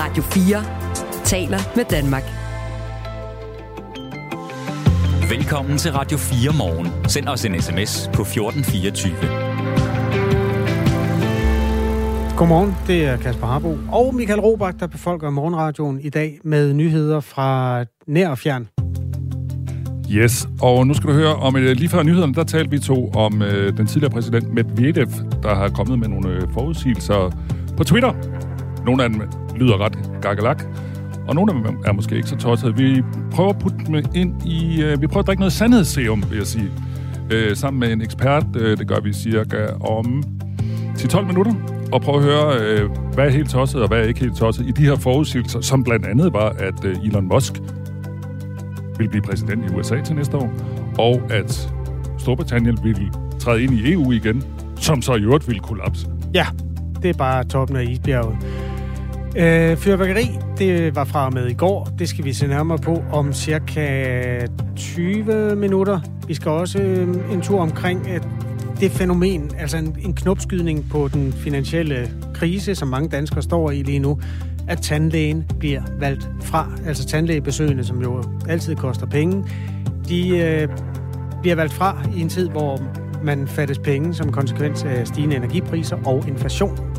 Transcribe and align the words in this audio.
Radio 0.00 0.22
4 0.22 0.64
taler 1.24 1.58
med 1.76 1.84
Danmark. 1.84 2.22
Velkommen 5.30 5.78
til 5.78 5.92
Radio 5.92 6.18
4 6.18 6.52
morgen. 6.58 7.08
Send 7.08 7.28
os 7.28 7.44
en 7.44 7.60
sms 7.62 8.10
på 8.14 8.22
1424. 8.22 9.14
Godmorgen, 12.36 12.74
det 12.86 13.04
er 13.04 13.16
Kasper 13.16 13.46
Harbo 13.46 13.78
og 13.92 14.14
Michael 14.14 14.40
Robach, 14.40 14.78
der 14.80 14.86
befolker 14.86 15.30
morgenradioen 15.30 16.00
i 16.00 16.08
dag 16.08 16.38
med 16.44 16.74
nyheder 16.74 17.20
fra 17.20 17.84
nær 18.06 18.28
og 18.28 18.38
fjern. 18.38 18.68
Yes, 20.10 20.48
og 20.62 20.86
nu 20.86 20.94
skal 20.94 21.08
du 21.08 21.14
høre 21.14 21.34
om, 21.34 21.54
lige 21.54 21.88
før 21.88 22.02
nyhederne, 22.02 22.34
der 22.34 22.44
talte 22.44 22.70
vi 22.70 22.78
to 22.78 23.10
om 23.10 23.42
øh, 23.42 23.76
den 23.76 23.86
tidligere 23.86 24.12
præsident 24.12 24.54
Medvedev, 24.54 25.08
der 25.42 25.54
har 25.54 25.68
kommet 25.68 25.98
med 25.98 26.08
nogle 26.08 26.28
øh, 26.28 26.42
forudsigelser 26.52 27.36
på 27.76 27.84
Twitter. 27.84 28.12
Nogle 28.84 29.04
af 29.04 29.10
dem 29.10 29.22
lyder 29.60 29.80
ret 29.84 29.98
gakkelak, 30.22 30.64
og 31.28 31.34
nogle 31.34 31.52
af 31.52 31.64
dem 31.64 31.78
er 31.86 31.92
måske 31.92 32.16
ikke 32.16 32.28
så 32.28 32.36
tosset. 32.36 32.78
Vi 32.78 33.02
prøver 33.30 33.50
at 33.50 33.58
putte 33.58 33.78
dem 33.86 33.94
ind 34.14 34.46
i... 34.46 34.82
Øh, 34.82 35.02
vi 35.02 35.06
prøver 35.06 35.20
at 35.20 35.26
drikke 35.26 35.40
noget 35.40 35.52
sandhedsserum, 35.52 36.24
vil 36.30 36.38
jeg 36.38 36.46
sige. 36.46 36.70
Øh, 37.30 37.56
sammen 37.56 37.80
med 37.80 37.92
en 37.92 38.02
ekspert. 38.02 38.44
Øh, 38.56 38.78
det 38.78 38.88
gør 38.88 39.00
vi 39.00 39.12
cirka 39.12 39.66
om 39.80 40.22
10-12 40.96 41.20
minutter. 41.20 41.52
Og 41.92 42.00
prøve 42.00 42.16
at 42.16 42.24
høre, 42.24 42.60
øh, 42.60 42.90
hvad 43.14 43.26
er 43.26 43.30
helt 43.30 43.50
tosset, 43.50 43.82
og 43.82 43.88
hvad 43.88 43.98
er 43.98 44.02
ikke 44.02 44.20
helt 44.20 44.36
tosset 44.36 44.66
i 44.68 44.70
de 44.70 44.82
her 44.82 44.96
forudsigelser, 44.96 45.60
som 45.60 45.84
blandt 45.84 46.06
andet 46.06 46.32
var, 46.32 46.48
at 46.58 46.84
øh, 46.84 46.96
Elon 47.04 47.28
Musk 47.28 47.52
vil 48.98 49.08
blive 49.08 49.22
præsident 49.22 49.70
i 49.70 49.74
USA 49.74 50.00
til 50.00 50.16
næste 50.16 50.36
år, 50.36 50.52
og 50.98 51.22
at 51.30 51.72
Storbritannien 52.18 52.78
vil 52.82 53.10
træde 53.38 53.62
ind 53.62 53.74
i 53.74 53.92
EU 53.92 54.12
igen, 54.12 54.44
som 54.76 55.02
så 55.02 55.14
i 55.14 55.22
øvrigt 55.22 55.48
vil 55.48 55.60
kollapse. 55.60 56.06
Ja, 56.34 56.46
det 57.02 57.08
er 57.10 57.18
bare 57.18 57.44
toppen 57.44 57.76
af 57.76 57.84
isbjerget. 57.84 58.36
Øh, 59.36 59.76
fyrværkeri, 59.76 60.38
det 60.58 60.96
var 60.96 61.04
fra 61.04 61.30
med 61.30 61.46
i 61.46 61.54
går. 61.54 61.88
Det 61.98 62.08
skal 62.08 62.24
vi 62.24 62.32
se 62.32 62.46
nærmere 62.46 62.78
på 62.78 63.02
om 63.12 63.32
cirka 63.32 64.46
20 64.76 65.56
minutter. 65.56 66.00
Vi 66.26 66.34
skal 66.34 66.50
også 66.50 66.78
øh, 66.78 67.32
en 67.32 67.40
tur 67.40 67.60
omkring 67.60 68.08
at 68.08 68.28
det 68.80 68.90
fænomen, 68.90 69.50
altså 69.58 69.76
en, 69.76 69.96
en 70.02 70.14
knopskydning 70.14 70.90
på 70.90 71.08
den 71.08 71.32
finansielle 71.32 72.10
krise, 72.34 72.74
som 72.74 72.88
mange 72.88 73.08
danskere 73.08 73.42
står 73.42 73.70
i 73.70 73.82
lige 73.82 73.98
nu, 73.98 74.20
at 74.68 74.82
tandlægen 74.82 75.44
bliver 75.58 75.82
valgt 75.98 76.28
fra. 76.42 76.68
Altså 76.86 77.06
tandlægebesøgende, 77.06 77.84
som 77.84 78.02
jo 78.02 78.22
altid 78.48 78.76
koster 78.76 79.06
penge, 79.06 79.44
de 80.08 80.38
øh, 80.38 80.68
bliver 81.40 81.56
valgt 81.56 81.72
fra 81.72 82.02
i 82.16 82.20
en 82.20 82.28
tid, 82.28 82.48
hvor 82.48 82.82
man 83.22 83.48
fattes 83.48 83.78
penge 83.78 84.14
som 84.14 84.32
konsekvens 84.32 84.84
af 84.84 85.06
stigende 85.06 85.36
energipriser 85.36 85.96
og 86.04 86.28
inflation. 86.28 86.89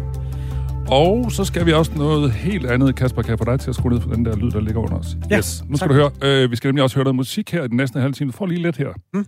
Og 0.91 1.31
så 1.31 1.45
skal 1.45 1.65
vi 1.65 1.73
også 1.73 1.91
noget 1.95 2.31
helt 2.31 2.65
andet. 2.65 2.95
Kasper, 2.95 3.21
kan 3.21 3.29
jeg 3.29 3.37
få 3.37 3.45
dig 3.45 3.59
til 3.59 3.69
at 3.69 3.75
skrue 3.75 3.91
ned 3.91 4.01
for 4.01 4.09
den 4.09 4.25
der 4.25 4.35
lyd, 4.35 4.51
der 4.51 4.59
ligger 4.61 4.81
under 4.81 4.97
os? 4.97 5.17
Ja, 5.29 5.37
yes. 5.37 5.63
Nu 5.69 5.77
skal 5.77 5.89
tak. 5.89 5.95
du 5.95 6.01
høre. 6.21 6.43
Øh, 6.43 6.51
vi 6.51 6.55
skal 6.55 6.67
nemlig 6.67 6.83
også 6.83 6.95
høre 6.95 7.03
noget 7.03 7.15
musik 7.15 7.51
her 7.51 7.63
i 7.63 7.67
den 7.67 7.77
næste 7.77 7.99
halve 7.99 8.13
time. 8.13 8.31
Du 8.31 8.37
får 8.37 8.45
lige 8.45 8.61
lidt 8.61 8.77
her. 8.77 8.89
Mm. 9.13 9.25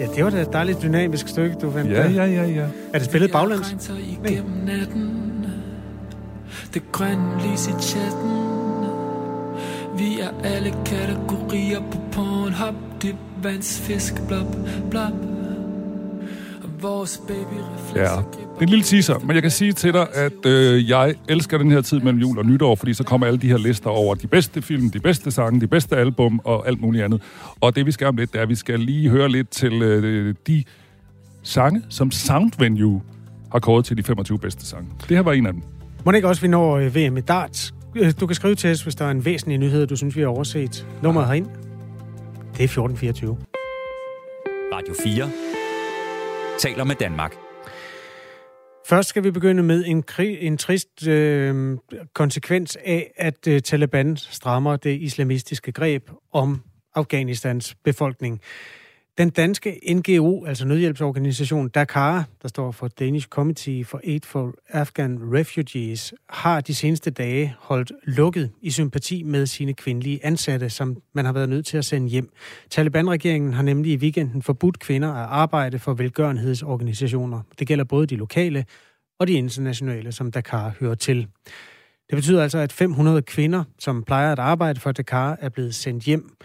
Ja, 0.00 0.06
det 0.16 0.24
var 0.24 0.30
da 0.30 0.40
et 0.40 0.52
dejligt 0.52 0.82
dynamisk 0.82 1.28
stykke, 1.28 1.56
du 1.62 1.70
fandt. 1.70 1.90
Ja, 1.90 2.10
ja, 2.10 2.24
ja, 2.24 2.44
ja. 2.46 2.66
Er 2.92 2.98
det 2.98 3.04
spillet 3.04 3.32
baglæns? 3.32 3.90
igennem 4.24 4.64
natten 4.66 5.46
Det 6.74 6.92
grønne 6.92 7.34
lys 7.36 7.66
i 7.68 7.72
chatten 7.80 8.30
Vi 9.98 10.20
er 10.20 10.28
alle 10.44 10.74
kategorier 10.86 11.80
på 11.80 11.98
Pornhub 12.12 12.43
Dip, 13.02 13.16
vands, 13.42 13.80
fisk, 13.80 14.14
blop, 14.28 14.56
blop 14.90 15.12
vores 16.84 17.20
baby 17.28 17.38
Ja, 17.96 18.18
reflekser 18.18 18.44
det 18.54 18.60
er 18.60 18.62
en 18.62 18.68
lille 18.68 18.84
teaser, 18.84 19.18
men 19.18 19.34
jeg 19.34 19.42
kan 19.42 19.50
sige 19.50 19.72
til 19.72 19.92
dig, 19.92 20.06
at 20.14 20.46
øh, 20.46 20.88
jeg 20.88 21.14
elsker 21.28 21.58
den 21.58 21.70
her 21.70 21.80
tid 21.80 22.00
mellem 22.00 22.20
jul 22.20 22.38
og 22.38 22.46
nytår, 22.46 22.74
fordi 22.74 22.94
så 22.94 23.04
kommer 23.04 23.26
alle 23.26 23.38
de 23.38 23.48
her 23.48 23.58
lister 23.58 23.90
over 23.90 24.14
de 24.14 24.26
bedste 24.26 24.62
film, 24.62 24.90
de 24.90 25.00
bedste 25.00 25.30
sange, 25.30 25.60
de 25.60 25.66
bedste 25.66 25.96
album 25.96 26.40
og 26.44 26.68
alt 26.68 26.80
muligt 26.80 27.04
andet. 27.04 27.22
Og 27.60 27.76
det 27.76 27.86
vi 27.86 27.92
skal 27.92 28.06
om 28.06 28.16
lidt, 28.16 28.32
det 28.32 28.38
er, 28.38 28.42
at 28.42 28.48
vi 28.48 28.54
skal 28.54 28.80
lige 28.80 29.08
høre 29.10 29.28
lidt 29.28 29.48
til 29.50 29.82
øh, 29.82 30.34
de 30.46 30.64
sange, 31.42 31.82
som 31.88 32.10
Soundvenue 32.10 33.00
har 33.52 33.58
kåret 33.58 33.84
til 33.84 33.96
de 33.96 34.02
25 34.02 34.38
bedste 34.38 34.66
sange. 34.66 34.88
Det 35.08 35.16
her 35.16 35.22
var 35.22 35.32
en 35.32 35.46
af 35.46 35.52
dem. 35.52 35.62
Må 36.04 36.12
det 36.12 36.18
ikke 36.18 36.28
også, 36.28 36.42
vi 36.42 36.48
når 36.48 36.76
øh, 36.76 36.94
VM 36.96 37.16
i 37.16 37.20
darts? 37.20 37.74
Øh, 37.96 38.12
Du 38.20 38.26
kan 38.26 38.34
skrive 38.34 38.54
til 38.54 38.70
os, 38.70 38.82
hvis 38.82 38.94
der 38.94 39.04
er 39.04 39.10
en 39.10 39.24
væsentlig 39.24 39.58
nyhed, 39.58 39.86
du 39.86 39.96
synes, 39.96 40.16
vi 40.16 40.20
har 40.20 40.28
overset. 40.28 40.86
Nummeret 41.02 41.26
herind, 41.26 41.46
det 42.54 42.60
er 42.60 42.64
1424. 42.64 43.38
Radio 44.72 44.94
4 45.04 45.30
taler 46.58 46.84
med 46.84 46.94
Danmark. 46.94 47.36
Først 48.86 49.08
skal 49.08 49.24
vi 49.24 49.30
begynde 49.30 49.62
med 49.62 49.84
en, 49.86 50.02
krig, 50.02 50.38
en 50.40 50.56
trist 50.56 51.06
øh, 51.06 51.78
konsekvens 52.14 52.76
af, 52.84 53.10
at 53.16 53.48
øh, 53.48 53.62
Taliban 53.62 54.16
strammer 54.16 54.76
det 54.76 55.00
islamistiske 55.00 55.72
greb 55.72 56.10
om 56.32 56.62
Afghanistans 56.94 57.74
befolkning. 57.84 58.40
Den 59.18 59.30
danske 59.30 59.80
NGO, 59.94 60.44
altså 60.44 60.66
nødhjælpsorganisation 60.66 61.68
Dakar, 61.68 62.28
der 62.42 62.48
står 62.48 62.70
for 62.70 62.88
Danish 62.88 63.28
Committee 63.28 63.84
for 63.84 64.00
Aid 64.04 64.20
for 64.24 64.54
Afghan 64.68 65.18
Refugees, 65.34 66.14
har 66.28 66.60
de 66.60 66.74
seneste 66.74 67.10
dage 67.10 67.54
holdt 67.58 67.92
lukket 68.02 68.50
i 68.62 68.70
sympati 68.70 69.22
med 69.22 69.46
sine 69.46 69.74
kvindelige 69.74 70.26
ansatte, 70.26 70.70
som 70.70 70.96
man 71.12 71.24
har 71.24 71.32
været 71.32 71.48
nødt 71.48 71.66
til 71.66 71.76
at 71.76 71.84
sende 71.84 72.08
hjem. 72.08 72.30
Taliban-regeringen 72.70 73.52
har 73.52 73.62
nemlig 73.62 73.92
i 73.92 73.96
weekenden 73.96 74.42
forbudt 74.42 74.78
kvinder 74.78 75.08
at 75.08 75.28
arbejde 75.30 75.78
for 75.78 75.94
velgørenhedsorganisationer. 75.94 77.40
Det 77.58 77.66
gælder 77.66 77.84
både 77.84 78.06
de 78.06 78.16
lokale 78.16 78.64
og 79.18 79.26
de 79.26 79.32
internationale, 79.32 80.12
som 80.12 80.30
Dakar 80.30 80.74
hører 80.80 80.94
til. 80.94 81.28
Det 82.10 82.16
betyder 82.16 82.42
altså, 82.42 82.58
at 82.58 82.72
500 82.72 83.22
kvinder, 83.22 83.64
som 83.78 84.02
plejer 84.02 84.32
at 84.32 84.38
arbejde 84.38 84.80
for 84.80 84.92
Dakar, 84.92 85.38
er 85.40 85.48
blevet 85.48 85.74
sendt 85.74 86.04
hjem. 86.04 86.36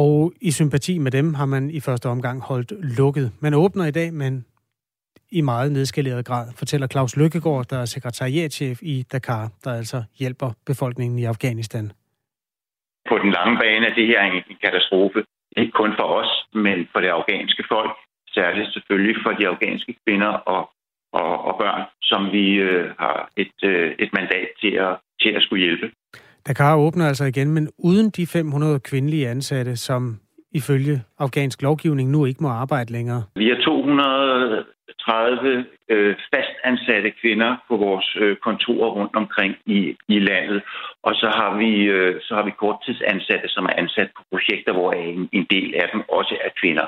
Og 0.00 0.32
i 0.40 0.50
sympati 0.50 0.98
med 0.98 1.10
dem 1.10 1.34
har 1.34 1.46
man 1.46 1.70
i 1.70 1.80
første 1.80 2.06
omgang 2.14 2.36
holdt 2.50 2.72
lukket. 2.98 3.26
Man 3.42 3.54
åbner 3.54 3.84
i 3.86 3.90
dag, 3.90 4.12
men 4.12 4.44
i 5.38 5.40
meget 5.40 5.72
nedskaleret 5.72 6.26
grad, 6.26 6.46
fortæller 6.58 6.86
Claus 6.86 7.16
Lykkegaard, 7.16 7.64
der 7.70 7.78
er 7.78 7.84
sekretariatchef 7.84 8.78
i 8.82 9.04
Dakar, 9.12 9.44
der 9.64 9.72
altså 9.80 9.98
hjælper 10.20 10.50
befolkningen 10.66 11.18
i 11.18 11.24
Afghanistan. 11.24 11.86
på 13.08 13.18
den 13.18 13.30
lange 13.30 13.56
bane 13.62 13.86
er 13.86 13.94
det 13.94 14.06
her 14.06 14.22
en 14.22 14.42
katastrofe. 14.64 15.24
Ikke 15.56 15.72
kun 15.72 15.92
for 15.98 16.06
os, 16.20 16.30
men 16.54 16.88
for 16.92 17.00
det 17.00 17.08
afghanske 17.08 17.64
folk. 17.68 17.92
Særligt 18.28 18.72
selvfølgelig 18.72 19.16
for 19.24 19.32
de 19.38 19.48
afghanske 19.48 19.94
kvinder 20.04 20.32
og, 20.54 20.62
og, 21.12 21.44
og 21.48 21.54
børn, 21.62 21.82
som 22.02 22.32
vi 22.32 22.46
øh, 22.68 22.90
har 22.98 23.28
et, 23.36 23.56
øh, 23.64 23.94
et 23.98 24.10
mandat 24.12 24.48
til 24.60 24.72
at, 24.86 24.94
til 25.22 25.30
at 25.36 25.42
skulle 25.42 25.64
hjælpe. 25.64 25.86
Dakar 26.48 26.76
åbner 26.76 27.08
altså 27.08 27.24
igen, 27.24 27.54
men 27.54 27.68
uden 27.78 28.10
de 28.10 28.26
500 28.26 28.80
kvindelige 28.80 29.28
ansatte, 29.28 29.76
som 29.76 30.20
ifølge 30.52 31.02
afghansk 31.18 31.62
lovgivning 31.62 32.10
nu 32.10 32.24
ikke 32.24 32.42
må 32.42 32.48
arbejde 32.48 32.92
længere. 32.92 33.22
Vi 33.36 33.48
har 33.48 33.56
230 33.56 35.64
øh, 35.88 36.16
fastansatte 36.34 37.10
kvinder 37.20 37.56
på 37.68 37.76
vores 37.76 38.16
øh, 38.20 38.36
kontorer 38.36 38.90
rundt 38.90 39.16
omkring 39.16 39.56
i, 39.66 39.96
i 40.08 40.18
landet. 40.18 40.62
Og 41.02 41.14
så 41.14 41.26
har 41.38 41.56
vi 41.58 41.82
øh, 41.82 42.20
så 42.20 42.34
har 42.34 42.44
vi 42.44 42.50
korttidsansatte, 42.50 43.48
som 43.48 43.64
er 43.64 43.74
ansat 43.82 44.10
på 44.16 44.22
projekter, 44.30 44.72
hvor 44.72 44.92
en, 44.92 45.28
en 45.32 45.46
del 45.50 45.74
af 45.82 45.88
dem 45.92 46.02
også 46.08 46.36
er 46.44 46.50
kvinder. 46.60 46.86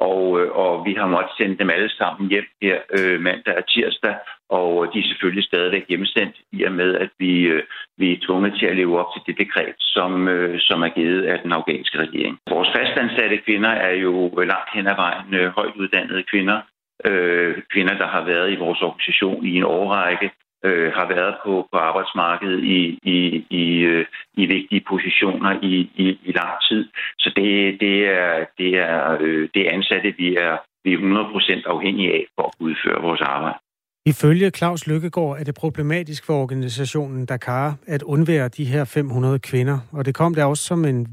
Og, 0.00 0.40
øh, 0.40 0.50
og 0.62 0.86
vi 0.86 0.92
har 0.94 1.06
måttet 1.06 1.32
sende 1.36 1.58
dem 1.58 1.70
alle 1.70 1.90
sammen 1.90 2.30
hjem 2.30 2.48
her 2.62 2.78
øh, 2.98 3.20
mandag 3.20 3.56
og 3.56 3.68
tirsdag, 3.68 4.14
og 4.48 4.70
øh, 4.86 4.92
de 4.92 4.98
er 4.98 5.08
selvfølgelig 5.10 5.44
stadigvæk 5.44 5.84
hjemsendt 5.88 6.36
i 6.52 6.64
og 6.64 6.72
med, 6.72 6.94
at 6.94 7.10
vi, 7.18 7.32
øh, 7.52 7.62
vi 7.98 8.12
er 8.12 8.24
tvunget 8.26 8.52
til 8.58 8.66
at 8.66 8.76
leve 8.76 8.98
op 9.00 9.10
til 9.12 9.22
det 9.26 9.38
dekret, 9.38 9.74
som, 9.78 10.28
øh, 10.28 10.60
som 10.60 10.82
er 10.82 10.88
givet 10.88 11.22
af 11.24 11.38
den 11.42 11.52
afghanske 11.52 11.98
regering. 11.98 12.38
Vores 12.50 12.70
fastansatte 12.76 13.36
kvinder 13.36 13.70
er 13.70 13.94
jo 13.94 14.14
langt 14.52 14.70
hen 14.74 14.86
ad 14.86 14.96
vejen 14.96 15.34
øh, 15.34 15.46
højt 15.58 15.76
uddannede 15.76 16.22
kvinder, 16.22 16.60
øh, 17.04 17.56
kvinder, 17.72 17.94
der 17.98 18.06
har 18.06 18.24
været 18.24 18.52
i 18.52 18.56
vores 18.64 18.82
organisation 18.82 19.46
i 19.46 19.52
en 19.56 19.64
årrække, 19.64 20.30
øh, 20.64 20.92
har 20.92 21.06
været 21.14 21.34
på, 21.44 21.68
på 21.72 21.76
arbejdsmarkedet 21.78 22.64
i, 22.64 22.98
i, 23.02 23.18
i, 23.62 23.64
øh, 23.92 24.06
i 24.34 24.46
vigtige 24.46 24.84
positioner 24.88 25.52
i, 25.62 25.74
i, 26.04 26.06
i 26.28 26.32
lang 26.40 26.54
tid. 26.68 26.82
Så 27.18 27.32
det, 27.36 27.80
det 27.80 27.96
er, 28.18 28.44
det 28.58 28.70
er 28.78 29.16
øh, 29.20 29.48
det 29.54 29.60
er 29.66 29.74
ansatte, 29.76 30.14
vi 30.18 30.28
er, 30.36 30.56
vi 30.84 30.90
er 30.92 30.98
100% 30.98 31.62
afhængige 31.74 32.12
af 32.12 32.24
for 32.34 32.44
at 32.48 32.54
udføre 32.60 33.02
vores 33.02 33.20
arbejde. 33.20 33.58
Ifølge 34.06 34.50
Claus 34.50 34.86
Lykkegaard 34.86 35.36
er 35.40 35.44
det 35.44 35.54
problematisk 35.54 36.26
for 36.26 36.42
organisationen 36.42 37.26
Dakar 37.26 37.76
at 37.86 38.02
undvære 38.02 38.48
de 38.48 38.64
her 38.64 38.84
500 38.84 39.38
kvinder, 39.38 39.78
og 39.92 40.04
det 40.06 40.14
kom 40.14 40.34
der 40.34 40.44
også 40.44 40.64
som 40.64 40.84
en 40.84 41.06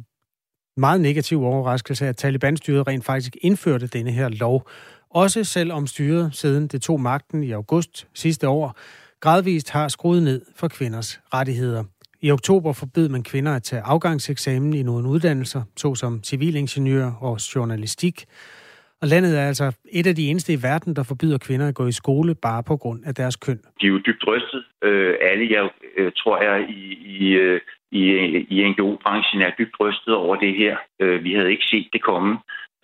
meget 0.77 1.01
negativ 1.01 1.43
overraskelse, 1.43 2.07
at 2.07 2.17
Taliban-styret 2.17 2.87
rent 2.87 3.05
faktisk 3.05 3.37
indførte 3.41 3.87
denne 3.87 4.11
her 4.11 4.29
lov. 4.29 4.69
Også 5.09 5.43
selvom 5.43 5.87
styret 5.87 6.35
siden 6.35 6.67
det 6.67 6.81
tog 6.81 7.01
magten 7.01 7.43
i 7.43 7.51
august 7.51 8.07
sidste 8.13 8.47
år, 8.49 8.77
gradvist 9.21 9.71
har 9.71 9.87
skruet 9.87 10.23
ned 10.23 10.41
for 10.59 10.67
kvinders 10.67 11.19
rettigheder. 11.33 11.83
I 12.21 12.31
oktober 12.31 12.73
forbød 12.73 13.09
man 13.09 13.23
kvinder 13.23 13.55
at 13.55 13.63
tage 13.63 13.81
afgangseksamen 13.81 14.73
i 14.73 14.83
nogle 14.83 15.09
uddannelser, 15.09 15.61
såsom 15.77 16.23
civilingeniør 16.23 17.11
og 17.21 17.55
journalistik. 17.55 18.25
Og 19.01 19.07
landet 19.07 19.39
er 19.39 19.47
altså 19.47 19.77
et 19.91 20.07
af 20.07 20.15
de 20.15 20.27
eneste 20.29 20.53
i 20.53 20.63
verden, 20.63 20.95
der 20.95 21.03
forbyder 21.03 21.37
kvinder 21.37 21.67
at 21.67 21.75
gå 21.75 21.87
i 21.87 21.91
skole 21.91 22.35
bare 22.35 22.63
på 22.63 22.77
grund 22.77 23.01
af 23.05 23.15
deres 23.15 23.35
køn. 23.35 23.59
De 23.81 23.85
er 23.85 23.91
jo 23.95 23.97
dybt 23.97 24.27
rystet. 24.27 24.63
Øh, 24.83 25.15
alle, 25.21 25.47
jeg 25.55 25.69
øh, 25.97 26.11
tror 26.17 26.41
jeg, 26.43 26.69
i, 26.69 26.81
i, 27.17 27.27
øh, 27.33 27.61
i, 27.91 28.01
i 28.55 28.69
NGO-branchen 28.69 29.41
er 29.41 29.51
dybt 29.59 29.79
rystet 29.79 30.13
over 30.15 30.35
det 30.35 30.53
her. 30.57 30.77
Øh, 30.99 31.23
vi 31.23 31.33
havde 31.33 31.51
ikke 31.51 31.65
set 31.65 31.87
det 31.93 32.01
komme. 32.01 32.37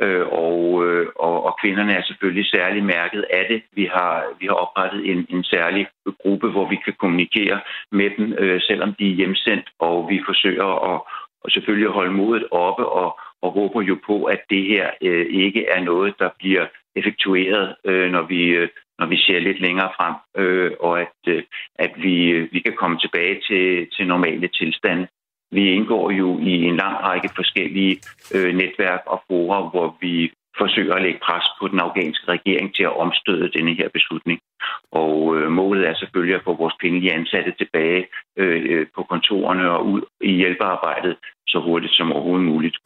Øh, 0.04 0.28
og, 0.28 0.86
øh, 0.86 1.08
og, 1.16 1.46
og 1.46 1.58
kvinderne 1.62 1.94
er 1.94 2.04
selvfølgelig 2.04 2.46
særlig 2.46 2.84
mærket 2.84 3.26
af 3.30 3.46
det. 3.50 3.62
Vi 3.72 3.86
har, 3.86 4.24
vi 4.40 4.46
har 4.46 4.54
oprettet 4.54 5.12
en, 5.12 5.26
en 5.30 5.44
særlig 5.44 5.88
gruppe, 6.22 6.48
hvor 6.52 6.70
vi 6.70 6.76
kan 6.86 6.94
kommunikere 7.00 7.60
med 7.92 8.10
dem, 8.18 8.34
øh, 8.38 8.62
selvom 8.62 8.94
de 9.00 9.10
er 9.12 9.16
hjemsendt, 9.16 9.66
og 9.80 10.10
vi 10.10 10.22
forsøger 10.26 10.94
at 10.94 11.02
og 11.44 11.52
selvfølgelig 11.52 11.90
holde 11.90 12.14
modet 12.14 12.46
oppe 12.52 12.86
og, 12.86 13.20
og 13.42 13.52
håber 13.52 13.82
jo 13.82 13.98
på, 14.06 14.24
at 14.24 14.42
det 14.50 14.64
her 14.64 14.90
øh, 15.02 15.26
ikke 15.30 15.66
er 15.68 15.82
noget, 15.84 16.14
der 16.20 16.30
bliver 16.40 16.66
effektueret, 16.96 17.76
øh, 17.86 18.12
når 18.12 18.22
vi 18.22 18.44
øh, 18.44 18.70
når 19.00 19.06
vi 19.06 19.18
ser 19.18 19.40
lidt 19.40 19.60
længere 19.60 19.92
frem, 19.98 20.16
øh, 20.38 20.72
og 20.80 21.02
at, 21.02 21.18
øh, 21.28 21.44
at 21.76 21.92
vi, 21.98 22.30
øh, 22.30 22.50
vi 22.52 22.60
kan 22.60 22.76
komme 22.78 22.98
tilbage 23.00 23.42
til, 23.48 23.88
til 23.96 24.08
normale 24.08 24.48
tilstande. 24.48 25.08
Vi 25.54 25.64
indgår 25.78 26.12
jo 26.12 26.40
i 26.40 26.54
en 26.70 26.76
lang 26.76 26.96
række 27.08 27.30
forskellige 27.36 27.94
øh, 28.36 28.56
netværk 28.56 29.02
og 29.06 29.20
forer, 29.28 29.70
hvor 29.70 29.98
vi 30.02 30.32
forsøger 30.58 30.94
at 30.96 31.02
lægge 31.02 31.20
pres 31.28 31.46
på 31.60 31.68
den 31.68 31.80
afghanske 31.80 32.26
regering 32.36 32.76
til 32.76 32.84
at 32.84 32.98
omstøde 33.04 33.52
denne 33.58 33.74
her 33.80 33.90
beslutning. 33.94 34.40
Og 34.92 35.16
øh, 35.36 35.52
målet 35.52 35.88
er 35.88 35.96
selvfølgelig 35.96 36.36
at 36.36 36.46
få 36.48 36.58
vores 36.58 36.76
kvindelige 36.82 37.14
ansatte 37.14 37.52
tilbage 37.58 38.02
øh, 38.38 38.62
øh, 38.72 38.88
på 38.96 39.02
kontorerne 39.04 39.70
og 39.70 39.86
ud 39.86 40.02
i 40.22 40.32
hjælpearbejdet 40.32 41.16
så 41.48 41.60
hurtigt 41.60 41.94
som 41.94 42.12
overhovedet 42.12 42.46
muligt. 42.46 42.78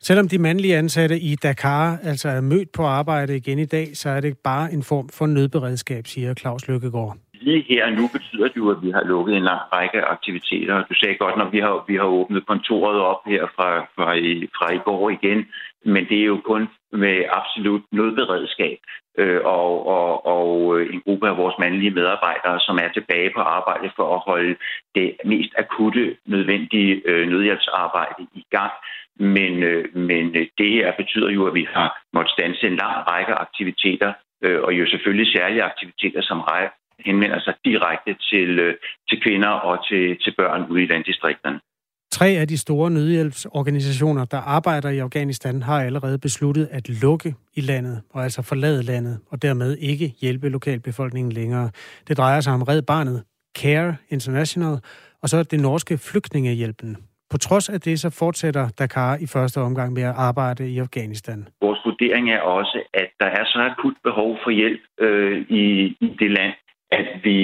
Selvom 0.00 0.28
de 0.28 0.38
mandlige 0.38 0.76
ansatte 0.76 1.18
i 1.20 1.34
Dakar 1.34 1.98
altså 2.02 2.28
er 2.28 2.40
mødt 2.40 2.72
på 2.72 2.82
arbejde 2.82 3.36
igen 3.36 3.58
i 3.58 3.64
dag, 3.64 3.96
så 3.96 4.08
er 4.10 4.20
det 4.20 4.38
bare 4.44 4.72
en 4.72 4.82
form 4.82 5.08
for 5.08 5.26
nødberedskab, 5.26 6.06
siger 6.06 6.34
Claus 6.34 6.68
Lykkegaard. 6.68 7.16
Lige 7.40 7.64
her 7.68 7.90
nu 7.90 8.08
betyder 8.12 8.48
det 8.48 8.56
jo, 8.56 8.70
at 8.70 8.82
vi 8.82 8.90
har 8.90 9.04
lukket 9.04 9.36
en 9.36 9.42
lang 9.42 9.60
række 9.72 10.02
aktiviteter. 10.02 10.84
Du 10.84 10.94
sagde 10.94 11.14
godt, 11.14 11.36
når 11.36 11.48
vi 11.50 11.58
har, 11.58 11.84
vi 11.88 11.96
har 11.96 12.04
åbnet 12.04 12.46
kontoret 12.46 13.00
op 13.00 13.20
her 13.26 13.46
fra, 13.56 13.80
fra, 13.96 14.12
i, 14.12 14.48
fra 14.56 14.72
i 14.72 14.78
går 14.78 15.10
igen, 15.10 15.46
men 15.84 16.08
det 16.08 16.18
er 16.20 16.24
jo 16.24 16.40
kun 16.44 16.68
med 16.92 17.24
absolut 17.30 17.82
nødberedskab 17.92 18.78
øh, 19.18 19.40
og, 19.44 19.86
og, 19.86 20.26
og 20.26 20.78
øh, 20.78 20.94
en 20.94 21.00
gruppe 21.00 21.28
af 21.28 21.36
vores 21.36 21.54
mandlige 21.58 21.90
medarbejdere, 21.90 22.60
som 22.60 22.76
er 22.84 22.88
tilbage 22.88 23.30
på 23.36 23.40
arbejde 23.40 23.90
for 23.96 24.14
at 24.14 24.22
holde 24.26 24.56
det 24.94 25.16
mest 25.24 25.52
akutte, 25.58 26.16
nødvendige 26.26 27.02
øh, 27.04 27.28
nødhjælpsarbejde 27.28 28.22
i 28.34 28.44
gang. 28.50 28.72
Men, 29.18 29.62
øh, 29.62 29.96
men 29.96 30.24
øh, 30.36 30.46
det 30.58 30.70
her 30.70 30.92
betyder 30.96 31.30
jo, 31.30 31.46
at 31.46 31.54
vi 31.54 31.66
har 31.74 31.88
måttet 32.12 32.32
stanse 32.32 32.66
en 32.66 32.76
lang 32.76 32.96
række 33.10 33.34
aktiviteter, 33.34 34.12
øh, 34.44 34.60
og 34.62 34.72
jo 34.72 34.86
selvfølgelig 34.86 35.32
særlige 35.32 35.62
aktiviteter, 35.62 36.22
som 36.22 36.40
henvender 37.06 37.40
sig 37.40 37.54
direkte 37.64 38.16
til, 38.30 38.58
øh, 38.58 38.74
til 39.08 39.22
kvinder 39.22 39.48
og 39.48 39.86
til, 39.88 40.18
til 40.22 40.34
børn 40.38 40.70
ude 40.70 40.82
i 40.82 40.86
landdistrikterne. 40.86 41.60
Tre 42.12 42.26
af 42.26 42.48
de 42.48 42.58
store 42.58 42.90
nødhjælpsorganisationer, 42.90 44.24
der 44.24 44.38
arbejder 44.38 44.90
i 44.90 44.98
Afghanistan, 44.98 45.62
har 45.62 45.82
allerede 45.82 46.18
besluttet 46.18 46.68
at 46.72 46.88
lukke 47.02 47.34
i 47.56 47.60
landet, 47.60 48.02
og 48.10 48.22
altså 48.22 48.42
forlade 48.42 48.82
landet, 48.82 49.20
og 49.30 49.42
dermed 49.42 49.76
ikke 49.76 50.14
hjælpe 50.20 50.48
lokalbefolkningen 50.48 51.32
længere. 51.32 51.70
Det 52.08 52.16
drejer 52.16 52.40
sig 52.40 52.52
om 52.52 52.62
Red 52.62 52.82
Barnet, 52.82 53.24
CARE 53.58 53.96
International, 54.10 54.76
og 55.22 55.28
så 55.28 55.42
det 55.42 55.60
norske 55.60 55.98
flygtningehjælpen. 55.98 56.96
På 57.30 57.38
trods 57.38 57.68
af 57.68 57.80
det, 57.80 58.00
så 58.00 58.10
fortsætter 58.10 58.68
Dakar 58.78 59.16
i 59.16 59.26
første 59.26 59.58
omgang 59.60 59.92
med 59.92 60.02
at 60.02 60.14
arbejde 60.16 60.70
i 60.70 60.78
Afghanistan. 60.78 61.48
Vores 61.60 61.80
vurdering 61.84 62.30
er 62.30 62.40
også, 62.40 62.82
at 62.94 63.08
der 63.20 63.26
er 63.26 63.44
så 63.44 63.58
akut 63.70 63.94
behov 64.04 64.38
for 64.44 64.50
hjælp 64.50 64.80
øh, 65.00 65.40
i, 65.48 65.64
i 66.00 66.16
det 66.18 66.30
land, 66.30 66.52
at 66.90 67.08
vi, 67.24 67.38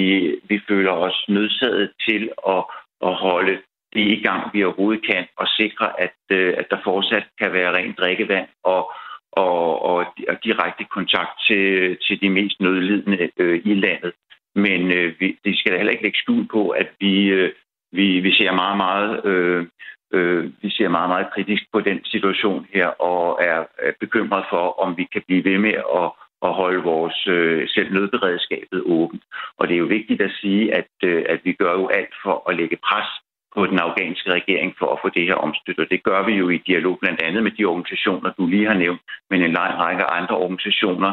vi 0.49 0.61
føler 0.67 0.91
os 0.91 1.25
nødsaget 1.27 1.91
til 2.07 2.29
at, 2.47 2.63
at 3.01 3.13
holde 3.13 3.57
det 3.93 4.05
i 4.17 4.21
gang, 4.23 4.53
vi 4.53 4.63
overhovedet 4.63 5.05
kan, 5.05 5.25
og 5.37 5.47
sikre, 5.47 6.01
at, 6.01 6.17
øh, 6.31 6.53
at 6.57 6.67
der 6.69 6.77
fortsat 6.83 7.25
kan 7.39 7.53
være 7.53 7.75
rent 7.77 7.97
drikkevand 7.97 8.47
og, 8.63 8.91
og, 9.31 9.81
og, 9.81 10.05
og 10.29 10.35
direkte 10.43 10.83
kontakt 10.83 11.33
til, 11.47 11.97
til 12.07 12.21
de 12.21 12.29
mest 12.29 12.61
nødlidende 12.61 13.29
øh, 13.37 13.61
i 13.65 13.73
landet. 13.73 14.13
Men 14.55 14.91
øh, 14.91 15.13
vi, 15.19 15.37
det 15.45 15.59
skal 15.59 15.71
da 15.71 15.77
heller 15.77 15.91
ikke 15.91 16.03
lægge 16.03 16.19
skjul 16.19 16.47
på, 16.47 16.69
at 16.69 16.89
vi, 16.99 17.25
øh, 17.27 17.51
vi, 17.91 18.19
vi 18.19 18.31
ser 18.31 18.51
meget, 18.51 18.77
meget 18.77 19.25
øh, 19.25 19.65
øh, 20.13 20.51
vi 20.61 20.69
ser 20.69 20.89
meget, 20.89 21.09
meget 21.09 21.27
kritisk 21.33 21.63
på 21.73 21.79
den 21.81 22.05
situation 22.05 22.67
her, 22.73 22.87
og 22.87 23.39
er 23.41 23.65
bekymret 23.99 24.45
for, 24.49 24.79
om 24.83 24.97
vi 24.97 25.07
kan 25.13 25.23
blive 25.27 25.43
ved 25.43 25.57
med 25.57 25.73
at, 25.73 26.11
at 26.47 26.53
holde 26.53 26.83
vores 26.83 27.27
øh, 27.27 27.67
selv 27.69 27.93
nødberedskabet 27.93 28.81
åbent. 28.85 29.23
Og 29.57 29.67
det 29.67 29.73
er 29.73 29.83
jo 29.83 29.95
vigtigt 29.97 30.21
at 30.21 30.31
sige, 30.41 30.73
at, 30.79 30.91
øh, 31.03 31.25
at 31.29 31.39
vi 31.43 31.53
gør 31.53 31.73
jo 31.73 31.87
alt 31.87 32.13
for 32.23 32.49
at 32.49 32.55
lægge 32.55 32.77
pres 32.87 33.09
på 33.55 33.65
den 33.65 33.79
afghanske 33.79 34.29
regering 34.33 34.75
for 34.79 34.87
at 34.93 34.99
få 35.01 35.09
det 35.09 35.27
her 35.27 35.35
omstøttet. 35.35 35.91
Det 35.91 36.03
gør 36.03 36.25
vi 36.25 36.33
jo 36.33 36.49
i 36.49 36.57
dialog 36.57 36.97
blandt 37.01 37.21
andet 37.21 37.43
med 37.43 37.51
de 37.51 37.65
organisationer, 37.65 38.29
du 38.37 38.47
lige 38.47 38.67
har 38.67 38.77
nævnt, 38.83 39.01
men 39.29 39.41
en 39.41 39.51
lang 39.51 39.73
række 39.83 40.03
andre 40.03 40.35
organisationer, 40.37 41.11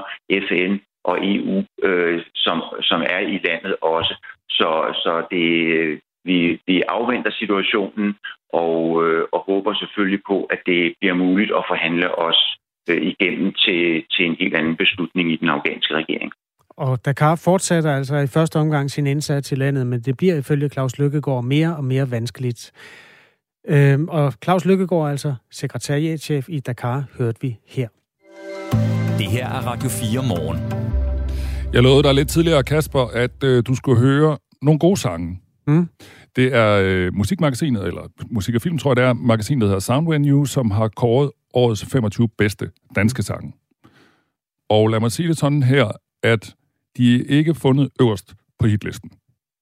FN 0.49 0.73
og 1.05 1.19
EU, 1.23 1.65
øh, 1.83 2.23
som, 2.35 2.63
som 2.81 3.01
er 3.11 3.19
i 3.19 3.41
landet 3.45 3.77
også. 3.81 4.15
Så, 4.49 4.71
så 5.03 5.27
det, 5.31 5.49
øh, 5.79 5.99
vi, 6.25 6.61
vi 6.67 6.83
afventer 6.89 7.31
situationen 7.31 8.17
og, 8.53 9.05
øh, 9.07 9.25
og 9.33 9.41
håber 9.41 9.75
selvfølgelig 9.75 10.23
på, 10.27 10.45
at 10.45 10.61
det 10.67 10.95
bliver 11.01 11.15
muligt 11.15 11.53
at 11.59 11.65
forhandle 11.69 12.19
os 12.19 12.52
øh, 12.89 13.03
igennem 13.03 13.53
til, 13.53 14.05
til 14.11 14.27
en 14.27 14.37
helt 14.41 14.55
anden 14.55 14.77
beslutning 14.77 15.33
i 15.33 15.37
den 15.37 15.49
afghanske 15.49 15.95
regering. 15.95 16.33
Og 16.77 17.05
Dakar 17.05 17.35
fortsætter 17.35 17.97
altså 17.97 18.17
i 18.17 18.27
første 18.27 18.57
omgang 18.57 18.91
sin 18.91 19.07
indsats 19.07 19.53
i 19.53 19.55
landet, 19.55 19.87
men 19.87 20.01
det 20.01 20.17
bliver 20.17 20.37
ifølge 20.37 20.69
Claus 20.69 20.99
Lykkegaard 20.99 21.45
mere 21.45 21.77
og 21.77 21.85
mere 21.85 22.11
vanskeligt. 22.11 22.73
Øhm, 23.69 24.09
og 24.09 24.33
Claus 24.45 24.65
Lykkegaard, 24.65 25.11
altså 25.11 25.35
sekretariatchef 25.51 26.49
i 26.49 26.61
Dakar, 26.61 27.05
hørte 27.19 27.39
vi 27.41 27.57
her. 27.67 27.89
Det 29.19 29.27
her 29.27 29.47
er 29.47 29.67
Radio 29.67 29.89
4 29.89 30.23
morgen. 30.29 30.59
Jeg 31.73 31.83
lovede 31.83 32.03
dig 32.03 32.15
lidt 32.15 32.29
tidligere, 32.29 32.63
Kasper, 32.63 33.07
at 33.15 33.45
øh, 33.45 33.63
du 33.67 33.75
skulle 33.75 34.01
høre 34.01 34.39
nogle 34.63 34.79
gode 34.79 34.97
sange. 34.97 35.41
Mm. 35.67 35.89
Det 36.37 36.55
er 36.55 36.83
øh, 36.85 37.15
musikmagasinet, 37.15 37.87
eller 37.87 38.03
musik 38.31 38.55
og 38.55 38.63
film, 38.63 38.79
tror 38.79 38.91
jeg 38.91 38.97
det 38.97 39.05
er, 39.05 39.13
magasinet, 39.13 39.61
der 39.61 39.67
hedder 39.67 39.81
Soundvenue, 39.81 40.47
som 40.47 40.71
har 40.71 40.89
kåret 40.89 41.31
årets 41.55 41.85
25 41.85 42.29
bedste 42.39 42.71
danske 42.97 43.23
sange. 43.23 43.53
Og 44.69 44.89
lad 44.89 45.01
mig 45.01 45.13
sige 45.13 45.29
det 45.29 45.39
sådan 45.39 45.63
her, 45.63 45.91
at 46.23 46.55
de 46.97 47.15
er 47.15 47.25
ikke 47.29 47.55
fundet 47.55 47.91
øverst 48.01 48.35
på 48.59 48.67
hitlisten. 48.67 49.11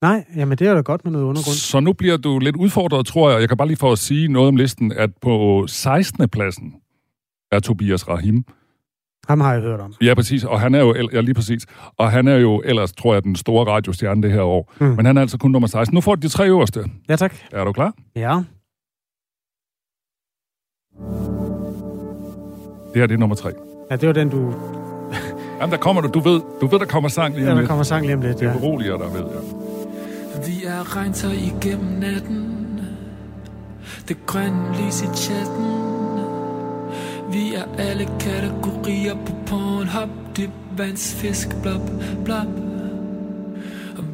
Nej, 0.02 0.24
jamen 0.36 0.58
det 0.58 0.66
er 0.66 0.74
da 0.74 0.80
godt 0.80 1.04
med 1.04 1.12
noget 1.12 1.24
undergrund. 1.24 1.54
Så 1.54 1.80
nu 1.80 1.92
bliver 1.92 2.16
du 2.16 2.38
lidt 2.38 2.56
udfordret, 2.56 3.06
tror 3.06 3.30
jeg. 3.30 3.40
Jeg 3.40 3.48
kan 3.48 3.56
bare 3.56 3.68
lige 3.68 3.76
få 3.76 3.92
at 3.92 3.98
sige 3.98 4.28
noget 4.28 4.48
om 4.48 4.56
listen, 4.56 4.92
at 4.92 5.10
på 5.22 5.64
16. 5.66 6.28
pladsen 6.28 6.74
er 7.52 7.60
Tobias 7.60 8.08
Rahim. 8.08 8.44
Ham 9.28 9.40
har 9.40 9.52
jeg 9.52 9.62
hørt 9.62 9.80
om. 9.80 9.94
Ja, 10.02 10.14
præcis. 10.14 10.44
Og 10.44 10.60
han 10.60 10.74
er 10.74 10.80
jo, 10.80 11.08
ja, 11.12 11.20
lige 11.20 11.34
præcis. 11.34 11.66
Og 11.96 12.10
han 12.10 12.28
er 12.28 12.36
jo 12.36 12.62
ellers, 12.64 12.92
tror 12.92 13.14
jeg, 13.14 13.24
den 13.24 13.36
store 13.36 13.72
radiostjerne 13.72 14.22
det 14.22 14.32
her 14.32 14.42
år. 14.42 14.72
Mm. 14.80 14.86
Men 14.86 15.06
han 15.06 15.16
er 15.16 15.20
altså 15.20 15.38
kun 15.38 15.50
nummer 15.50 15.68
16. 15.68 15.94
Nu 15.94 16.00
får 16.00 16.14
de 16.14 16.28
tre 16.28 16.48
øverste. 16.48 16.84
Ja, 17.08 17.16
tak. 17.16 17.34
Er 17.52 17.64
du 17.64 17.72
klar? 17.72 17.94
Ja. 18.16 18.42
Det 22.92 23.00
her, 23.00 23.06
det 23.06 23.14
er 23.14 23.18
nummer 23.18 23.36
tre. 23.36 23.50
Ja, 23.90 23.96
det 23.96 24.06
var 24.06 24.12
den, 24.12 24.28
du 24.28 24.54
Jamen, 25.60 25.72
der 25.72 25.78
kommer 25.78 26.02
du. 26.02 26.08
Du 26.08 26.20
ved, 26.20 26.40
du 26.60 26.66
ved 26.66 26.78
der 26.78 26.84
kommer 26.86 27.08
sang 27.08 27.34
lige 27.34 27.44
om 27.44 27.48
ja, 27.48 27.54
lidt. 27.54 27.62
der 27.62 27.68
kommer 27.68 27.84
sang 27.84 28.06
lige 28.06 28.14
om 28.14 28.20
lidt, 28.20 28.42
ja. 28.42 28.46
Det 28.46 28.60
beroliger 28.60 28.96
dig 28.96 29.06
ved, 29.14 29.20
ja. 29.20 30.46
Vi 30.46 30.64
er 30.66 30.96
regntøj 30.96 31.32
igennem 31.32 32.00
natten 32.00 32.56
Det 34.08 34.16
grønne 34.26 34.72
lys 34.72 35.02
i 35.02 35.06
chatten 35.14 35.66
Vi 37.32 37.54
er 37.54 37.64
alle 37.78 38.08
kategorier 38.20 39.14
på 39.14 39.32
Pornhub 39.46 40.08
Dyb 40.36 40.50
vands, 40.76 41.14
fisk, 41.14 41.62
blop, 41.62 41.90
blop 42.24 42.69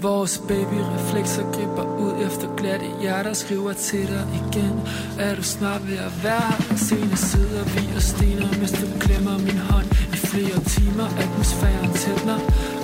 Vores 0.02 0.42
babyreflekser 0.48 1.42
griber 1.52 1.84
ud 1.98 2.26
efter 2.26 2.56
glatte 2.56 2.86
hjerter 3.00 3.32
Skriver 3.32 3.72
til 3.72 4.06
dig 4.06 4.24
igen 4.34 4.80
Er 5.18 5.34
du 5.34 5.42
snart 5.42 5.88
ved 5.88 5.98
at 5.98 6.24
være? 6.24 6.76
Senere 6.76 7.16
sidder 7.16 7.64
vi 7.64 7.82
og 7.96 8.02
stener 8.02 8.48
Mens 8.58 8.72
du 8.72 8.86
klemmer 9.00 9.38
min 9.38 9.58
hånd 9.58 9.86
I 10.14 10.16
flere 10.16 10.58
timer 10.74 11.06
atmosfæren 11.22 11.92
tætner 11.92 12.38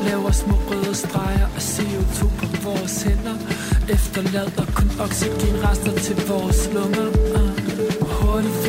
Laver 0.09 0.31
små 0.31 0.57
røde 0.71 0.95
streger 0.95 1.47
Og 1.57 1.63
CO2 1.73 2.21
på 2.41 2.47
vores 2.69 3.03
hænder 3.03 3.37
Efterlader 3.89 4.67
kun 4.77 4.91
oxygenrester 5.05 5.93
til 6.07 6.17
vores 6.29 6.61
lunger 6.75 7.09
uh. 7.37 7.51
Hurtigt 8.21 8.62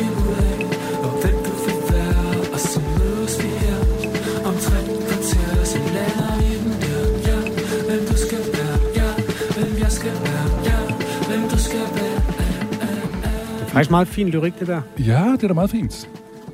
faktisk 13.74 13.90
meget 13.90 14.08
fin 14.08 14.28
lyrik, 14.28 14.58
det 14.60 14.66
der. 14.68 14.80
Ja, 14.98 15.32
det 15.36 15.42
er 15.44 15.48
da 15.48 15.54
meget 15.54 15.70
fint. 15.70 16.08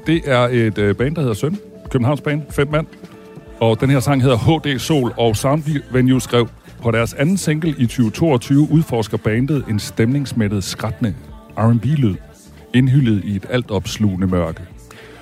Det 0.07 0.21
er 0.25 0.39
et 0.41 0.79
øh, 0.79 0.95
band, 0.95 1.15
der 1.15 1.21
hedder 1.21 1.35
Søn. 1.35 1.59
Københavns 1.91 2.21
Band, 2.21 2.43
fem 2.51 2.69
mand. 2.71 2.87
Og 3.61 3.81
den 3.81 3.91
her 3.91 4.01
sang 4.01 4.23
hedder 4.23 4.37
HD 4.37 4.79
Sol, 4.79 5.13
og 5.17 5.37
Sound 5.37 5.63
Venue 5.93 6.21
skrev, 6.21 6.49
på 6.83 6.91
deres 6.91 7.15
anden 7.15 7.37
single 7.37 7.75
i 7.79 7.87
2022 7.87 8.69
udforsker 8.71 9.17
bandet 9.17 9.65
en 9.69 9.79
stemningsmættet, 9.79 10.65
skrættende 10.65 11.15
R&B-lyd, 11.59 12.15
indhyllet 12.75 13.25
i 13.25 13.37
et 13.37 13.47
altopslugende 13.51 14.27
mørke. 14.27 14.61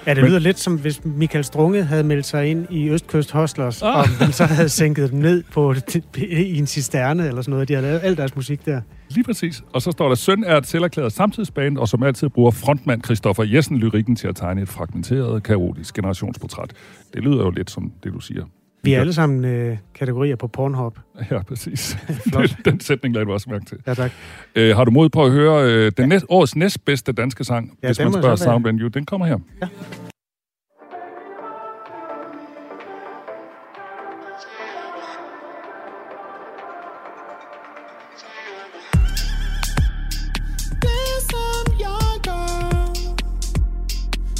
Ja, 0.07 0.15
det 0.15 0.23
Men- 0.23 0.29
lyder 0.31 0.39
lidt 0.41 0.59
som, 0.59 0.79
hvis 0.79 1.05
Michael 1.05 1.45
Strunge 1.45 1.83
havde 1.85 2.05
meldt 2.05 2.27
sig 2.27 2.47
ind 2.47 2.67
i 2.71 2.89
Østkyst 2.91 3.31
Hustlers, 3.33 3.83
ah. 3.83 3.97
og 4.21 4.35
så 4.35 4.45
havde 4.45 4.69
sænket 4.69 5.11
dem 5.11 5.19
ned 5.19 5.43
på, 5.53 5.75
i 6.19 6.59
en 6.59 6.67
cisterne 6.67 7.27
eller 7.29 7.43
sådan 7.43 7.53
noget. 7.53 7.69
De 7.69 7.75
har 7.75 7.81
lavet 7.81 8.01
al 8.03 8.17
deres 8.17 8.37
musik 8.37 8.67
der. 8.67 8.81
Lige 9.11 9.25
præcis. 9.25 9.63
Og 9.73 9.83
så 9.83 9.91
står 9.91 10.09
der, 10.09 10.15
søn 10.15 10.45
er 10.45 10.57
et 10.57 10.67
selverklæret 10.67 11.13
samtidsband, 11.13 11.79
og 11.79 11.89
som 11.89 12.03
altid 12.03 12.29
bruger 12.29 12.51
frontmand 12.51 13.05
Christoffer 13.05 13.45
Jessen 13.45 13.77
lyrikken 13.79 14.17
til 14.17 14.29
at 14.29 14.37
tegne 14.37 14.63
et 14.63 14.69
fragmenteret, 14.69 15.43
kaotisk 15.43 15.95
generationsportræt. 15.95 16.73
Det 17.15 17.23
lyder 17.23 17.45
jo 17.45 17.51
lidt 17.51 17.71
som 17.71 17.93
det, 18.05 18.13
du 18.13 18.21
siger. 18.21 18.45
Vi 18.83 18.93
er 18.95 19.01
alle 19.01 19.13
sammen 19.13 19.45
øh, 19.45 19.77
kategorier 19.95 20.37
på 20.37 20.47
Pornhub. 20.47 20.99
Ja, 21.31 21.43
præcis. 21.43 21.99
Den, 22.35 22.49
den 22.65 22.81
sætning 22.81 23.15
lagde 23.15 23.27
du 23.27 23.33
også 23.33 23.51
mærke 23.51 23.65
til. 23.65 23.79
Ja, 23.87 23.95
tak. 23.95 24.13
Øh, 24.55 24.77
har 24.77 24.85
du 24.85 24.91
mod 24.91 25.09
på 25.09 25.25
at 25.25 25.33
høre 25.33 25.73
øh, 25.73 25.93
den 25.97 26.09
næst, 26.09 26.27
årets 26.29 26.57
næstbedste 26.57 27.13
danske 27.13 27.45
sang, 27.45 27.79
Ja, 27.83 27.89
hvis 27.89 27.99
man 27.99 28.13
spørger. 28.13 28.37
Sound 28.37 28.65
Venue? 28.65 28.89
Den 28.89 29.07
kommer 29.07 29.27
her. 29.27 29.39
Ja. 29.63 29.69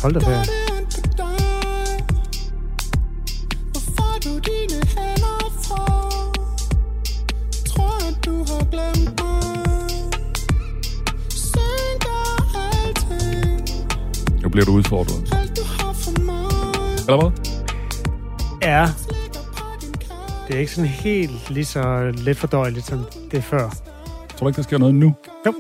Hold 0.03 0.15
da 0.15 0.21
ferie. 0.21 0.45
Nu 14.43 14.49
bliver 14.49 14.65
du 14.65 14.73
udfordret. 14.73 15.35
Eller 17.09 17.21
hvad? 17.21 17.31
Ja. 18.63 18.87
Det 20.49 20.57
er 20.57 20.61
ikke 20.61 20.73
sådan 20.73 20.91
helt 20.91 21.51
lige 21.51 21.65
så 21.65 22.13
let 22.15 22.37
fordøjeligt, 22.37 22.87
som 22.87 23.05
det 23.31 23.39
er 23.39 23.43
før. 23.43 23.71
Tror 24.37 24.45
du 24.45 24.49
ikke, 24.49 24.57
der 24.57 24.63
sker 24.63 24.79
noget 24.79 24.95
nu? 24.95 25.15
Jo. 25.47 25.53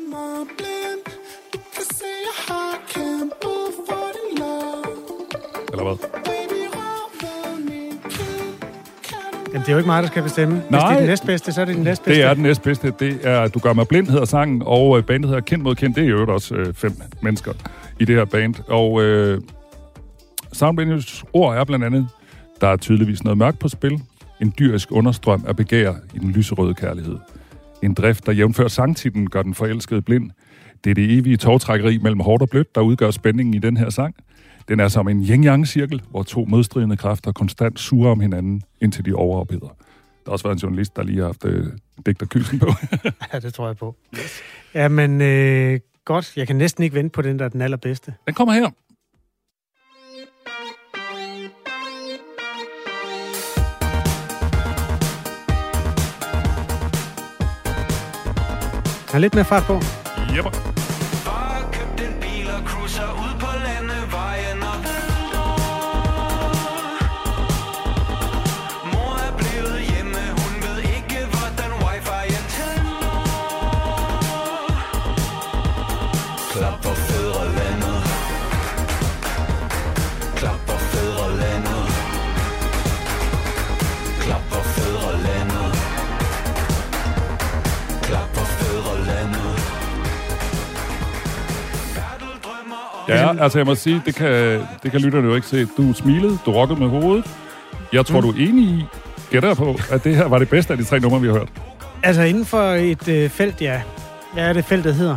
Eller 5.78 5.94
hvad? 5.94 6.08
Jamen, 9.52 9.61
det 9.61 9.68
er 9.68 9.73
jo 9.73 9.78
ikke 9.78 9.87
mig, 9.87 10.02
der 10.02 10.08
skal 10.08 10.23
bestemme. 10.23 10.54
Hvis 10.54 10.70
Nej. 10.70 10.88
det 10.88 10.94
er 10.94 10.99
den 10.99 11.08
næstbedste, 11.08 11.52
så 11.52 11.61
er 11.61 11.64
det 11.64 11.75
den 11.75 11.85
næstbedste. 11.85 12.20
Det 12.20 12.30
er 12.30 12.35
den 12.35 12.42
næstbedste. 12.42 12.92
Det 13.00 13.18
er 13.23 13.49
Du 13.49 13.58
gør 13.58 13.73
mig 13.73 13.88
blind, 13.88 14.08
hedder 14.08 14.25
sangen, 14.25 14.62
og 14.66 14.99
øh, 14.99 15.04
bandet 15.04 15.28
hedder 15.28 15.40
Kendt 15.40 15.64
mod 15.64 15.75
Kendt. 15.75 15.97
Det 15.97 16.04
er 16.04 16.08
jo 16.08 16.32
også 16.35 16.54
øh, 16.54 16.75
fem 16.75 16.92
mennesker 17.23 17.52
i 18.00 18.04
det 18.04 18.16
her 18.16 18.25
band. 18.25 18.54
Og 18.68 19.02
øh, 19.02 19.40
Sound 20.52 20.78
Venues 20.78 21.25
ord 21.32 21.56
er 21.56 21.64
blandt 21.64 21.85
andet, 21.85 22.08
der 22.61 22.68
er 22.68 22.76
tydeligvis 22.76 23.25
noget 23.25 23.38
mørkt 23.38 23.58
på 23.58 23.68
spil. 23.68 24.00
En 24.40 24.54
dyrisk 24.58 24.92
understrøm 24.92 25.44
af 25.49 25.56
begær 25.56 25.94
i 26.14 26.18
den 26.18 26.30
lyserøde 26.30 26.75
kærlighed. 26.75 27.16
En 27.82 27.94
drift, 27.94 28.26
der 28.26 28.32
jævnfør 28.32 28.68
sangtitlen 28.68 29.30
gør 29.30 29.42
den 29.42 29.54
forelskede 29.54 30.02
blind. 30.02 30.30
Det 30.85 30.90
er 30.90 30.94
det 30.94 31.18
evige 31.18 31.37
togtrækkeri 31.37 31.99
mellem 31.99 32.20
hårdt 32.20 32.42
og 32.42 32.49
blødt, 32.49 32.75
der 32.75 32.80
udgør 32.80 33.11
spændingen 33.11 33.54
i 33.54 33.58
den 33.58 33.76
her 33.76 33.90
sang. 33.90 34.14
Den 34.69 34.81
er 34.81 34.89
som 34.89 35.09
en 35.09 35.23
yin-yang-cirkel, 35.23 36.03
hvor 36.11 36.23
to 36.23 36.45
modstridende 36.45 36.97
kræfter 36.97 37.33
konstant 37.33 37.81
suger 37.81 38.11
om 38.11 38.21
hinanden, 38.21 38.63
indtil 38.81 39.05
de 39.05 39.15
overopheder. 39.15 39.67
Der 39.69 39.75
har 40.27 40.33
også 40.33 40.45
været 40.45 40.57
en 40.57 40.61
journalist, 40.61 40.97
der 40.97 41.03
lige 41.03 41.19
har 41.19 41.27
haft 41.27 41.45
øh, 41.45 41.67
digterkysen 42.07 42.59
på. 42.59 42.67
Ja, 43.33 43.39
det 43.39 43.55
tror 43.55 43.67
jeg 43.67 43.77
på. 43.77 43.97
Yes. 44.15 44.41
Jamen, 44.75 45.21
øh, 45.21 45.81
godt. 46.05 46.37
Jeg 46.37 46.47
kan 46.47 46.57
næsten 46.57 46.85
ikke 46.85 46.97
vente 46.97 47.11
på 47.11 47.23
den, 47.23 47.39
der 47.39 47.45
er 47.45 47.49
den 47.49 47.61
allerbedste. 47.61 48.15
Den 48.27 48.35
kommer 48.35 48.55
her. 48.55 48.71
Er 59.15 59.19
lidt 59.19 59.35
mere 59.35 59.45
fart 59.45 59.63
på. 59.63 59.81
Jepper. 60.37 60.68
Ja, 93.09 93.43
altså 93.43 93.59
jeg 93.59 93.67
må 93.67 93.75
sige, 93.75 94.03
det 94.07 94.15
kan, 94.15 94.61
det 94.83 94.91
kan 94.91 95.00
lytterne 95.00 95.29
jo 95.29 95.35
ikke 95.35 95.47
se. 95.47 95.65
Du 95.77 95.93
smilede, 95.93 96.38
du 96.47 96.53
rockede 96.53 96.81
med 96.81 96.88
hovedet. 96.88 97.25
Jeg 97.93 98.07
tror, 98.07 98.21
mm. 98.21 98.27
du 98.27 98.33
er 98.33 98.49
enig 98.49 98.65
i, 98.65 98.85
gætter 99.31 99.55
på, 99.55 99.77
at 99.91 100.05
det 100.05 100.17
her 100.17 100.29
var 100.29 100.38
det 100.38 100.49
bedste 100.49 100.73
af 100.73 100.79
de 100.79 100.85
tre 100.85 101.00
numre, 101.00 101.21
vi 101.21 101.27
har 101.27 101.35
hørt. 101.35 101.49
Altså, 102.03 102.23
inden 102.23 102.45
for 102.45 102.62
et 102.62 103.09
øh, 103.09 103.31
felt, 103.31 103.61
ja. 103.62 103.81
Hvad 104.35 104.45
er 104.49 104.53
det, 104.53 104.65
feltet 104.65 104.95
hedder? 104.95 105.17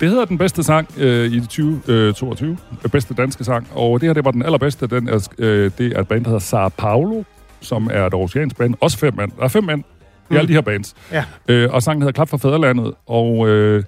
Det 0.00 0.08
hedder 0.10 0.24
den 0.24 0.38
bedste 0.38 0.62
sang 0.62 0.88
øh, 0.98 1.32
i 1.32 1.40
2022. 1.40 2.58
Øh, 2.84 2.90
bedste 2.90 3.14
danske 3.14 3.44
sang. 3.44 3.68
Og 3.74 4.00
det 4.00 4.08
her, 4.08 4.14
det 4.14 4.24
var 4.24 4.30
den 4.30 4.42
allerbedste. 4.42 4.86
Den 4.86 5.08
er, 5.08 5.28
øh, 5.38 5.70
det 5.78 5.96
er 5.96 6.00
et 6.00 6.08
band, 6.08 6.24
der 6.24 6.28
hedder 6.30 6.40
Sao 6.40 6.68
Paulo, 6.68 7.22
som 7.60 7.90
er 7.92 8.06
et 8.06 8.14
oceansk 8.14 8.56
band. 8.56 8.74
Også 8.80 8.98
fem 8.98 9.14
mand. 9.16 9.30
Der 9.38 9.44
er 9.44 9.48
fem 9.48 9.64
mand 9.64 9.80
i 9.80 9.84
Mm. 10.30 10.36
alle 10.36 10.48
de 10.48 10.52
her 10.52 10.60
bands. 10.60 10.94
Ja. 11.12 11.24
Øh, 11.48 11.70
og 11.72 11.82
sangen 11.82 12.02
hedder 12.02 12.12
Klap 12.12 12.28
for 12.28 12.36
Fæderlandet. 12.36 12.92
Og 13.06 13.48
øh, 13.48 13.84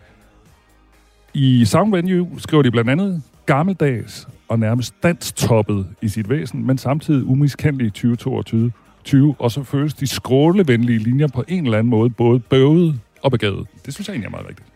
i 1.35 1.65
Sound 1.65 1.95
Venue 1.95 2.29
skriver 2.39 2.63
de 2.63 2.71
blandt 2.71 2.91
andet 2.91 3.23
gammeldags 3.47 4.29
og 4.49 4.59
nærmest 4.59 4.95
danstoppet 5.03 5.87
i 6.03 6.09
sit 6.09 6.29
væsen, 6.29 6.67
men 6.67 6.79
samtidig 6.79 7.25
umiskendelig 7.27 7.87
i 7.87 7.91
2022. 7.91 8.73
20, 9.05 9.35
og 9.39 9.51
så 9.51 9.63
føles 9.63 9.95
de 9.95 10.07
skrålevenlige 10.07 10.99
linjer 10.99 11.27
på 11.27 11.45
en 11.49 11.65
eller 11.65 11.79
anden 11.79 11.91
måde 11.91 12.11
både 12.11 12.41
bøvet 12.41 13.01
og 13.23 13.31
begavet. 13.31 13.67
Det 13.87 13.95
synes 13.95 14.09
jeg 14.09 14.15
egentlig 14.15 14.27
er 14.27 14.31
meget 14.31 14.49
rigtigt. 14.49 14.69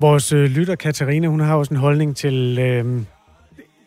Vores 0.00 0.32
øh, 0.32 0.50
lytter, 0.50 0.74
Katarina, 0.74 1.26
hun 1.26 1.40
har 1.40 1.54
også 1.54 1.74
en 1.74 1.80
holdning 1.80 2.16
til 2.16 2.58
øh, 2.58 3.02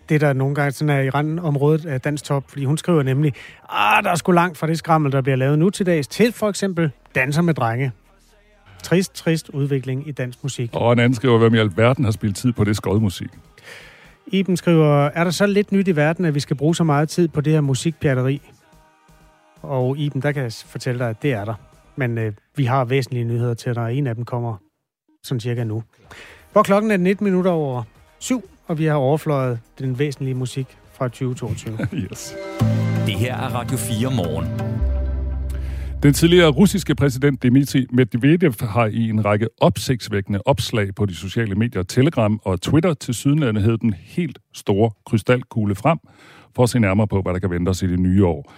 det, 0.10 0.22
der 0.22 0.34
nogle 0.34 0.56
gange 0.56 0.72
sådan 0.72 0.90
er 0.90 1.02
i 1.02 1.10
randområdet 1.10 1.86
af 1.86 2.02
dansk 2.02 2.24
top, 2.24 2.44
fordi 2.48 2.66
hun 2.66 2.78
skriver 2.78 3.04
nemlig, 3.04 3.34
ah, 3.70 4.04
der 4.04 4.10
er 4.10 4.16
sgu 4.16 4.32
langt 4.32 4.58
fra 4.58 4.68
det 4.68 4.78
skrammel, 4.78 5.12
der 5.12 5.22
bliver 5.22 5.36
lavet 5.36 5.60
nu 5.60 5.70
til 5.70 5.86
dags, 5.86 6.08
til 6.08 6.32
for 6.32 6.50
eksempel 6.50 6.92
danser 7.16 7.42
med 7.42 7.54
drenge. 7.54 7.92
Trist, 8.84 9.14
trist 9.14 9.50
udvikling 9.50 10.08
i 10.08 10.12
dansk 10.12 10.44
musik. 10.44 10.70
Og 10.74 10.94
en 10.94 11.00
anden 11.00 11.16
skriver, 11.16 11.38
hvem 11.38 11.54
i 11.54 11.58
alverden 11.58 12.04
har 12.04 12.12
spillet 12.12 12.36
tid 12.36 12.52
på 12.52 12.64
det 12.64 12.76
skodmusik. 12.76 13.30
Iben 14.28 14.58
skriver, 14.58 15.06
er 15.06 15.24
der 15.24 15.32
så 15.32 15.46
lidt 15.46 15.72
nyt 15.72 15.88
i 15.88 15.96
verden, 15.96 16.26
at 16.26 16.36
vi 16.36 16.40
skal 16.40 16.56
bruge 16.56 16.76
så 16.76 16.84
meget 16.84 17.10
tid 17.10 17.28
på 17.28 17.42
det 17.42 17.54
her 17.54 17.62
musikpjatteri? 17.62 18.42
Og 19.62 19.98
Iben, 19.98 20.22
der 20.22 20.32
kan 20.32 20.44
jeg 20.44 20.52
fortælle 20.66 21.00
dig, 21.00 21.10
at 21.10 21.22
det 21.22 21.34
er 21.34 21.46
der. 21.46 21.54
Men 21.96 22.18
øh, 22.18 22.34
vi 22.56 22.66
har 22.66 22.86
væsentlige 22.86 23.24
nyheder 23.24 23.54
til 23.54 23.76
dig, 23.76 23.98
en 23.98 24.08
af 24.08 24.16
dem 24.16 24.26
kommer 24.26 24.56
sådan 25.24 25.40
cirka 25.40 25.64
nu. 25.64 25.84
Hvor 26.52 26.64
klokken 26.64 26.92
er 26.92 26.98
19 26.98 27.24
minutter 27.24 27.52
over 27.52 27.84
syv, 28.20 28.50
og 28.68 28.78
vi 28.78 28.86
har 28.86 28.96
overfløjet 28.96 29.60
den 29.80 30.00
væsentlige 30.00 30.34
musik 30.34 30.78
fra 30.94 31.08
2022. 31.08 31.78
yes. 32.12 32.36
Det 33.06 33.16
her 33.16 33.36
er 33.36 33.56
Radio 33.56 33.78
4 33.78 34.12
morgen. 34.12 34.79
Den 36.03 36.13
tidligere 36.13 36.50
russiske 36.50 36.96
præsident 36.96 37.44
Dmitry 37.44 37.86
Medvedev 37.91 38.53
har 38.62 38.86
i 38.86 39.10
en 39.10 39.25
række 39.25 39.48
opsigtsvækkende 39.62 40.41
opslag 40.46 40.96
på 40.96 41.06
de 41.06 41.15
sociale 41.15 41.56
medier, 41.56 41.84
Telegram 41.84 42.39
og 42.44 42.62
Twitter 42.62 42.94
til 42.94 43.13
sydenlande 43.13 43.62
hed 43.62 43.77
den 43.77 43.94
helt 43.94 44.39
store 44.53 44.91
krystalkugle 45.06 45.75
frem 45.75 46.00
for 46.56 46.63
at 46.63 46.70
se 46.70 46.79
nærmere 46.79 47.08
på, 47.08 47.22
hvad 47.22 47.34
der 47.34 47.39
kan 47.39 47.50
vente 47.50 47.70
os 47.70 47.82
i 47.82 47.88
det 47.88 48.00
nye 48.00 48.25
år. 48.25 48.53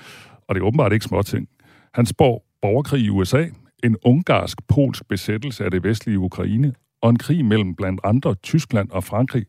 Og 0.47 0.55
det 0.55 0.61
er 0.61 0.65
åbenbart 0.65 0.93
ikke 0.93 1.05
småting. 1.05 1.47
Han 1.93 2.05
spår 2.05 2.45
borgerkrig 2.61 3.01
i 3.01 3.09
USA, 3.09 3.45
en 3.83 3.95
ungarsk-polsk 4.05 5.07
besættelse 5.07 5.65
af 5.65 5.71
det 5.71 5.83
vestlige 5.83 6.19
Ukraine 6.19 6.73
og 7.01 7.09
en 7.09 7.17
krig 7.17 7.45
mellem 7.45 7.75
blandt 7.75 8.01
andre 8.03 8.35
Tyskland 8.35 8.89
og 8.89 9.03
Frankrig. 9.03 9.45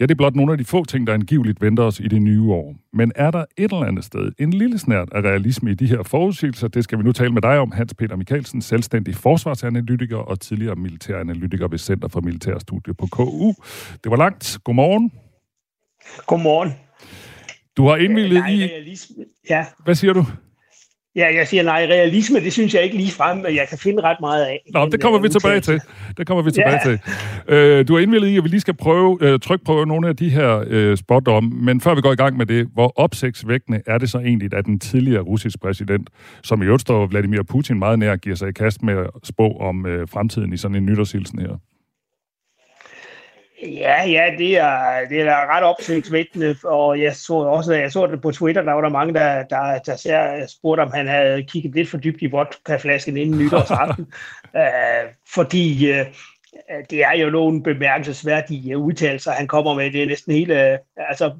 Ja, 0.00 0.04
det 0.04 0.10
er 0.10 0.14
blot 0.14 0.36
nogle 0.36 0.52
af 0.52 0.58
de 0.58 0.64
få 0.64 0.84
ting, 0.84 1.06
der 1.06 1.14
angiveligt 1.14 1.60
venter 1.60 1.82
os 1.82 2.00
i 2.00 2.08
det 2.08 2.22
nye 2.22 2.50
år. 2.50 2.76
Men 2.92 3.12
er 3.14 3.30
der 3.30 3.44
et 3.58 3.72
eller 3.72 3.84
andet 3.84 4.04
sted 4.04 4.32
en 4.38 4.50
lille 4.50 4.78
snært 4.78 5.08
af 5.12 5.20
realisme 5.20 5.70
i 5.70 5.74
de 5.74 5.86
her 5.86 6.02
forudsigelser? 6.02 6.68
Det 6.68 6.84
skal 6.84 6.98
vi 6.98 7.02
nu 7.02 7.12
tale 7.12 7.32
med 7.32 7.42
dig 7.42 7.58
om, 7.58 7.72
Hans 7.72 7.94
Peter 7.94 8.16
Mikkelsen, 8.16 8.62
selvstændig 8.62 9.14
forsvarsanalytiker 9.14 10.16
og 10.16 10.40
tidligere 10.40 10.76
militæranalytiker 10.76 11.68
ved 11.68 11.78
Center 11.78 12.08
for 12.08 12.20
Militærstudie 12.20 12.94
på 12.94 13.06
KU. 13.06 13.52
Det 14.04 14.10
var 14.10 14.16
langt. 14.16 14.58
Godmorgen. 14.64 15.12
Godmorgen. 16.26 16.72
Du 17.76 17.86
har 17.88 17.96
indvildet 17.96 18.32
nej, 18.32 18.50
i... 18.50 18.64
realisme, 18.64 19.24
ja. 19.50 19.66
Hvad 19.84 19.94
siger 19.94 20.12
du? 20.12 20.24
Ja, 21.16 21.26
jeg 21.36 21.48
siger 21.48 21.62
nej, 21.62 21.86
realisme, 21.90 22.40
det 22.40 22.52
synes 22.52 22.74
jeg 22.74 22.82
ikke 22.82 22.96
lige 22.96 23.10
frem, 23.12 23.44
jeg 23.44 23.66
kan 23.68 23.78
finde 23.78 24.02
ret 24.02 24.16
meget 24.20 24.44
af. 24.44 24.62
Nå, 24.72 24.80
Men, 24.80 24.92
det 24.92 25.00
kommer 25.00 25.18
øh, 25.18 25.24
vi 25.24 25.28
tilbage 25.28 25.60
til. 25.60 25.80
Det 26.16 26.26
kommer 26.26 26.42
vi 26.42 26.50
tilbage 26.50 26.78
Ja. 26.90 26.90
til. 26.90 27.00
Øh, 27.54 27.88
du 27.88 27.94
har 27.94 28.00
indvildet 28.00 28.28
i, 28.28 28.36
at 28.36 28.44
vi 28.44 28.48
lige 28.48 28.60
skal 28.60 28.74
prøve, 28.74 29.18
øh, 29.20 29.38
trykprøve 29.40 29.86
nogle 29.86 30.08
af 30.08 30.16
de 30.16 30.28
her 30.30 30.64
øh, 30.66 30.96
spotdomme, 30.96 31.50
men 31.50 31.80
før 31.80 31.94
vi 31.94 32.00
går 32.00 32.12
i 32.12 32.16
gang 32.16 32.36
med 32.36 32.46
det, 32.46 32.68
hvor 32.74 32.92
opsigtsvækkende 32.96 33.82
er 33.86 33.98
det 33.98 34.10
så 34.10 34.18
egentlig, 34.18 34.54
at 34.54 34.64
den 34.66 34.78
tidligere 34.78 35.22
russiske 35.22 35.58
præsident, 35.58 36.10
som 36.42 36.62
i 36.62 36.64
øvrigt 36.64 36.80
står 36.80 37.06
Vladimir 37.06 37.42
Putin 37.42 37.78
meget 37.78 37.98
nær, 37.98 38.16
giver 38.16 38.36
sig 38.36 38.48
i 38.48 38.52
kast 38.52 38.82
med 38.82 38.94
at 38.98 39.08
spå 39.24 39.52
om 39.60 39.86
øh, 39.86 40.08
fremtiden 40.08 40.52
i 40.52 40.56
sådan 40.56 40.74
en 40.76 40.86
nytårshilsen 40.86 41.38
her? 41.38 41.58
Ja, 43.64 44.04
ja, 44.04 44.34
det 44.38 44.58
er, 44.58 45.08
det 45.08 45.20
er 45.20 45.56
ret 45.56 45.64
opsigtsvækkende, 45.64 46.56
og 46.64 47.00
jeg 47.00 47.16
så 47.16 47.34
også, 47.34 47.72
jeg 47.72 47.92
så 47.92 48.06
det 48.06 48.22
på 48.22 48.30
Twitter, 48.30 48.62
der 48.62 48.72
var 48.72 48.80
der 48.80 48.88
mange, 48.88 49.14
der, 49.14 49.42
der, 49.42 49.78
der 49.78 49.96
ser, 49.96 50.46
spurgte, 50.46 50.80
om 50.80 50.92
han 50.94 51.06
havde 51.06 51.42
kigget 51.42 51.74
lidt 51.74 51.88
for 51.88 51.98
dybt 51.98 52.22
i 52.22 52.26
vodkaflasken 52.26 53.16
inden 53.16 53.38
nytårsaften, 53.38 54.06
uh, 54.54 55.10
fordi 55.34 55.90
uh, 55.90 56.06
det 56.90 57.04
er 57.04 57.12
jo 57.12 57.30
nogle 57.30 57.62
bemærkelsesværdige 57.62 58.78
udtalelser, 58.78 59.32
han 59.32 59.46
kommer 59.46 59.74
med. 59.74 59.90
Det 59.90 60.02
er 60.02 60.06
næsten 60.06 60.32
hele, 60.32 60.54
uh, 60.72 61.08
altså, 61.08 61.32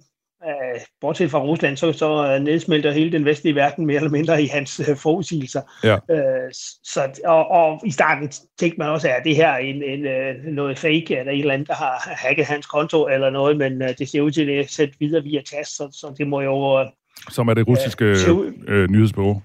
uh, 0.46 0.80
bortset 1.00 1.30
fra 1.30 1.38
Rusland, 1.42 1.76
så, 1.76 1.92
så 1.92 2.38
nedsmelter 2.38 2.92
hele 2.92 3.12
den 3.12 3.24
vestlige 3.24 3.54
verden 3.54 3.86
mere 3.86 3.96
eller 3.96 4.10
mindre 4.10 4.42
i 4.42 4.46
hans 4.46 4.80
uh, 4.80 4.96
forudsigelser. 4.96 5.60
Ja. 5.84 5.94
Øh, 6.10 6.52
så, 6.84 7.20
og, 7.24 7.50
og 7.50 7.80
i 7.84 7.90
starten 7.90 8.32
tænkte 8.58 8.78
man 8.78 8.88
også, 8.88 9.08
at 9.08 9.24
det 9.24 9.36
her 9.36 9.48
er 9.48 9.58
en, 9.58 9.82
en, 9.82 10.06
øh, 10.06 10.44
noget 10.44 10.78
fake, 10.78 11.18
eller 11.18 11.32
et 11.32 11.38
eller 11.38 11.54
andet, 11.54 11.68
der 11.68 11.74
har 11.74 12.14
hacket 12.16 12.46
hans 12.46 12.66
konto 12.66 13.06
eller 13.08 13.30
noget, 13.30 13.56
men 13.56 13.82
øh, 13.82 13.88
det 13.98 14.08
ser 14.08 14.20
ud 14.20 14.30
til, 14.30 14.40
at 14.40 14.46
det 14.46 14.60
er 14.60 14.64
sendt 14.68 15.00
videre 15.00 15.22
via 15.22 15.42
TAS, 15.42 15.68
så, 15.68 15.88
så 15.92 16.14
det 16.18 16.26
må 16.28 16.40
jo... 16.40 16.80
øh, 16.80 16.86
Som 17.30 17.48
er 17.48 17.54
det 17.54 17.68
russiske 17.68 18.16
så- 18.16 18.52
øh, 18.68 18.88
nyhedsbureau. 18.90 19.42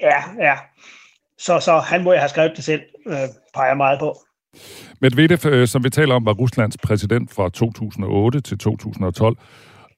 Ja, 0.00 0.22
ja. 0.40 0.54
Så, 1.38 1.60
så 1.60 1.78
han 1.78 2.04
må 2.04 2.12
jo 2.12 2.18
have 2.18 2.28
skrevet 2.28 2.52
det 2.56 2.64
selv, 2.64 2.82
øh, 3.06 3.14
peger 3.54 3.74
meget 3.74 3.98
på. 3.98 4.16
Medvedev, 5.00 5.52
øh, 5.52 5.68
som 5.68 5.84
vi 5.84 5.90
taler 5.90 6.14
om, 6.14 6.26
var 6.26 6.32
Ruslands 6.32 6.76
præsident 6.76 7.30
fra 7.30 7.48
2008 7.48 8.40
til 8.40 8.58
2012. 8.58 9.36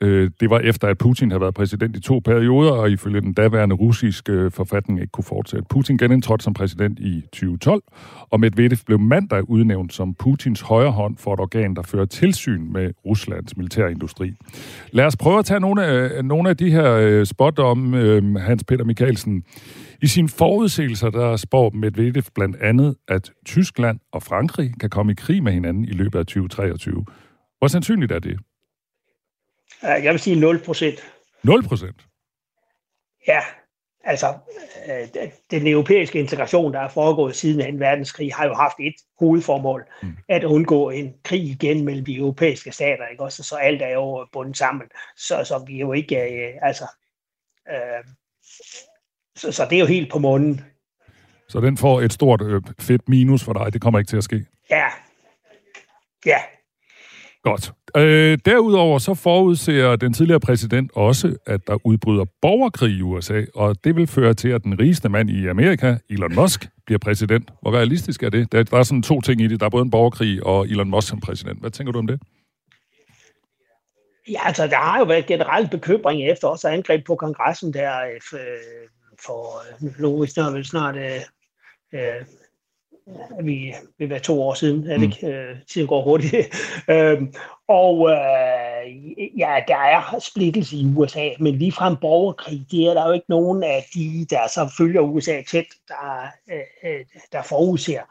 Øh, 0.01 0.31
det 0.41 0.51
var 0.51 0.59
efter, 0.59 0.89
at 0.89 0.99
Putin 0.99 1.31
havde 1.31 1.41
været 1.41 1.55
præsident 1.55 1.97
i 1.97 2.01
to 2.01 2.19
perioder, 2.25 2.73
og 2.73 2.91
ifølge 2.91 3.21
den 3.21 3.33
daværende 3.33 3.75
russiske 3.75 4.33
øh, 4.33 4.51
forfatning 4.51 5.01
ikke 5.01 5.11
kunne 5.11 5.25
fortsætte. 5.25 5.67
Putin 5.71 5.99
genindtrådte 5.99 6.45
som 6.45 6.55
præsident 6.55 6.99
i 6.99 7.21
2012, 7.21 7.83
og 8.31 8.41
Medvedev 8.41 8.79
blev 8.87 8.99
mandag 8.99 9.51
udnævnt 9.51 9.93
som 9.93 10.15
Putins 10.15 10.61
højre 10.61 10.91
hånd 10.91 11.17
for 11.17 11.35
et 11.35 11.41
organ, 11.41 11.77
der 11.77 11.83
fører 11.83 12.05
tilsyn 12.05 12.73
med 12.73 12.91
Ruslands 13.07 13.57
militærindustri. 13.57 14.33
Lad 14.93 15.05
os 15.05 15.17
prøve 15.17 15.39
at 15.39 15.45
tage 15.45 15.61
nogle 15.61 15.85
af, 15.85 16.25
nogle 16.25 16.51
af 16.51 16.57
de 16.57 16.71
her 16.71 17.25
spot 17.25 17.59
om 17.59 17.95
øh, 17.95 18.35
Hans 18.35 18.65
Peter 18.65 18.85
Mikkelsen. 18.85 19.45
I 20.03 20.07
sine 20.07 20.29
forudsigelser, 20.29 21.11
der 21.11 21.37
spår 21.37 21.71
Medvedev 21.71 22.23
blandt 22.35 22.57
andet, 22.57 22.97
at 23.09 23.31
Tyskland 23.47 24.01
og 24.13 24.23
Frankrig 24.23 24.71
kan 24.81 24.91
komme 24.91 25.13
i 25.13 25.15
krig 25.15 25.43
med 25.43 25.53
hinanden 25.53 25.85
i 25.85 25.93
løbet 25.93 26.19
af 26.19 26.27
2023. 26.27 27.05
Hvor 27.59 27.69
sandsynligt 27.69 28.13
er 28.13 28.19
det? 28.19 28.39
Jeg 29.83 30.13
vil 30.13 30.21
sige 30.21 30.41
0 30.41 30.59
procent. 30.65 31.13
0 31.43 31.63
procent. 31.63 32.07
Ja, 33.29 33.41
altså 34.05 34.39
øh, 34.89 35.29
den 35.51 35.67
europæiske 35.67 36.19
integration, 36.19 36.73
der 36.73 36.81
er 36.81 36.89
foregået 36.89 37.37
siden 37.37 37.79
2. 37.79 37.85
verdenskrig, 37.85 38.35
har 38.35 38.47
jo 38.47 38.55
haft 38.55 38.77
et 38.81 38.95
hovedformål, 39.19 39.85
mm. 40.03 40.17
at 40.29 40.45
undgå 40.45 40.91
en 40.91 41.15
krig 41.25 41.43
igen 41.43 41.85
mellem 41.85 42.05
de 42.05 42.17
europæiske 42.17 42.73
stater, 42.73 43.07
ikke 43.07 43.23
også? 43.23 43.43
Så 43.43 43.57
alt 43.57 43.83
er 43.83 43.89
jo 43.89 44.27
bundet 44.33 44.57
sammen, 44.57 44.87
så, 45.17 45.45
så 45.45 45.65
vi 45.67 45.75
er 45.75 45.81
jo 45.81 45.93
ikke, 45.93 46.17
øh, 46.17 46.55
altså, 46.63 46.85
øh, 47.71 48.05
så, 49.39 49.53
så 49.53 49.67
det 49.71 49.77
er 49.77 49.81
jo 49.81 49.87
helt 49.87 50.13
på 50.13 50.19
munden. 50.19 50.61
Så 51.49 51.61
den 51.61 51.77
får 51.77 52.01
et 52.01 52.13
stort 52.13 52.43
øh, 52.43 52.63
fedt 52.81 53.09
minus 53.09 53.45
for 53.45 53.53
dig. 53.53 53.73
Det 53.73 53.81
kommer 53.81 53.99
ikke 53.99 54.09
til 54.09 54.17
at 54.17 54.25
ske. 54.25 54.45
Ja, 54.71 54.87
ja, 56.27 56.39
Godt. 57.43 57.73
Øh, 57.97 58.39
derudover 58.45 58.99
så 58.99 59.15
forudser 59.15 59.97
den 59.97 60.13
tidligere 60.13 60.41
præsident 60.41 60.91
også, 60.95 61.37
at 61.47 61.67
der 61.67 61.87
udbryder 61.87 62.25
borgerkrig 62.43 62.91
i 62.91 63.03
USA, 63.03 63.45
og 63.55 63.85
det 63.85 63.97
vil 63.97 64.07
føre 64.07 64.35
til, 64.35 64.49
at 64.49 64.65
den 64.65 64.81
rigeste 64.81 65.09
mand 65.09 65.31
i 65.31 65.47
Amerika, 65.47 65.97
Elon 66.11 66.35
Musk, 66.35 66.69
bliver 66.87 66.99
præsident. 66.99 67.51
Hvor 67.63 67.75
realistisk 67.75 68.23
er 68.23 68.29
det? 68.31 68.53
Der, 68.53 68.63
der 68.63 68.77
er 68.77 68.83
sådan 68.83 69.03
to 69.03 69.21
ting 69.21 69.41
i 69.41 69.47
det. 69.49 69.61
Der 69.61 69.67
er 69.67 69.71
både 69.71 69.83
en 69.83 69.91
borgerkrig 69.91 70.47
og 70.47 70.69
Elon 70.69 70.91
Musk 70.91 71.09
som 71.09 71.21
præsident. 71.21 71.61
Hvad 71.61 71.71
tænker 71.71 71.93
du 71.93 71.99
om 71.99 72.07
det? 72.07 72.21
Ja, 74.31 74.47
altså, 74.47 74.67
der 74.67 74.77
har 74.77 74.99
jo 74.99 75.05
været 75.05 75.27
generelt 75.27 75.71
bekymring 75.71 76.31
efter 76.31 76.49
også 76.49 76.69
angreb 76.69 77.07
på 77.07 77.15
kongressen 77.15 77.73
der 77.73 77.93
øh, 78.33 78.41
for, 79.27 79.63
øh, 79.85 80.01
nu 80.01 80.21
er 80.21 80.51
vel 80.53 80.65
snart, 80.65 80.97
øh, 80.97 81.21
øh, 81.93 82.25
vi 83.43 83.75
vil 83.99 84.11
være 84.11 84.19
to 84.19 84.43
år 84.43 84.55
siden, 84.55 84.91
er 84.91 84.99
det 84.99 85.05
ikke? 85.05 85.27
Øh, 85.27 85.57
tiden 85.69 85.89
går 85.89 86.03
hurtigt. 86.03 86.35
øhm, 86.91 87.35
og 87.69 88.11
øh, 88.11 89.39
ja, 89.39 89.61
der 89.69 89.77
er 89.77 90.19
splittelse 90.19 90.77
i 90.77 90.87
USA, 90.97 91.29
men 91.41 91.59
ligefrem 91.59 91.97
borgerkrig, 91.97 92.67
det 92.71 92.87
er 92.87 92.95
der 92.95 93.07
jo 93.07 93.13
ikke 93.13 93.27
nogen 93.29 93.63
af 93.63 93.87
de, 93.95 94.27
der 94.31 94.49
så 94.49 94.75
følger 94.79 95.01
USA 95.01 95.43
tæt, 95.43 95.67
der, 95.89 96.27
øh, 96.51 96.91
øh, 96.91 97.05
der 97.33 97.43
forudser. 97.43 98.03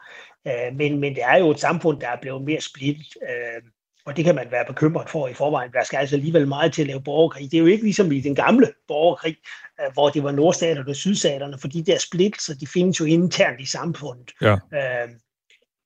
Øh, 0.46 0.76
men, 0.76 1.00
men 1.00 1.14
det 1.14 1.22
er 1.22 1.36
jo 1.36 1.50
et 1.50 1.60
samfund, 1.60 2.00
der 2.00 2.08
er 2.08 2.20
blevet 2.20 2.42
mere 2.42 2.60
splittet. 2.60 3.06
Øh, 3.22 3.62
og 4.08 4.16
det 4.16 4.24
kan 4.24 4.34
man 4.34 4.46
være 4.50 4.64
bekymret 4.68 5.10
for 5.10 5.28
i 5.28 5.34
forvejen. 5.34 5.72
Der 5.72 5.84
skal 5.84 5.96
altså 5.96 6.16
alligevel 6.16 6.48
meget 6.48 6.72
til 6.72 6.82
at 6.82 6.88
lave 6.88 7.00
borgerkrig. 7.00 7.50
Det 7.50 7.54
er 7.54 7.60
jo 7.60 7.66
ikke 7.66 7.84
ligesom 7.84 8.12
i 8.12 8.20
den 8.20 8.34
gamle 8.34 8.66
borgerkrig, 8.88 9.36
øh, 9.80 9.92
hvor 9.92 10.08
det 10.08 10.22
var 10.22 10.32
nordstaterne 10.32 10.90
og 10.90 10.96
sydstaterne, 10.96 11.58
for 11.58 11.68
de 11.68 11.82
der 11.82 11.98
splittelser, 11.98 12.54
de 12.54 12.66
findes 12.66 13.00
jo 13.00 13.04
internt 13.04 13.60
i 13.60 13.66
samfundet. 13.66 14.30
Ja. 14.42 14.52
Øh, 14.52 15.08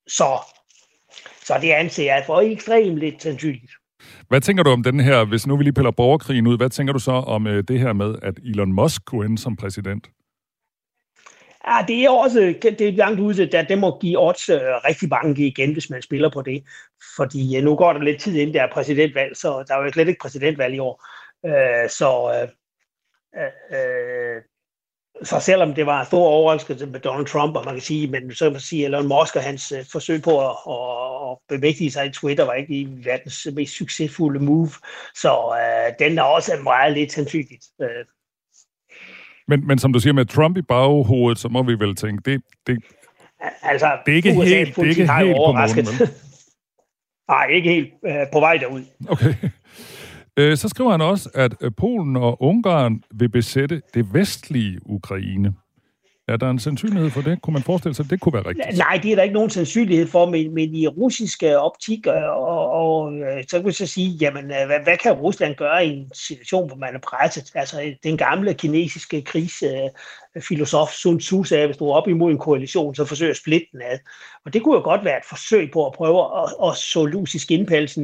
så, 0.06 0.38
så 1.44 1.58
det 1.60 1.70
anser 1.70 2.04
jeg 2.04 2.22
for 2.26 2.40
ekstremt 2.40 2.98
lidt 2.98 3.22
sandsynligt. 3.22 3.72
Hvad 4.28 4.40
tænker 4.40 4.62
du 4.62 4.70
om 4.70 4.82
den 4.82 5.00
her, 5.00 5.24
hvis 5.24 5.46
nu 5.46 5.56
vi 5.56 5.62
lige 5.62 5.72
piller 5.72 5.90
borgerkrigen 5.90 6.46
ud, 6.46 6.56
hvad 6.56 6.70
tænker 6.70 6.92
du 6.92 6.98
så 6.98 7.12
om 7.12 7.46
øh, 7.46 7.64
det 7.68 7.80
her 7.80 7.92
med, 7.92 8.14
at 8.22 8.34
Elon 8.44 8.72
Musk 8.72 9.04
kunne 9.04 9.26
ende 9.26 9.38
som 9.38 9.56
præsident? 9.56 10.08
Ja, 11.66 11.84
det 11.88 12.04
er 12.04 12.10
også 12.10 12.54
det 12.62 12.80
er 12.80 12.92
langt 12.92 13.20
ude, 13.20 13.58
at 13.58 13.68
det 13.68 13.78
må 13.78 13.98
give 13.98 14.18
odds 14.18 14.48
øh, 14.48 14.60
rigtig 14.60 15.08
mange 15.08 15.46
igen, 15.46 15.72
hvis 15.72 15.90
man 15.90 16.02
spiller 16.02 16.30
på 16.30 16.42
det. 16.42 16.64
Fordi 17.16 17.56
øh, 17.56 17.64
nu 17.64 17.76
går 17.76 17.92
der 17.92 18.00
lidt 18.00 18.20
tid 18.20 18.34
inden 18.34 18.54
der 18.54 18.62
er 18.62 18.72
præsidentvalg, 18.72 19.36
så 19.36 19.64
der 19.68 19.74
er 19.74 19.84
jo 19.84 19.92
slet 19.92 20.08
ikke 20.08 20.20
præsidentvalg 20.20 20.74
i 20.74 20.78
år. 20.78 21.04
Øh, 21.46 21.90
så, 21.90 22.32
øh, 22.34 22.48
øh, 23.42 23.78
øh 23.78 24.42
så 25.22 25.40
selvom 25.40 25.74
det 25.74 25.86
var 25.86 26.00
en 26.00 26.06
stor 26.06 26.26
overraskelse 26.26 26.86
med 26.86 27.00
Donald 27.00 27.26
Trump, 27.26 27.56
og 27.56 27.64
man 27.64 27.74
kan 27.74 27.82
sige, 27.82 28.06
men 28.06 28.34
så 28.34 28.44
kan 28.44 28.52
man 28.52 28.60
sige, 28.60 28.84
Elon 28.84 29.08
Musk 29.08 29.36
og 29.36 29.42
hans 29.42 29.72
øh, 29.72 29.84
forsøg 29.92 30.22
på 30.22 30.50
at, 30.50 30.56
at, 30.68 31.30
at 31.30 31.38
bemægtige 31.48 31.90
sig 31.90 32.06
i 32.06 32.10
Twitter 32.10 32.44
var 32.44 32.52
ikke 32.52 32.74
i 32.74 32.88
verdens 33.04 33.48
mest 33.52 33.76
succesfulde 33.76 34.40
move. 34.40 34.70
Så 35.14 35.56
øh, 35.60 36.06
den 36.06 36.18
er 36.18 36.22
også 36.22 36.56
meget 36.62 36.92
lidt 36.92 37.12
sandsynligt. 37.12 37.64
Øh, 37.82 38.04
men, 39.52 39.66
men 39.66 39.78
som 39.78 39.92
du 39.92 39.98
siger, 40.00 40.12
med 40.12 40.24
Trump 40.24 40.56
i 40.56 40.62
baghovedet, 40.62 41.38
så 41.38 41.48
må 41.48 41.62
vi 41.62 41.74
vel 41.74 41.94
tænke, 41.96 42.30
det, 42.30 42.42
det, 42.66 42.78
altså, 43.62 43.98
det 44.06 44.12
er 44.12 44.16
ikke 44.16 44.30
USA's 44.30 44.44
helt, 44.44 44.76
det 44.76 44.84
er 44.84 44.88
ikke 44.88 45.14
helt 45.14 45.36
på 45.36 45.42
overrasket. 45.42 45.86
vel? 45.86 46.08
Nej, 47.30 47.46
ikke 47.46 47.70
helt 47.70 47.92
øh, 48.06 48.26
på 48.32 48.40
vej 48.40 48.56
derud. 48.56 48.82
Okay. 49.08 49.34
Øh, 50.38 50.56
Så 50.56 50.68
skriver 50.68 50.90
han 50.90 51.00
også, 51.00 51.30
at 51.34 51.54
Polen 51.76 52.16
og 52.16 52.42
Ungarn 52.42 53.02
vil 53.14 53.28
besætte 53.28 53.82
det 53.94 54.14
vestlige 54.14 54.78
Ukraine. 54.86 55.54
Er 56.32 56.36
der 56.36 56.50
en 56.50 56.58
sandsynlighed 56.58 57.10
for 57.10 57.20
det? 57.20 57.42
Kunne 57.42 57.54
man 57.54 57.62
forestille 57.62 57.94
sig, 57.94 58.04
at 58.04 58.10
det 58.10 58.20
kunne 58.20 58.32
være 58.32 58.46
rigtigt? 58.46 58.78
Nej, 58.78 59.00
det 59.02 59.12
er 59.12 59.16
der 59.16 59.22
ikke 59.22 59.34
nogen 59.34 59.50
sandsynlighed 59.50 60.06
for, 60.06 60.30
men, 60.30 60.54
men 60.54 60.74
i 60.74 60.86
russiske 60.86 61.58
optik, 61.58 62.06
øh, 62.06 62.22
og, 62.36 62.70
og 62.70 63.12
øh, 63.12 63.44
så 63.48 63.56
kan 63.56 63.64
man 63.64 63.72
så 63.72 63.86
sige, 63.86 64.08
jamen, 64.08 64.44
øh, 64.44 64.66
hvad, 64.66 64.80
hvad 64.84 64.96
kan 64.96 65.12
Rusland 65.12 65.54
gøre 65.54 65.86
i 65.86 65.90
en 65.90 66.10
situation, 66.14 66.66
hvor 66.66 66.76
man 66.76 66.94
er 66.94 66.98
presset? 66.98 67.52
Altså, 67.54 67.94
den 68.02 68.16
gamle 68.16 68.54
kinesiske 68.54 69.22
krigsfilosof 69.22 70.90
Sun 70.90 71.18
Tzu 71.18 71.44
sagde, 71.44 71.66
hvis 71.66 71.76
du 71.76 71.88
er 71.88 71.94
op 71.94 72.08
imod 72.08 72.32
en 72.32 72.38
koalition, 72.38 72.94
så 72.94 73.04
forsøg 73.04 73.30
at 73.30 73.36
splitte 73.36 73.66
den 73.72 73.82
ad. 73.82 73.98
Og 74.44 74.52
det 74.52 74.62
kunne 74.62 74.76
jo 74.76 74.82
godt 74.82 75.04
være 75.04 75.18
et 75.18 75.24
forsøg 75.28 75.70
på 75.72 75.86
at 75.86 75.92
prøve 75.92 76.42
at, 76.42 76.54
at 76.68 76.76
så 76.76 77.06
lus 77.06 77.34
i 77.34 77.54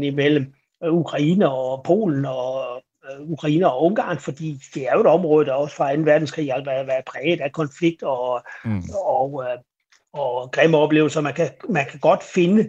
imellem 0.02 0.52
Ukraine 0.82 1.50
og 1.50 1.82
Polen 1.84 2.24
og 2.24 2.82
øh, 3.14 3.30
Ukraine 3.30 3.70
og 3.72 3.82
Ungarn, 3.84 4.18
fordi 4.18 4.58
det 4.74 4.88
er 4.88 4.94
jo 4.94 5.00
et 5.00 5.06
område, 5.06 5.46
der 5.46 5.52
også 5.52 5.76
fra 5.76 5.96
2. 5.96 6.02
verdenskrig 6.02 6.52
har 6.52 6.64
været, 6.64 6.86
været 6.86 7.04
præget 7.04 7.40
af 7.40 7.52
konflikt 7.52 8.02
og, 8.02 8.42
Mm. 8.64 8.82
og, 9.04 9.44
øh, 9.44 9.58
og 10.12 10.50
grimme 10.50 10.76
oplevelser. 10.78 11.20
Man 11.20 11.34
kan, 11.34 11.50
man 11.68 11.86
kan 11.90 12.00
godt 12.00 12.22
finde 12.22 12.62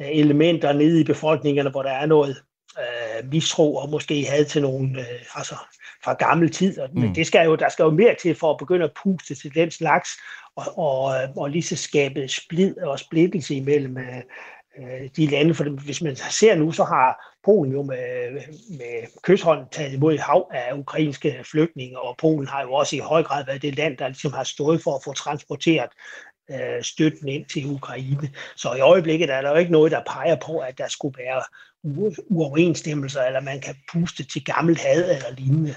øh, 0.00 0.06
elementer 0.10 0.72
nede 0.72 1.00
i 1.00 1.04
befolkningerne, 1.04 1.70
hvor 1.70 1.82
der 1.82 1.90
er 1.90 2.06
noget 2.06 2.42
øh, 2.78 3.30
mistro 3.30 3.74
og 3.76 3.90
måske 3.90 4.24
had 4.30 4.44
til 4.44 4.62
nogen 4.62 4.96
øh, 4.98 5.04
altså 5.34 5.54
fra 6.04 6.12
gammel 6.14 6.50
tid. 6.50 6.78
Og, 6.80 6.88
Men 6.92 7.08
Mm. 7.08 7.14
det 7.14 7.26
skal 7.26 7.44
jo, 7.46 7.54
der 7.54 7.68
skal 7.68 7.82
jo 7.82 7.90
mere 7.90 8.14
til 8.22 8.34
for 8.34 8.50
at 8.50 8.58
begynde 8.58 8.84
at 8.84 8.92
puste 9.02 9.34
til 9.34 9.54
den 9.54 9.70
slags 9.70 10.08
og, 10.56 10.78
og, 10.78 11.14
øh, 11.22 11.28
og 11.36 11.50
lige 11.50 11.62
så 11.62 11.76
skabe 11.76 12.28
splid 12.28 12.78
og 12.78 12.98
splittelse 12.98 13.54
imellem 13.54 13.96
øh, 14.78 15.10
de 15.16 15.26
lande. 15.26 15.54
For 15.54 15.64
hvis 15.64 16.02
man 16.02 16.16
ser 16.16 16.54
nu, 16.54 16.72
så 16.72 16.84
har 16.84 17.34
Polen 17.44 17.72
jo 17.72 17.82
med, 17.82 18.30
med 18.70 19.20
kysthånd 19.22 19.66
taget 19.72 19.92
imod 19.92 20.18
hav 20.18 20.50
af 20.52 20.74
ukrainske 20.74 21.44
flygtninge, 21.50 22.00
og 22.00 22.16
Polen 22.18 22.46
har 22.46 22.62
jo 22.62 22.72
også 22.72 22.96
i 22.96 22.98
høj 22.98 23.22
grad 23.22 23.46
været 23.46 23.62
det 23.62 23.76
land, 23.76 23.96
der 23.96 24.08
ligesom 24.08 24.32
har 24.32 24.44
stået 24.44 24.82
for 24.82 24.94
at 24.96 25.04
få 25.04 25.12
transporteret 25.12 25.90
øh, 26.50 26.82
støtten 26.82 27.28
ind 27.28 27.46
til 27.46 27.66
Ukraine. 27.66 28.30
Så 28.56 28.74
i 28.74 28.80
øjeblikket 28.80 29.30
er 29.30 29.42
der 29.42 29.50
jo 29.50 29.56
ikke 29.56 29.72
noget, 29.72 29.92
der 29.92 30.00
peger 30.06 30.36
på, 30.46 30.58
at 30.58 30.78
der 30.78 30.88
skulle 30.88 31.18
være 31.18 31.42
uoverensstemmelser, 32.30 33.22
eller 33.22 33.40
man 33.40 33.60
kan 33.60 33.74
puste 33.92 34.24
til 34.24 34.44
gammelt 34.44 34.80
had 34.80 35.16
eller 35.16 35.30
lignende. 35.36 35.74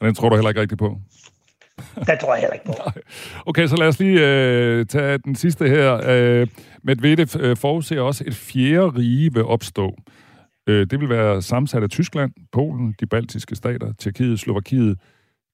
Og 0.00 0.06
den 0.06 0.14
tror 0.14 0.28
du 0.28 0.36
heller 0.36 0.48
ikke 0.48 0.60
rigtigt 0.60 0.78
på? 0.78 1.00
Det 2.06 2.18
tror 2.20 2.34
jeg 2.34 2.40
heller 2.40 2.54
ikke 2.54 2.66
på. 2.66 2.74
Okay, 3.48 3.66
så 3.66 3.76
lad 3.76 3.88
os 3.88 3.98
lige 3.98 4.26
øh, 4.26 4.86
tage 4.86 5.18
den 5.18 5.34
sidste 5.34 5.68
her. 5.68 6.00
Øh, 6.06 6.46
Medvedev 6.82 7.26
øh, 7.40 7.56
forudser 7.56 8.00
også, 8.00 8.24
et 8.26 8.34
fjerde 8.34 8.88
rige 8.88 9.34
vil 9.34 9.44
opstå. 9.44 9.96
Øh, 10.68 10.86
det 10.90 11.00
vil 11.00 11.08
være 11.08 11.42
sammensat 11.42 11.82
af 11.82 11.90
Tyskland, 11.90 12.32
Polen, 12.52 12.94
de 13.00 13.06
baltiske 13.06 13.56
stater, 13.56 13.92
Tjekkiet, 13.98 14.40
Slovakiet, 14.40 14.98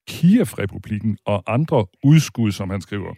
Kiev-republiken 0.09 1.19
og 1.27 1.43
andre 1.47 1.87
udskud, 2.05 2.53
som 2.53 2.71
han 2.71 2.81
skriver. 2.81 3.15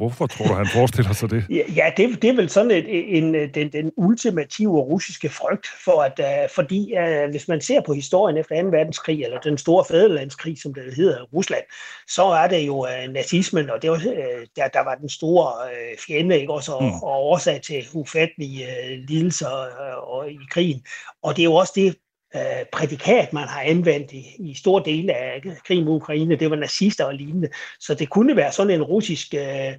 Hvorfor 0.00 0.26
tror 0.26 0.46
du, 0.46 0.54
han 0.54 0.66
forestiller 0.66 1.12
sig 1.12 1.30
det? 1.30 1.44
Ja, 1.80 1.90
det, 1.96 2.22
det 2.22 2.30
er 2.30 2.36
vel 2.36 2.50
sådan 2.50 2.70
et, 2.70 3.16
en, 3.18 3.34
den, 3.34 3.72
den 3.72 3.92
ultimative 3.96 4.80
russiske 4.80 5.28
frygt, 5.28 5.66
for 5.84 6.02
at, 6.02 6.16
uh, 6.18 6.50
fordi 6.54 6.94
uh, 6.98 7.30
hvis 7.30 7.48
man 7.48 7.60
ser 7.60 7.80
på 7.86 7.92
historien 7.94 8.36
efter 8.36 8.62
2. 8.62 8.68
verdenskrig, 8.68 9.24
eller 9.24 9.38
den 9.40 9.58
store 9.58 9.84
fædrelandskrig, 9.88 10.62
som 10.62 10.74
det 10.74 10.94
hedder 10.96 11.22
Rusland, 11.22 11.64
så 12.08 12.24
er 12.24 12.48
det 12.48 12.66
jo 12.66 12.76
uh, 12.76 13.12
nazismen, 13.12 13.70
og 13.70 13.82
det 13.82 13.90
var, 13.90 13.96
uh, 13.96 14.42
der, 14.56 14.68
der 14.68 14.84
var 14.84 14.94
den 14.94 15.08
store 15.08 15.52
uh, 15.66 15.98
fjende, 16.06 16.40
ikke? 16.40 16.52
Også, 16.52 16.72
og, 16.72 16.84
mm. 16.84 17.02
og 17.02 17.22
årsag 17.22 17.62
til 17.62 17.86
ufattelige 17.92 18.66
uh, 18.66 19.08
lidelser 19.08 19.66
uh, 19.80 20.14
og, 20.16 20.30
i 20.30 20.38
krigen. 20.50 20.82
Og 21.22 21.36
det 21.36 21.42
er 21.42 21.50
jo 21.52 21.54
også 21.54 21.72
det, 21.76 21.96
øh, 22.36 22.66
prædikat, 22.72 23.32
man 23.32 23.48
har 23.48 23.62
anvendt 23.62 24.12
i, 24.12 24.36
i 24.38 24.54
store 24.54 24.82
dele 24.84 25.14
af 25.14 25.42
krigen 25.66 25.84
mod 25.84 25.96
Ukraine. 25.96 26.36
Det 26.36 26.50
var 26.50 26.56
nazister 26.56 27.04
og 27.04 27.14
lignende. 27.14 27.48
Så 27.80 27.94
det 27.94 28.08
kunne 28.08 28.36
være 28.36 28.52
sådan 28.52 28.72
en 28.72 28.82
russisk 28.82 29.34
øh, 29.34 29.72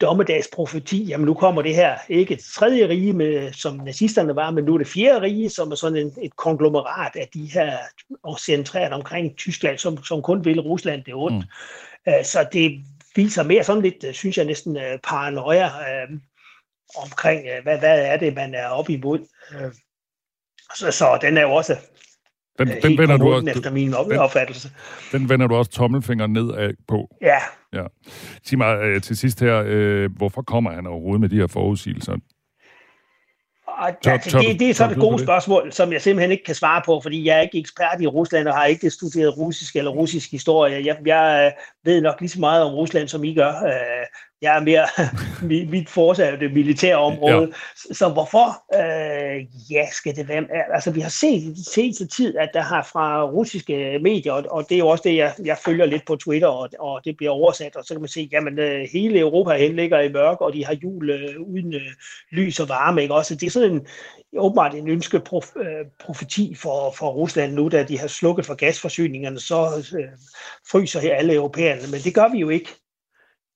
dommedagsprofeti. 0.00 1.04
Jamen 1.04 1.26
nu 1.26 1.34
kommer 1.34 1.62
det 1.62 1.74
her 1.74 1.98
ikke 2.08 2.34
et 2.34 2.44
tredje 2.54 2.88
rige, 2.88 3.12
med, 3.12 3.52
som 3.52 3.76
nazisterne 3.76 4.36
var, 4.36 4.50
men 4.50 4.64
nu 4.64 4.74
er 4.74 4.78
det 4.78 4.86
fjerde 4.86 5.20
rige, 5.20 5.50
som 5.50 5.70
er 5.70 5.74
sådan 5.74 5.98
en, 5.98 6.12
et 6.22 6.36
konglomerat 6.36 7.16
af 7.16 7.28
de 7.34 7.50
her, 7.54 7.76
og 8.22 8.38
centreret 8.38 8.92
omkring 8.92 9.36
Tyskland, 9.36 9.78
som, 9.78 10.04
som 10.04 10.22
kun 10.22 10.44
vil 10.44 10.60
Rusland 10.60 11.04
det 11.04 11.14
ondt. 11.14 11.46
Mm. 12.06 12.12
Øh, 12.12 12.24
så 12.24 12.46
det 12.52 12.84
viser 13.16 13.42
mere 13.42 13.64
sådan 13.64 13.82
lidt, 13.82 14.04
øh, 14.04 14.14
synes 14.14 14.38
jeg 14.38 14.44
næsten, 14.44 14.78
paranoia 15.02 15.66
øh, 15.66 16.08
omkring, 16.96 17.46
hvad, 17.62 17.78
hvad 17.78 18.00
er 18.00 18.16
det, 18.16 18.34
man 18.34 18.54
er 18.54 18.66
op 18.66 18.90
imod. 18.90 19.18
Øh, 19.54 19.72
så, 20.74 20.90
så 20.90 21.18
den 21.22 21.36
er 21.36 21.42
jo 21.42 21.52
også 21.52 21.76
den, 22.58 22.68
øh, 22.68 22.82
den 22.82 22.98
vender 22.98 23.16
du 23.16 23.34
også, 23.34 23.50
efter 23.50 23.70
min 23.70 23.94
opfattelse. 23.94 24.70
Den, 25.12 25.20
den 25.20 25.28
vender 25.28 25.46
du 25.46 25.54
også 25.54 25.70
tommelfingeren 25.70 26.32
nedad 26.32 26.74
på. 26.88 27.16
Ja. 27.22 27.38
ja. 27.72 27.84
Sig 28.44 28.58
mig 28.58 28.76
øh, 28.76 29.02
til 29.02 29.16
sidst 29.16 29.40
her, 29.40 29.62
øh, 29.66 30.16
hvorfor 30.16 30.42
kommer 30.42 30.70
han 30.70 30.86
overhovedet 30.86 31.20
med 31.20 31.28
de 31.28 31.36
her 31.36 31.46
forudsigelser? 31.46 32.16
tør, 34.02 34.12
altså, 34.12 34.38
det, 34.38 34.60
det 34.60 34.70
er 34.70 34.74
så 34.74 34.90
et 34.90 34.96
gode 34.96 35.22
spørgsmål, 35.22 35.72
som 35.72 35.92
jeg 35.92 36.02
simpelthen 36.02 36.32
ikke 36.32 36.44
kan 36.44 36.54
svare 36.54 36.82
på, 36.86 37.00
fordi 37.00 37.24
jeg 37.24 37.36
er 37.36 37.40
ikke 37.40 37.58
ekspert 37.58 38.00
i 38.00 38.06
Rusland 38.06 38.48
og 38.48 38.54
har 38.54 38.64
ikke 38.64 38.90
studeret 38.90 39.38
russisk 39.38 39.76
eller 39.76 39.90
russisk 39.90 40.30
historie. 40.30 40.86
Jeg, 40.86 40.96
jeg 41.06 41.52
ved 41.84 42.00
nok 42.00 42.20
lige 42.20 42.28
så 42.30 42.40
meget 42.40 42.64
om 42.64 42.74
Rusland, 42.74 43.08
som 43.08 43.24
I 43.24 43.34
gør. 43.34 43.48
Øh, 43.48 44.06
jeg 44.42 44.56
er 44.56 44.60
mere, 44.60 44.86
mit 45.70 45.88
forsag 45.88 46.32
er 46.32 46.36
det 46.36 46.52
militære 46.52 46.96
område. 46.96 47.52
Ja. 47.88 47.94
Så 47.94 48.08
hvorfor? 48.08 48.64
Øh, 48.74 49.46
ja, 49.72 49.86
skal 49.92 50.16
det 50.16 50.28
være... 50.28 50.44
Altså, 50.74 50.90
vi 50.90 51.00
har 51.00 51.10
set 51.10 51.42
i 51.42 51.64
seneste 51.72 52.06
tid, 52.06 52.36
at 52.36 52.50
der 52.54 52.60
har 52.60 52.82
fra 52.92 53.24
russiske 53.24 53.98
medier, 54.02 54.32
og, 54.32 54.44
og 54.50 54.66
det 54.68 54.74
er 54.74 54.78
jo 54.78 54.88
også 54.88 55.02
det, 55.02 55.16
jeg, 55.16 55.34
jeg 55.44 55.58
følger 55.64 55.86
lidt 55.86 56.06
på 56.06 56.16
Twitter, 56.16 56.48
og, 56.48 56.68
og 56.78 57.00
det 57.04 57.16
bliver 57.16 57.32
oversat, 57.32 57.76
og 57.76 57.84
så 57.84 57.94
kan 57.94 58.00
man 58.00 58.08
se, 58.08 58.28
jamen, 58.32 58.58
øh, 58.58 58.88
hele 58.92 59.18
Europa 59.18 59.56
hen 59.56 59.76
ligger 59.76 60.00
i 60.00 60.12
mørk, 60.12 60.40
og 60.40 60.52
de 60.52 60.64
har 60.64 60.76
jul 60.82 61.10
øh, 61.10 61.40
uden 61.40 61.74
øh, 61.74 61.92
lys 62.32 62.60
og 62.60 62.68
varme, 62.68 63.02
ikke 63.02 63.14
også? 63.14 63.34
Det 63.34 63.46
er 63.46 63.50
sådan 63.50 63.72
en, 63.72 63.86
åbenbart 64.36 64.74
en 64.74 64.88
ønske 64.88 65.20
prof, 65.20 65.46
øh, 65.56 65.86
profeti 66.00 66.54
for, 66.54 66.94
for 66.98 67.10
Rusland 67.10 67.52
nu, 67.52 67.68
da 67.68 67.82
de 67.82 67.98
har 67.98 68.06
slukket 68.06 68.46
for 68.46 68.54
gasforsyningerne, 68.54 69.40
så 69.40 69.86
øh, 69.98 70.04
fryser 70.70 71.00
her 71.00 71.14
alle 71.14 71.34
europæerne, 71.34 71.82
men 71.90 72.00
det 72.00 72.14
gør 72.14 72.28
vi 72.32 72.38
jo 72.38 72.48
ikke 72.48 72.70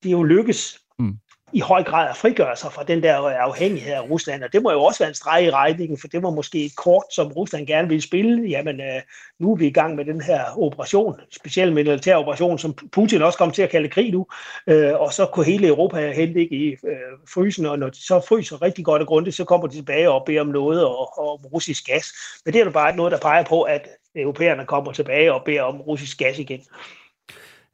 det 0.03 0.09
er 0.09 0.13
jo 0.13 0.23
lykkes 0.23 0.81
mm. 0.99 1.13
i 1.53 1.61
høj 1.61 1.83
grad 1.83 2.09
at 2.09 2.17
frigøre 2.17 2.57
sig 2.57 2.73
fra 2.73 2.85
den 2.85 3.03
der 3.03 3.15
afhængighed 3.17 3.93
af 3.93 4.11
Rusland, 4.11 4.45
og 4.45 4.53
det 4.53 4.63
må 4.63 4.73
jo 4.73 4.83
også 4.83 4.99
være 4.99 5.09
en 5.09 5.15
streg 5.15 5.45
i 5.45 5.51
regningen, 5.51 5.99
for 5.99 6.09
det 6.09 6.23
var 6.23 6.31
måske 6.31 6.65
et 6.65 6.77
kort, 6.77 7.05
som 7.15 7.33
Rusland 7.33 7.67
gerne 7.67 7.89
ville 7.89 8.03
spille. 8.03 8.49
Jamen, 8.49 8.81
øh, 8.81 9.03
nu 9.41 9.53
er 9.53 9.57
vi 9.57 9.67
i 9.67 9.73
gang 9.73 9.95
med 9.95 10.05
den 10.05 10.21
her 10.21 10.59
operation, 10.59 11.21
specielt 11.31 11.73
militær 11.73 12.17
operation, 12.17 12.59
som 12.59 12.75
Putin 12.93 13.23
også 13.23 13.39
kommer 13.39 13.55
til 13.55 13.63
at 13.63 13.71
kalde 13.71 13.89
krig 13.89 14.11
nu, 14.13 14.27
øh, 14.67 15.01
og 15.01 15.13
så 15.13 15.27
kunne 15.27 15.47
hele 15.47 15.67
Europa 15.67 16.13
hente 16.13 16.55
i 16.55 16.71
øh, 16.71 17.13
frysen, 17.35 17.67
og 17.67 17.79
når 17.79 17.89
de 17.89 18.07
så 18.07 18.21
fryser 18.29 18.63
rigtig 18.63 18.85
godt 18.85 19.03
og 19.03 19.09
grundigt, 19.09 19.37
så 19.37 19.45
kommer 19.45 19.67
de 19.67 19.75
tilbage 19.75 20.11
og 20.11 20.23
beder 20.27 20.41
om 20.41 20.47
noget 20.47 20.85
og, 20.85 21.19
og 21.19 21.33
om 21.33 21.47
russisk 21.53 21.87
gas. 21.87 22.13
Men 22.45 22.55
det 22.55 22.61
er 22.61 22.65
jo 22.65 22.71
bare 22.71 22.97
noget, 22.97 23.13
der 23.13 23.19
peger 23.19 23.45
på, 23.45 23.63
at 23.63 23.89
europæerne 24.17 24.67
kommer 24.67 24.93
tilbage 24.93 25.33
og 25.33 25.45
beder 25.45 25.63
om 25.63 25.81
russisk 25.81 26.19
gas 26.19 26.39
igen. 26.39 26.61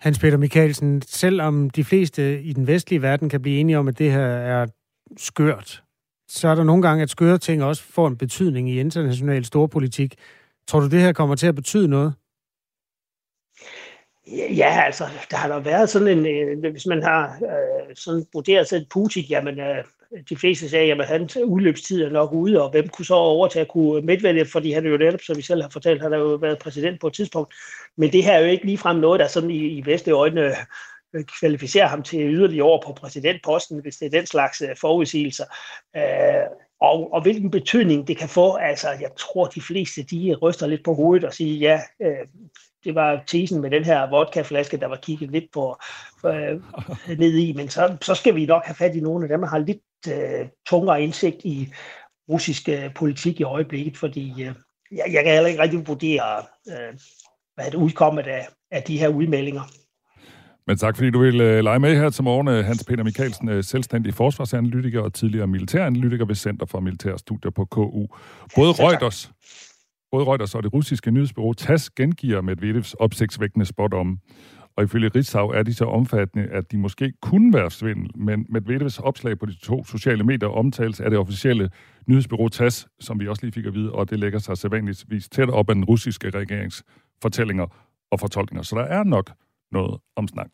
Hans 0.01 0.19
Peter 0.19 0.37
Mikkelsen, 0.37 1.03
selvom 1.03 1.71
de 1.71 1.85
fleste 1.85 2.43
i 2.43 2.53
den 2.53 2.67
vestlige 2.67 3.03
verden 3.03 3.29
kan 3.29 3.43
blive 3.43 3.61
enige 3.61 3.79
om, 3.79 3.89
at 3.89 3.99
det 3.99 4.13
her 4.13 4.27
er 4.27 4.67
skørt, 5.17 5.83
så 6.29 6.49
er 6.49 6.55
der 6.55 6.65
nogle 6.65 6.83
gange, 6.83 7.03
at 7.03 7.11
skøre 7.11 7.39
ting 7.39 7.65
også 7.65 7.83
får 7.83 8.09
en 8.09 8.17
betydning 8.17 8.71
i 8.71 8.81
international 8.81 9.45
storpolitik. 9.45 10.15
Tror 10.67 10.81
du, 10.81 10.89
det 10.89 11.01
her 11.01 11.13
kommer 11.13 11.35
til 11.37 11.47
at 11.47 11.55
betyde 11.55 11.89
noget? 11.89 12.15
Ja, 14.57 14.83
altså, 14.87 15.05
der 15.31 15.37
har 15.37 15.49
der 15.49 15.61
været 15.61 15.91
sådan 15.91 16.19
en, 16.19 16.27
øh, 16.27 16.71
hvis 16.71 16.87
man 16.87 17.03
har 17.03 17.39
øh, 17.43 17.97
sådan 17.97 18.27
vurderet 18.33 18.69
sig 18.69 18.87
Putin, 18.91 19.25
jamen, 19.25 19.61
øh, 19.61 19.85
de 20.29 20.37
fleste 20.37 20.69
sagde, 20.69 20.93
at 20.93 21.07
hans 21.07 21.37
udløbstid 21.37 22.03
er 22.03 22.11
nok 22.11 22.33
ude, 22.33 22.63
og 22.63 22.71
hvem 22.71 22.89
kunne 22.89 23.05
så 23.05 23.15
overtage 23.15 23.65
kunne 23.65 24.03
Medvedev, 24.03 24.47
fordi 24.47 24.73
han 24.73 24.87
jo 24.87 24.97
netop, 24.97 25.21
som 25.21 25.37
vi 25.37 25.43
selv 25.43 25.63
har 25.63 25.69
fortalt, 25.69 26.03
han 26.03 26.13
har 26.13 26.19
jo 26.19 26.35
været 26.35 26.59
præsident 26.59 27.01
på 27.01 27.07
et 27.07 27.13
tidspunkt. 27.13 27.55
Men 27.97 28.13
det 28.13 28.25
her 28.25 28.33
er 28.33 28.41
jo 28.41 28.47
ikke 28.47 28.67
ligefrem 28.67 28.97
noget, 28.97 29.21
der 29.21 29.29
sådan 29.29 29.51
i, 29.51 29.67
i 29.67 29.87
vestlige 29.87 30.15
øjne 30.15 30.55
øh, 31.15 31.25
kvalificerer 31.41 31.87
ham 31.87 32.03
til 32.03 32.35
yderligere 32.35 32.67
år 32.67 32.83
på 32.87 32.93
præsidentposten, 32.93 33.81
hvis 33.81 33.97
det 33.97 34.07
er 34.07 34.11
den 34.11 34.27
slags 34.27 34.63
øh, 34.63 34.77
forudsigelser. 34.77 35.45
Øh, 35.97 36.47
og, 36.81 37.13
og 37.13 37.23
hvilken 37.23 37.51
betydning 37.51 38.09
det 38.09 38.17
kan 38.17 38.29
få, 38.29 38.55
altså 38.55 38.89
jeg 38.91 39.11
tror 39.19 39.47
de 39.47 39.61
fleste, 39.61 40.03
de 40.03 40.35
ryster 40.43 40.67
lidt 40.67 40.85
på 40.85 40.95
hovedet 40.95 41.25
og 41.25 41.35
siger, 41.35 41.59
ja, 41.59 42.07
øh, 42.07 42.27
det 42.89 42.95
var 42.95 43.23
tesen 43.27 43.61
med 43.61 43.71
den 43.71 43.85
her 43.85 44.11
vodkaflaske, 44.11 44.77
der 44.77 44.87
var 44.87 44.97
kigget 44.97 45.31
lidt 45.31 45.45
på 45.53 45.77
øh, 46.27 46.61
ned 47.23 47.37
i, 47.39 47.53
men 47.53 47.69
så, 47.69 47.97
så 48.03 48.15
skal 48.15 48.35
vi 48.35 48.47
nok 48.47 48.65
have 48.65 48.75
fat 48.75 48.97
i 48.97 49.01
nogle 49.01 49.25
af 49.25 49.29
dem, 49.29 49.41
der 49.41 49.49
har 49.49 49.59
lidt 49.59 49.79
øh, 50.09 50.47
tungere 50.67 51.03
indsigt 51.03 51.37
i 51.45 51.73
russisk 52.29 52.69
øh, 52.69 52.95
politik 52.95 53.41
i 53.41 53.43
øjeblikket, 53.43 53.97
fordi 53.97 54.31
øh, 54.31 54.55
jeg, 54.93 55.05
jeg 55.13 55.25
kan 55.25 55.33
heller 55.33 55.49
ikke 55.49 55.63
rigtig 55.63 55.89
vurdere, 55.89 56.39
øh, 56.69 56.99
hvad 57.55 57.65
det 57.65 57.75
udkommet 57.75 58.27
af, 58.27 58.49
af 58.71 58.83
de 58.83 58.99
her 58.99 59.09
udmeldinger. 59.09 59.63
Men 60.67 60.79
tak, 60.79 60.97
fordi 60.97 61.11
du 61.11 61.21
vil 61.21 61.41
uh, 61.41 61.65
lege 61.65 61.79
med 61.79 61.97
her 61.97 62.11
til 62.11 62.25
morgen. 62.25 62.49
Øh, 62.49 62.65
Hans 62.65 62.85
Peter 62.85 63.05
Mikkelsen, 63.05 63.49
uh, 63.49 63.65
selvstændig 63.65 64.15
forsvarsanalytiker 64.15 65.01
og 65.01 65.15
tidligere 65.15 65.47
militæranalytiker 65.47 66.25
ved 66.25 66.35
Center 66.35 66.67
for 66.67 66.81
Militære 66.81 67.19
Studier 67.19 67.51
på 67.51 67.65
KU. 67.65 68.07
Både 68.57 68.73
Reuters, 68.73 69.31
både 70.11 70.25
Reuters 70.25 70.55
og 70.55 70.63
det 70.63 70.73
russiske 70.73 71.11
nyhedsbureau 71.11 71.53
TASS 71.53 71.91
gengiver 71.91 72.41
Medvedevs 72.41 72.95
opsigtsvækkende 72.95 73.67
spot 73.67 73.95
om. 73.95 74.19
Og 74.77 74.85
ifølge 74.85 75.11
Ritzau 75.15 75.49
er 75.49 75.63
de 75.63 75.75
så 75.75 75.85
omfattende, 75.85 76.47
at 76.47 76.73
de 76.73 76.79
måske 76.79 77.13
kunne 77.23 77.55
være 77.55 77.71
svindel. 77.71 78.11
Men 78.15 78.47
Medvedevs 78.49 78.99
opslag 78.99 79.39
på 79.39 79.47
de 79.47 79.55
to 79.55 79.85
sociale 79.85 80.25
medier 80.25 80.49
omtales 80.49 81.01
af 81.01 81.11
det 81.11 81.19
officielle 81.19 81.71
nyhedsbureau 82.07 82.49
TASS, 82.49 82.89
som 83.01 83.21
vi 83.21 83.29
også 83.29 83.43
lige 83.43 83.53
fik 83.53 83.67
at 83.67 83.75
vide, 83.75 83.93
og 83.93 84.11
det 84.11 84.19
lægger 84.19 84.39
sig 84.39 84.59
sædvanligvis 84.59 85.29
tæt 85.29 85.51
op 85.51 85.69
af 85.69 85.75
den 85.75 85.85
russiske 85.85 86.31
regerings 86.31 86.83
fortællinger 87.23 87.67
og 88.11 88.21
fortolkninger. 88.21 88.63
Så 88.63 88.77
der 88.77 88.85
er 88.85 89.05
nok 89.05 89.31
noget 89.73 90.01
om 90.17 90.29
snak. 90.29 90.49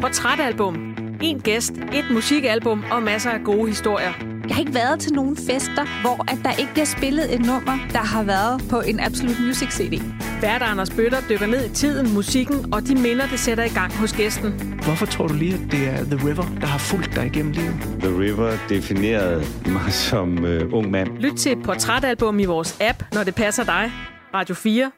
Portrætalbum. 0.00 0.74
En 1.22 1.40
gæst, 1.40 1.72
et 1.72 2.04
musikalbum 2.12 2.84
og 2.92 3.02
masser 3.02 3.30
af 3.30 3.40
gode 3.44 3.68
historier. 3.68 4.33
Jeg 4.48 4.56
har 4.56 4.60
ikke 4.60 4.74
været 4.74 5.00
til 5.00 5.12
nogen 5.12 5.36
fester, 5.36 6.00
hvor 6.02 6.32
at 6.32 6.38
der 6.44 6.52
ikke 6.52 6.72
bliver 6.72 6.84
spillet 6.84 7.34
et 7.34 7.40
nummer, 7.46 7.78
der 7.92 7.98
har 7.98 8.22
været 8.22 8.64
på 8.70 8.80
en 8.80 9.00
Absolute 9.00 9.42
Music 9.42 9.68
CD. 9.72 10.02
Bert 10.40 10.62
Anders 10.62 10.90
Bøtter 10.90 11.18
dykker 11.30 11.46
ned 11.46 11.70
i 11.70 11.74
tiden, 11.74 12.14
musikken 12.14 12.74
og 12.74 12.86
de 12.86 12.94
minder, 12.94 13.26
det 13.26 13.40
sætter 13.40 13.64
i 13.64 13.68
gang 13.68 13.92
hos 13.92 14.12
gæsten. 14.12 14.52
Hvorfor 14.84 15.06
tror 15.06 15.26
du 15.26 15.34
lige, 15.34 15.54
at 15.54 15.72
det 15.72 15.88
er 15.88 16.04
The 16.04 16.28
River, 16.28 16.44
der 16.60 16.66
har 16.66 16.78
fulgt 16.78 17.16
dig 17.16 17.26
igennem 17.26 17.52
livet? 17.52 17.74
The 18.00 18.18
River 18.20 18.52
definerede 18.68 19.44
mig 19.66 19.92
som 19.92 20.44
uh, 20.44 20.72
ung 20.72 20.90
mand. 20.90 21.18
Lyt 21.18 21.34
til 21.34 21.52
et 21.52 21.62
portrætalbum 21.64 22.38
i 22.38 22.44
vores 22.44 22.76
app, 22.80 23.02
når 23.12 23.24
det 23.24 23.34
passer 23.34 23.64
dig. 23.64 23.92
Radio 24.34 24.54
4 24.54 24.90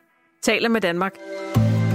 taler 0.43 0.69
med 0.69 0.81
Danmark. 0.81 1.15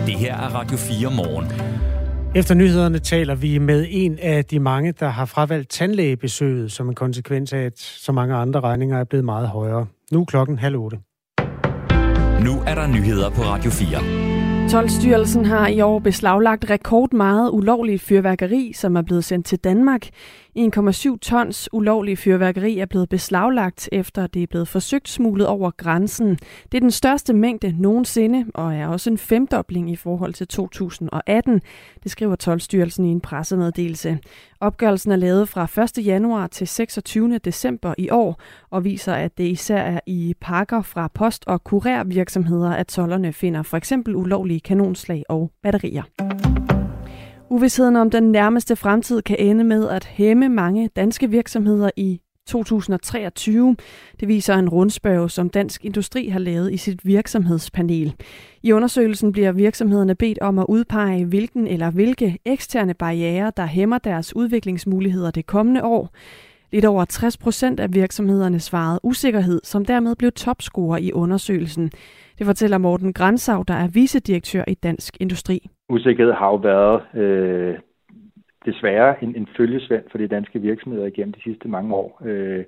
Det 0.06 0.16
her 0.16 0.38
er 0.38 0.56
Radio 0.56 0.78
4 0.78 1.12
morgen. 1.12 1.91
Efter 2.36 2.56
nyhederne 2.56 3.00
taler 3.00 3.36
vi 3.36 3.58
med 3.58 3.86
en 3.90 4.20
af 4.22 4.46
de 4.46 4.60
mange, 4.60 4.92
der 4.92 5.10
har 5.10 5.26
fravalgt 5.26 5.70
tandlægebesøget 5.70 6.72
som 6.72 6.90
en 6.90 6.96
konsekvens 6.96 7.54
af, 7.54 7.60
at 7.60 7.80
så 7.80 8.12
mange 8.12 8.36
andre 8.36 8.60
regninger 8.60 9.00
er 9.00 9.04
blevet 9.04 9.26
meget 9.26 9.48
højere. 9.48 9.86
Nu 10.12 10.22
er 10.22 10.26
klokken 10.26 10.58
halv 10.60 10.76
otte. 10.76 10.98
Nu 12.44 12.52
er 12.68 12.76
der 12.76 12.88
nyheder 12.88 13.30
på 13.30 13.42
Radio 13.42 13.72
4. 13.72 14.70
Tolvstyrelsen 14.70 15.46
har 15.46 15.68
i 15.68 15.82
år 15.82 16.00
beslaglagt 16.00 16.70
rekord 16.70 17.14
meget 17.14 17.50
ulovligt 17.54 18.02
fyrværkeri, 18.02 18.72
som 18.76 18.96
er 18.96 19.02
blevet 19.02 19.24
sendt 19.24 19.46
til 19.46 19.60
Danmark. 19.60 20.08
1,7 20.58 21.18
tons 21.18 21.70
ulovlig 21.74 22.18
fyrværkeri 22.18 22.80
er 22.80 22.86
blevet 22.86 23.10
beslaglagt, 23.10 23.90
efter 23.92 24.28
det 24.28 24.44
er 24.44 24.48
blevet 24.48 24.68
forsøgt 24.68 25.10
smuglet 25.10 25.48
over 25.48 25.72
grænsen. 25.78 26.30
Det 26.72 26.78
er 26.78 26.80
den 26.80 26.92
største 26.92 27.34
mængde 27.34 27.76
nogensinde, 27.80 28.46
og 28.54 28.76
er 28.76 28.88
også 28.88 29.10
en 29.10 29.18
femdobling 29.18 29.92
i 29.92 29.96
forhold 29.96 30.34
til 30.34 30.48
2018. 30.48 31.62
Det 32.04 32.12
skriver 32.12 32.36
Tolstyrelsen 32.36 33.06
i 33.06 33.10
en 33.10 33.22
pressemeddelelse. 33.22 34.20
Opgørelsen 34.60 35.12
er 35.12 35.16
lavet 35.16 35.50
fra 35.50 35.84
1. 36.00 36.06
januar 36.06 36.48
til 36.48 36.68
26. 36.68 37.38
december 37.38 37.94
i 37.98 38.10
år, 38.10 38.42
og 38.70 38.84
viser, 38.84 39.14
at 39.14 39.38
det 39.38 39.44
især 39.44 39.82
er 39.82 40.00
i 40.08 40.34
pakker 40.42 40.82
fra 40.82 41.08
post- 41.14 41.44
og 41.48 41.64
kurervirksomheder, 41.64 42.70
at 42.70 42.88
tollerne 42.88 43.34
finder 43.34 43.64
for 43.64 43.78
eksempel 43.78 44.16
ulovlige 44.16 44.60
kanonslag 44.60 45.24
og 45.30 45.52
batterier. 45.64 46.04
Uvidsheden 47.52 47.96
om 47.96 48.10
den 48.10 48.32
nærmeste 48.32 48.76
fremtid 48.76 49.22
kan 49.22 49.36
ende 49.40 49.64
med 49.64 49.90
at 49.90 50.06
hæmme 50.06 50.50
mange 50.50 50.90
danske 50.96 51.30
virksomheder 51.30 51.90
i 51.98 52.22
2023. 52.48 53.76
Det 54.20 54.28
viser 54.28 54.56
en 54.56 54.70
rundspørg, 54.70 55.32
som 55.32 55.50
Dansk 55.50 55.86
Industri 55.86 56.28
har 56.28 56.40
lavet 56.40 56.74
i 56.74 56.78
sit 56.78 57.06
virksomhedspanel. 57.06 58.14
I 58.64 58.72
undersøgelsen 58.72 59.32
bliver 59.32 59.52
virksomhederne 59.52 60.16
bedt 60.16 60.40
om 60.40 60.60
at 60.60 60.66
udpege, 60.70 61.26
hvilken 61.26 61.68
eller 61.68 61.92
hvilke 61.92 62.38
eksterne 62.46 62.94
barriere, 62.94 63.52
der 63.58 63.66
hæmmer 63.66 63.98
deres 63.98 64.36
udviklingsmuligheder 64.36 65.32
det 65.32 65.46
kommende 65.46 65.84
år. 65.84 66.10
Lidt 66.72 66.86
over 66.86 67.06
60 67.06 67.38
procent 67.38 67.80
af 67.80 67.94
virksomhederne 67.94 68.60
svarede 68.60 69.00
usikkerhed, 69.04 69.62
som 69.64 69.86
dermed 69.86 70.16
blev 70.16 70.32
topscorer 70.32 70.98
i 70.98 71.12
undersøgelsen. 71.12 71.92
Det 72.38 72.46
fortæller 72.46 72.78
Morten 72.78 73.14
Grænsau, 73.14 73.64
der 73.68 73.74
er 73.74 73.88
vicedirektør 73.88 74.64
i 74.68 74.74
Dansk 74.74 75.18
Industri. 75.20 75.70
Usikkerhed 75.92 76.34
har 76.34 76.48
jo 76.48 76.56
været 76.56 77.22
øh, 77.24 77.80
desværre 78.66 79.24
en, 79.24 79.36
en 79.36 79.48
følgesvend 79.58 80.04
for 80.12 80.18
de 80.18 80.28
danske 80.28 80.60
virksomheder 80.60 81.06
igennem 81.06 81.34
de 81.34 81.42
sidste 81.42 81.68
mange 81.68 81.96
år. 81.96 82.22
Øh, 82.26 82.66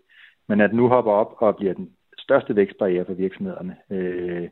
men 0.47 0.62
at 0.62 0.73
nu 0.73 0.88
hopper 0.88 1.12
op 1.12 1.36
og 1.38 1.55
bliver 1.55 1.73
den 1.73 1.89
største 2.17 2.55
vækstbarriere 2.55 3.05
for 3.05 3.13
virksomhederne, 3.13 3.75
øh, 3.89 4.49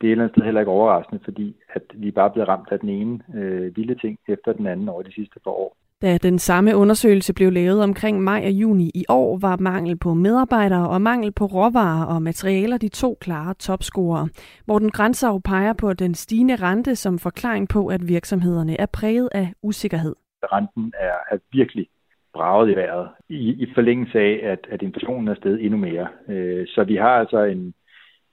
det 0.00 0.06
er 0.06 0.08
et 0.08 0.12
eller 0.12 0.24
andet 0.24 0.34
sted 0.34 0.44
heller 0.44 0.60
ikke 0.60 0.70
overraskende, 0.70 1.24
fordi 1.24 1.56
at 1.68 1.82
vi 1.94 2.10
bare 2.10 2.28
er 2.28 2.32
blevet 2.32 2.48
ramt 2.48 2.68
af 2.70 2.80
den 2.80 2.88
ene 2.88 3.20
øh, 3.34 3.76
vilde 3.76 3.94
ting 3.94 4.18
efter 4.28 4.52
den 4.52 4.66
anden 4.66 4.88
over 4.88 5.02
de 5.02 5.12
sidste 5.12 5.40
par 5.44 5.50
år. 5.50 5.76
Da 6.02 6.18
den 6.18 6.38
samme 6.38 6.76
undersøgelse 6.76 7.34
blev 7.34 7.52
lavet 7.52 7.82
omkring 7.82 8.22
maj 8.22 8.42
og 8.44 8.50
juni 8.50 8.90
i 8.94 9.04
år, 9.08 9.38
var 9.38 9.56
mangel 9.56 9.98
på 9.98 10.14
medarbejdere 10.14 10.88
og 10.88 11.00
mangel 11.02 11.32
på 11.32 11.44
råvarer 11.44 12.04
og 12.14 12.22
materialer 12.22 12.78
de 12.78 12.88
to 12.88 13.18
klare 13.20 13.54
topscorere. 13.54 14.28
Morten 14.68 14.90
Grænsav 14.90 15.42
peger 15.42 15.72
på 15.72 15.92
den 15.92 16.14
stigende 16.14 16.56
rente 16.56 16.96
som 16.96 17.18
forklaring 17.18 17.68
på, 17.68 17.86
at 17.86 18.08
virksomhederne 18.08 18.80
er 18.80 18.86
præget 18.86 19.28
af 19.32 19.52
usikkerhed. 19.62 20.14
Renten 20.42 20.92
er, 20.98 21.34
er 21.34 21.38
virkelig 21.52 21.86
braget 22.34 22.70
i 22.70 22.76
vejret 22.76 23.08
i, 23.28 23.50
i 23.62 23.66
forlængelse 23.74 24.18
af, 24.18 24.40
at, 24.42 24.66
at 24.70 24.82
inflationen 24.82 25.28
er 25.28 25.34
steget 25.34 25.64
endnu 25.64 25.78
mere. 25.78 26.08
Øh, 26.28 26.66
så 26.66 26.84
vi 26.84 26.96
har 26.96 27.14
altså 27.22 27.44
en, 27.44 27.74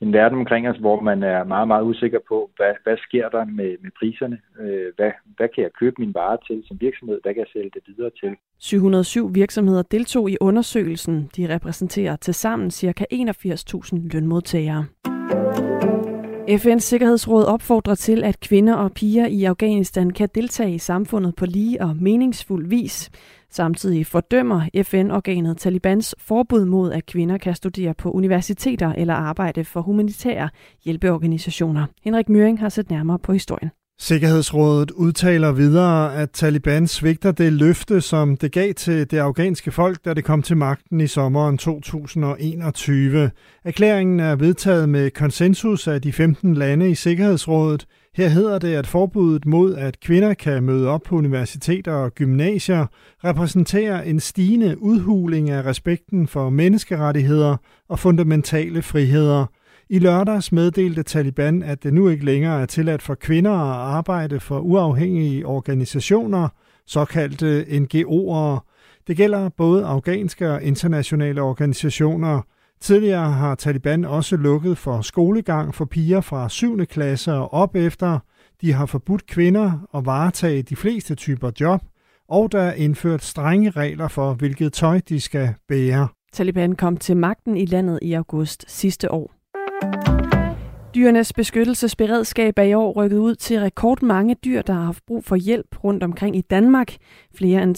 en 0.02 0.14
verden 0.14 0.40
omkring 0.40 0.70
os, 0.70 0.78
hvor 0.78 1.02
man 1.02 1.24
er 1.24 1.44
meget, 1.44 1.68
meget 1.68 1.84
usikker 1.84 2.20
på, 2.28 2.50
hvad, 2.56 2.74
hvad 2.84 2.98
sker 2.98 3.30
der 3.30 3.46
med, 3.46 3.78
med 3.84 3.92
priserne? 4.00 4.38
Øh, 4.60 4.88
hvad, 4.96 5.12
hvad 5.38 5.48
kan 5.56 5.64
jeg 5.64 5.72
købe 5.80 5.96
min 6.00 6.14
vare 6.14 6.38
til 6.48 6.64
som 6.68 6.78
virksomhed? 6.82 7.20
Hvad 7.24 7.34
kan 7.34 7.40
jeg 7.46 7.52
sælge 7.54 7.72
det 7.74 7.84
videre 7.88 8.12
til? 8.22 8.32
707 8.60 9.36
virksomheder 9.36 9.82
deltog 9.82 10.30
i 10.30 10.38
undersøgelsen. 10.42 11.30
De 11.38 11.54
repræsenterer 11.56 12.16
til 12.16 12.34
sammen 12.34 12.72
ca. 12.72 13.06
81.000 13.14 14.14
lønmodtagere. 14.14 14.86
FN's 16.50 16.80
Sikkerhedsråd 16.80 17.46
opfordrer 17.46 17.96
til, 17.96 18.24
at 18.24 18.40
kvinder 18.40 18.76
og 18.76 18.92
piger 18.92 19.28
i 19.28 19.44
Afghanistan 19.44 20.10
kan 20.10 20.30
deltage 20.36 20.74
i 20.74 20.78
samfundet 20.78 21.36
på 21.36 21.46
lige 21.46 21.82
og 21.82 21.96
meningsfuld 22.02 22.68
vis. 22.70 23.12
Samtidig 23.56 24.06
fordømmer 24.08 24.84
FN-organet 24.84 25.58
Talibans 25.58 26.16
forbud 26.20 26.66
mod, 26.66 26.92
at 26.92 27.06
kvinder 27.06 27.38
kan 27.38 27.56
studere 27.56 27.94
på 27.94 28.12
universiteter 28.12 28.94
eller 28.94 29.14
arbejde 29.14 29.64
for 29.66 29.82
humanitære 29.82 30.50
hjælpeorganisationer. 30.86 31.86
Henrik 32.04 32.30
Møring 32.30 32.60
har 32.60 32.70
set 32.70 32.90
nærmere 32.90 33.20
på 33.20 33.34
historien. 33.34 33.72
Sikkerhedsrådet 34.00 34.92
udtaler 34.92 35.52
videre, 35.52 36.16
at 36.16 36.32
Taliban 36.32 36.88
svigter 36.88 37.32
det 37.32 37.54
løfte, 37.54 38.02
som 38.02 38.38
det 38.38 38.52
gav 38.52 38.74
til 38.74 39.12
det 39.12 39.18
afghanske 39.18 39.72
folk, 39.72 40.06
da 40.06 40.14
det 40.14 40.24
kom 40.24 40.42
til 40.42 40.58
magten 40.58 41.02
i 41.02 41.08
sommeren 41.08 41.58
2021. 41.58 43.32
Erklæringen 43.64 44.20
er 44.20 44.36
vedtaget 44.36 44.90
med 44.90 45.12
konsensus 45.12 45.88
af 45.88 46.02
de 46.02 46.14
15 46.14 46.54
lande 46.54 46.90
i 46.90 46.96
Sikkerhedsrådet. 46.96 47.88
Her 48.16 48.28
hedder 48.28 48.60
det, 48.60 48.76
at 48.76 48.88
forbuddet 48.88 49.46
mod, 49.46 49.76
at 49.76 50.00
kvinder 50.00 50.34
kan 50.34 50.64
møde 50.64 50.88
op 50.88 51.02
på 51.02 51.16
universiteter 51.16 51.94
og 51.94 52.16
gymnasier, 52.16 52.86
repræsenterer 53.24 54.02
en 54.02 54.20
stigende 54.20 54.82
udhuling 54.82 55.50
af 55.50 55.66
respekten 55.66 56.28
for 56.28 56.50
menneskerettigheder 56.50 57.58
og 57.90 58.00
fundamentale 58.00 58.82
friheder– 58.82 59.46
i 59.90 60.00
lørdags 60.00 60.52
meddelte 60.52 61.04
Taliban, 61.04 61.64
at 61.64 61.84
det 61.84 61.94
nu 61.94 62.10
ikke 62.10 62.26
længere 62.26 62.62
er 62.62 62.66
tilladt 62.66 63.02
for 63.02 63.16
kvinder 63.16 63.52
at 63.52 63.96
arbejde 63.96 64.40
for 64.40 64.60
uafhængige 64.60 65.46
organisationer, 65.46 66.48
såkaldte 66.86 67.66
NGO'er. 67.70 68.60
Det 69.08 69.18
gælder 69.18 69.50
både 69.50 69.86
afghanske 69.86 70.52
og 70.52 70.64
internationale 70.64 71.42
organisationer. 71.42 72.42
Tidligere 72.82 73.32
har 73.32 73.56
Taliban 73.56 74.06
også 74.06 74.38
lukket 74.38 74.78
for 74.78 75.02
skolegang 75.02 75.76
for 75.76 75.86
piger 75.86 76.22
fra 76.22 76.50
7. 76.50 76.86
klasse 76.86 77.34
og 77.34 77.54
op 77.54 77.76
efter. 77.76 78.20
De 78.62 78.74
har 78.74 78.86
forbudt 78.86 79.28
kvinder 79.28 79.88
at 79.94 80.06
varetage 80.06 80.62
de 80.62 80.76
fleste 80.76 81.16
typer 81.16 81.52
job, 81.60 81.82
og 82.30 82.52
der 82.52 82.62
er 82.62 82.74
indført 82.74 83.24
strenge 83.24 83.70
regler 83.70 84.08
for, 84.08 84.34
hvilket 84.34 84.74
tøj 84.74 85.00
de 85.10 85.20
skal 85.20 85.54
bære. 85.68 86.08
Taliban 86.34 86.76
kom 86.76 86.98
til 86.98 87.18
magten 87.18 87.58
i 87.58 87.66
landet 87.66 88.00
i 88.02 88.14
august 88.14 88.66
sidste 88.68 89.12
år. 89.12 89.35
Dyrenes 90.96 91.34
beskyttelsesberedskab 91.34 92.60
er 92.60 92.64
i 92.64 92.74
år 92.74 92.92
rykket 92.92 93.18
ud 93.18 93.36
til 93.36 93.60
rekordmange 93.60 94.36
dyr, 94.46 94.62
der 94.62 94.74
har 94.74 94.84
haft 94.86 95.06
brug 95.08 95.24
for 95.24 95.36
hjælp 95.36 95.84
rundt 95.84 96.04
omkring 96.04 96.36
i 96.36 96.42
Danmark. 96.42 96.96
Flere 97.36 97.64
end 97.64 97.78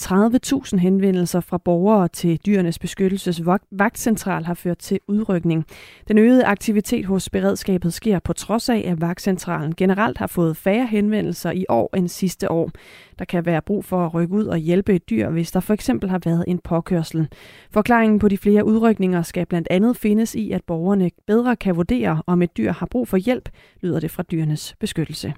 30.000 0.74 0.78
henvendelser 0.78 1.40
fra 1.40 1.58
borgere 1.58 2.08
til 2.08 2.40
Dyrenes 2.46 2.78
Beskyttelses 2.78 3.42
vagtcentral 3.70 4.44
har 4.44 4.54
ført 4.54 4.78
til 4.78 5.00
udrykning. 5.08 5.66
Den 6.08 6.18
øgede 6.18 6.44
aktivitet 6.44 7.06
hos 7.06 7.30
beredskabet 7.30 7.94
sker 7.94 8.18
på 8.18 8.32
trods 8.32 8.68
af, 8.68 8.84
at 8.86 9.00
vagtcentralen 9.00 9.74
generelt 9.74 10.18
har 10.18 10.26
fået 10.26 10.56
færre 10.56 10.86
henvendelser 10.86 11.50
i 11.50 11.64
år 11.68 11.96
end 11.96 12.08
sidste 12.08 12.50
år. 12.50 12.70
Der 13.18 13.24
kan 13.24 13.46
være 13.46 13.62
brug 13.62 13.84
for 13.84 14.06
at 14.06 14.14
rykke 14.14 14.34
ud 14.34 14.44
og 14.44 14.58
hjælpe 14.58 14.94
et 14.94 15.10
dyr, 15.10 15.30
hvis 15.30 15.50
der 15.50 15.60
for 15.60 15.74
eksempel 15.74 16.10
har 16.10 16.20
været 16.24 16.44
en 16.48 16.58
påkørsel. 16.58 17.28
Forklaringen 17.70 18.18
på 18.18 18.28
de 18.28 18.38
flere 18.38 18.64
udrykninger 18.64 19.22
skal 19.22 19.46
blandt 19.46 19.68
andet 19.70 19.96
findes 19.96 20.34
i, 20.34 20.50
at 20.50 20.64
borgerne 20.66 21.10
bedre 21.26 21.56
kan 21.56 21.76
vurdere, 21.76 22.22
om 22.26 22.42
et 22.42 22.56
dyr 22.56 22.72
har 22.72 22.86
brug 22.86 23.08
for 23.08 23.16
hjælp, 23.16 23.48
lyder 23.80 24.00
det 24.00 24.10
fra 24.10 24.22
dyrenes 24.22 24.74
beskyttelse. 24.80 25.34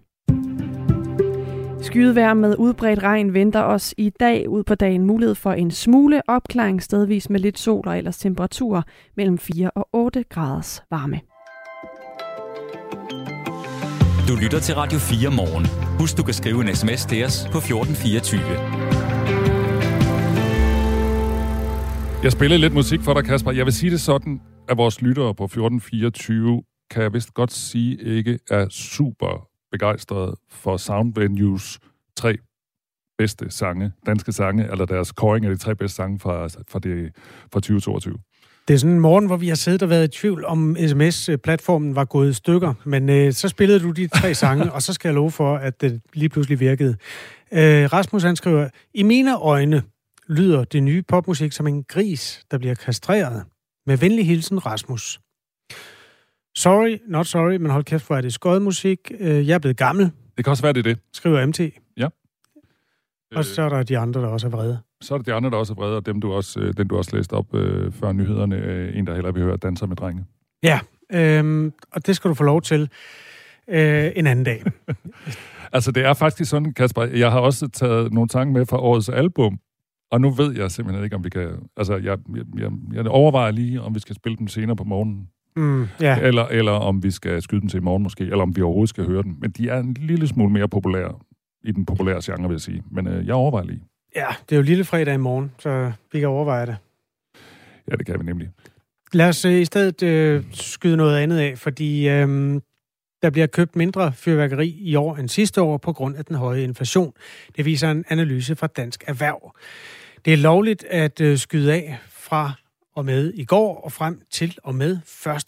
Skydevær 1.82 2.34
med 2.34 2.56
udbredt 2.58 3.02
regn 3.02 3.34
venter 3.34 3.62
os 3.62 3.94
i 3.96 4.10
dag 4.10 4.48
ud 4.48 4.62
på 4.62 4.74
dagen 4.74 5.04
mulighed 5.04 5.34
for 5.34 5.52
en 5.52 5.70
smule 5.70 6.22
opklaring 6.28 6.82
stedvis 6.82 7.30
med 7.30 7.40
lidt 7.40 7.58
sol 7.58 7.88
og 7.88 7.98
ellers 7.98 8.18
temperaturer 8.18 8.82
mellem 9.16 9.38
4 9.38 9.70
og 9.70 9.88
8 9.92 10.24
graders 10.28 10.82
varme. 10.90 11.29
Du 14.28 14.36
lytter 14.42 14.60
til 14.60 14.74
Radio 14.74 14.98
4 14.98 15.30
morgen. 15.30 15.66
Husk, 15.98 16.16
du 16.16 16.22
kan 16.22 16.34
skrive 16.34 16.60
en 16.60 16.76
sms 16.76 17.06
til 17.06 17.24
os 17.24 17.36
på 17.52 17.58
1424. 17.58 18.40
Jeg 22.22 22.32
spillede 22.32 22.60
lidt 22.60 22.74
musik 22.74 23.00
for 23.00 23.14
dig, 23.14 23.24
Kasper. 23.24 23.52
Jeg 23.52 23.64
vil 23.64 23.72
sige 23.72 23.90
det 23.90 24.00
sådan, 24.00 24.40
at 24.68 24.76
vores 24.76 25.02
lyttere 25.02 25.34
på 25.34 25.44
1424 25.44 26.62
kan 26.90 27.02
jeg 27.02 27.12
vist 27.12 27.34
godt 27.34 27.52
sige 27.52 28.02
ikke 28.02 28.38
er 28.50 28.68
super 28.68 29.48
begejstrede 29.72 30.36
for 30.50 30.76
Sound 30.76 31.14
Venues 31.14 31.78
tre 32.16 32.36
bedste 33.18 33.50
sange, 33.50 33.92
danske 34.06 34.32
sange, 34.32 34.70
eller 34.70 34.84
deres 34.84 35.12
koring 35.12 35.44
af 35.46 35.50
de 35.50 35.58
tre 35.58 35.76
bedste 35.76 35.96
sange 35.96 36.18
fra, 36.20 36.46
fra, 36.68 36.78
det, 36.78 37.16
fra 37.52 37.60
2022. 37.60 38.18
Det 38.70 38.74
er 38.74 38.78
sådan 38.78 38.94
en 38.94 39.00
morgen, 39.00 39.26
hvor 39.26 39.36
vi 39.36 39.48
har 39.48 39.54
siddet 39.54 39.82
og 39.82 39.90
været 39.90 40.04
i 40.04 40.18
tvivl, 40.18 40.44
om 40.44 40.76
sms-platformen 40.88 41.94
var 41.94 42.04
gået 42.04 42.30
i 42.30 42.32
stykker. 42.32 42.74
Men 42.84 43.08
øh, 43.08 43.32
så 43.32 43.48
spillede 43.48 43.80
du 43.80 43.90
de 43.90 44.08
tre 44.08 44.34
sange, 44.44 44.72
og 44.72 44.82
så 44.82 44.92
skal 44.92 45.08
jeg 45.08 45.14
love 45.14 45.30
for, 45.30 45.56
at 45.56 45.80
det 45.80 46.00
lige 46.14 46.28
pludselig 46.28 46.60
virkede. 46.60 46.96
Øh, 47.52 47.92
Rasmus 47.92 48.22
han 48.22 48.36
skriver, 48.36 48.68
I 48.94 49.02
mine 49.02 49.36
øjne 49.36 49.82
lyder 50.28 50.64
det 50.64 50.82
nye 50.82 51.02
popmusik 51.02 51.52
som 51.52 51.66
en 51.66 51.84
gris, 51.84 52.44
der 52.50 52.58
bliver 52.58 52.74
kastreret. 52.74 53.44
Med 53.86 53.96
venlig 53.96 54.26
hilsen, 54.26 54.66
Rasmus. 54.66 55.20
Sorry, 56.56 56.98
not 57.08 57.26
sorry, 57.26 57.56
men 57.56 57.70
hold 57.70 57.84
kæft, 57.84 58.06
hvor 58.06 58.16
er 58.16 58.20
det 58.20 58.32
skøjet 58.32 58.62
musik. 58.62 58.98
Øh, 59.20 59.48
jeg 59.48 59.54
er 59.54 59.58
blevet 59.58 59.76
gammel. 59.76 60.10
Det 60.36 60.44
kan 60.44 60.50
også 60.50 60.62
være, 60.62 60.72
det 60.72 60.86
er 60.86 60.94
det. 60.94 60.98
Skriver 61.12 61.46
MT. 61.46 61.60
Ja. 61.96 62.08
Og 63.36 63.44
så 63.44 63.62
er 63.62 63.68
der 63.68 63.82
de 63.82 63.98
andre, 63.98 64.20
der 64.20 64.28
også 64.28 64.46
er 64.46 64.50
vrede. 64.50 64.78
Så 65.02 65.14
er 65.14 65.18
der 65.18 65.22
de 65.22 65.32
andre, 65.32 65.50
der 65.50 65.56
også 65.56 65.72
er 65.72 65.74
vrede, 65.74 65.96
og 65.96 66.06
dem, 66.06 66.20
du 66.20 66.32
også, 66.32 66.60
øh, 66.60 66.74
den 66.76 66.88
du 66.88 66.96
også 66.96 67.16
læste 67.16 67.32
op 67.32 67.54
øh, 67.54 67.92
før 67.92 68.12
nyhederne. 68.12 68.56
Øh, 68.56 68.98
en, 68.98 69.06
der 69.06 69.14
heller 69.14 69.32
vil 69.32 69.42
høre 69.42 69.56
danser 69.56 69.86
med 69.86 69.96
drenge. 69.96 70.24
Ja, 70.62 70.80
øhm, 71.12 71.72
og 71.92 72.06
det 72.06 72.16
skal 72.16 72.28
du 72.28 72.34
få 72.34 72.44
lov 72.44 72.62
til 72.62 72.88
øh, 73.68 74.12
en 74.16 74.26
anden 74.26 74.44
dag. 74.44 74.62
altså, 75.72 75.92
det 75.92 76.04
er 76.04 76.14
faktisk 76.14 76.50
sådan, 76.50 76.72
Kasper, 76.72 77.04
jeg 77.04 77.32
har 77.32 77.40
også 77.40 77.68
taget 77.68 78.12
nogle 78.12 78.28
tanker 78.28 78.52
med 78.52 78.66
fra 78.66 78.78
årets 78.78 79.08
album, 79.08 79.58
og 80.10 80.20
nu 80.20 80.30
ved 80.30 80.56
jeg 80.56 80.70
simpelthen 80.70 81.04
ikke, 81.04 81.16
om 81.16 81.24
vi 81.24 81.30
kan... 81.30 81.48
Altså, 81.76 81.96
jeg, 81.96 82.18
jeg, 82.58 82.70
jeg 82.92 83.06
overvejer 83.06 83.50
lige, 83.50 83.80
om 83.82 83.94
vi 83.94 84.00
skal 84.00 84.16
spille 84.16 84.38
dem 84.38 84.48
senere 84.48 84.76
på 84.76 84.84
morgenen. 84.84 85.28
Mm, 85.56 85.86
ja. 86.00 86.20
eller, 86.20 86.46
eller 86.46 86.72
om 86.72 87.02
vi 87.02 87.10
skal 87.10 87.42
skyde 87.42 87.60
dem 87.60 87.68
til 87.68 87.76
i 87.76 87.80
morgen 87.80 88.02
måske, 88.02 88.24
eller 88.24 88.42
om 88.42 88.56
vi 88.56 88.62
overhovedet 88.62 88.88
skal 88.88 89.06
høre 89.06 89.22
dem. 89.22 89.36
Men 89.40 89.50
de 89.50 89.68
er 89.68 89.78
en 89.78 89.96
lille 90.00 90.26
smule 90.26 90.52
mere 90.52 90.68
populære 90.68 91.14
i 91.64 91.72
den 91.72 91.86
populære 91.86 92.20
genre, 92.24 92.48
vil 92.48 92.54
jeg 92.54 92.60
sige. 92.60 92.82
Men 92.90 93.06
øh, 93.06 93.26
jeg 93.26 93.34
overvejer 93.34 93.64
lige. 93.66 93.82
Ja, 94.16 94.26
det 94.48 94.54
er 94.54 94.56
jo 94.56 94.62
lille 94.62 94.84
fredag 94.84 95.14
i 95.14 95.16
morgen, 95.16 95.52
så 95.58 95.92
vi 96.12 96.20
kan 96.20 96.28
overveje 96.28 96.66
det. 96.66 96.76
Ja, 97.90 97.96
det 97.96 98.06
kan 98.06 98.18
vi 98.18 98.24
nemlig. 98.24 98.50
Lad 99.12 99.28
os 99.28 99.44
øh, 99.44 99.60
i 99.60 99.64
stedet 99.64 100.02
øh, 100.02 100.44
skyde 100.52 100.96
noget 100.96 101.18
andet 101.18 101.38
af, 101.38 101.58
fordi 101.58 102.08
øh, 102.08 102.60
der 103.22 103.30
bliver 103.30 103.46
købt 103.46 103.76
mindre 103.76 104.12
fyrværkeri 104.12 104.68
i 104.68 104.94
år 104.94 105.16
end 105.16 105.28
sidste 105.28 105.62
år 105.62 105.76
på 105.76 105.92
grund 105.92 106.16
af 106.16 106.24
den 106.24 106.36
høje 106.36 106.62
inflation. 106.62 107.12
Det 107.56 107.64
viser 107.64 107.90
en 107.90 108.04
analyse 108.08 108.56
fra 108.56 108.66
Dansk 108.66 109.04
Erhverv. 109.06 109.54
Det 110.24 110.32
er 110.32 110.36
lovligt 110.36 110.84
at 110.84 111.20
øh, 111.20 111.38
skyde 111.38 111.72
af 111.72 111.98
fra 112.08 112.52
og 112.94 113.04
med 113.04 113.32
i 113.34 113.44
går 113.44 113.80
og 113.80 113.92
frem 113.92 114.22
til 114.30 114.58
og 114.62 114.74
med 114.74 114.98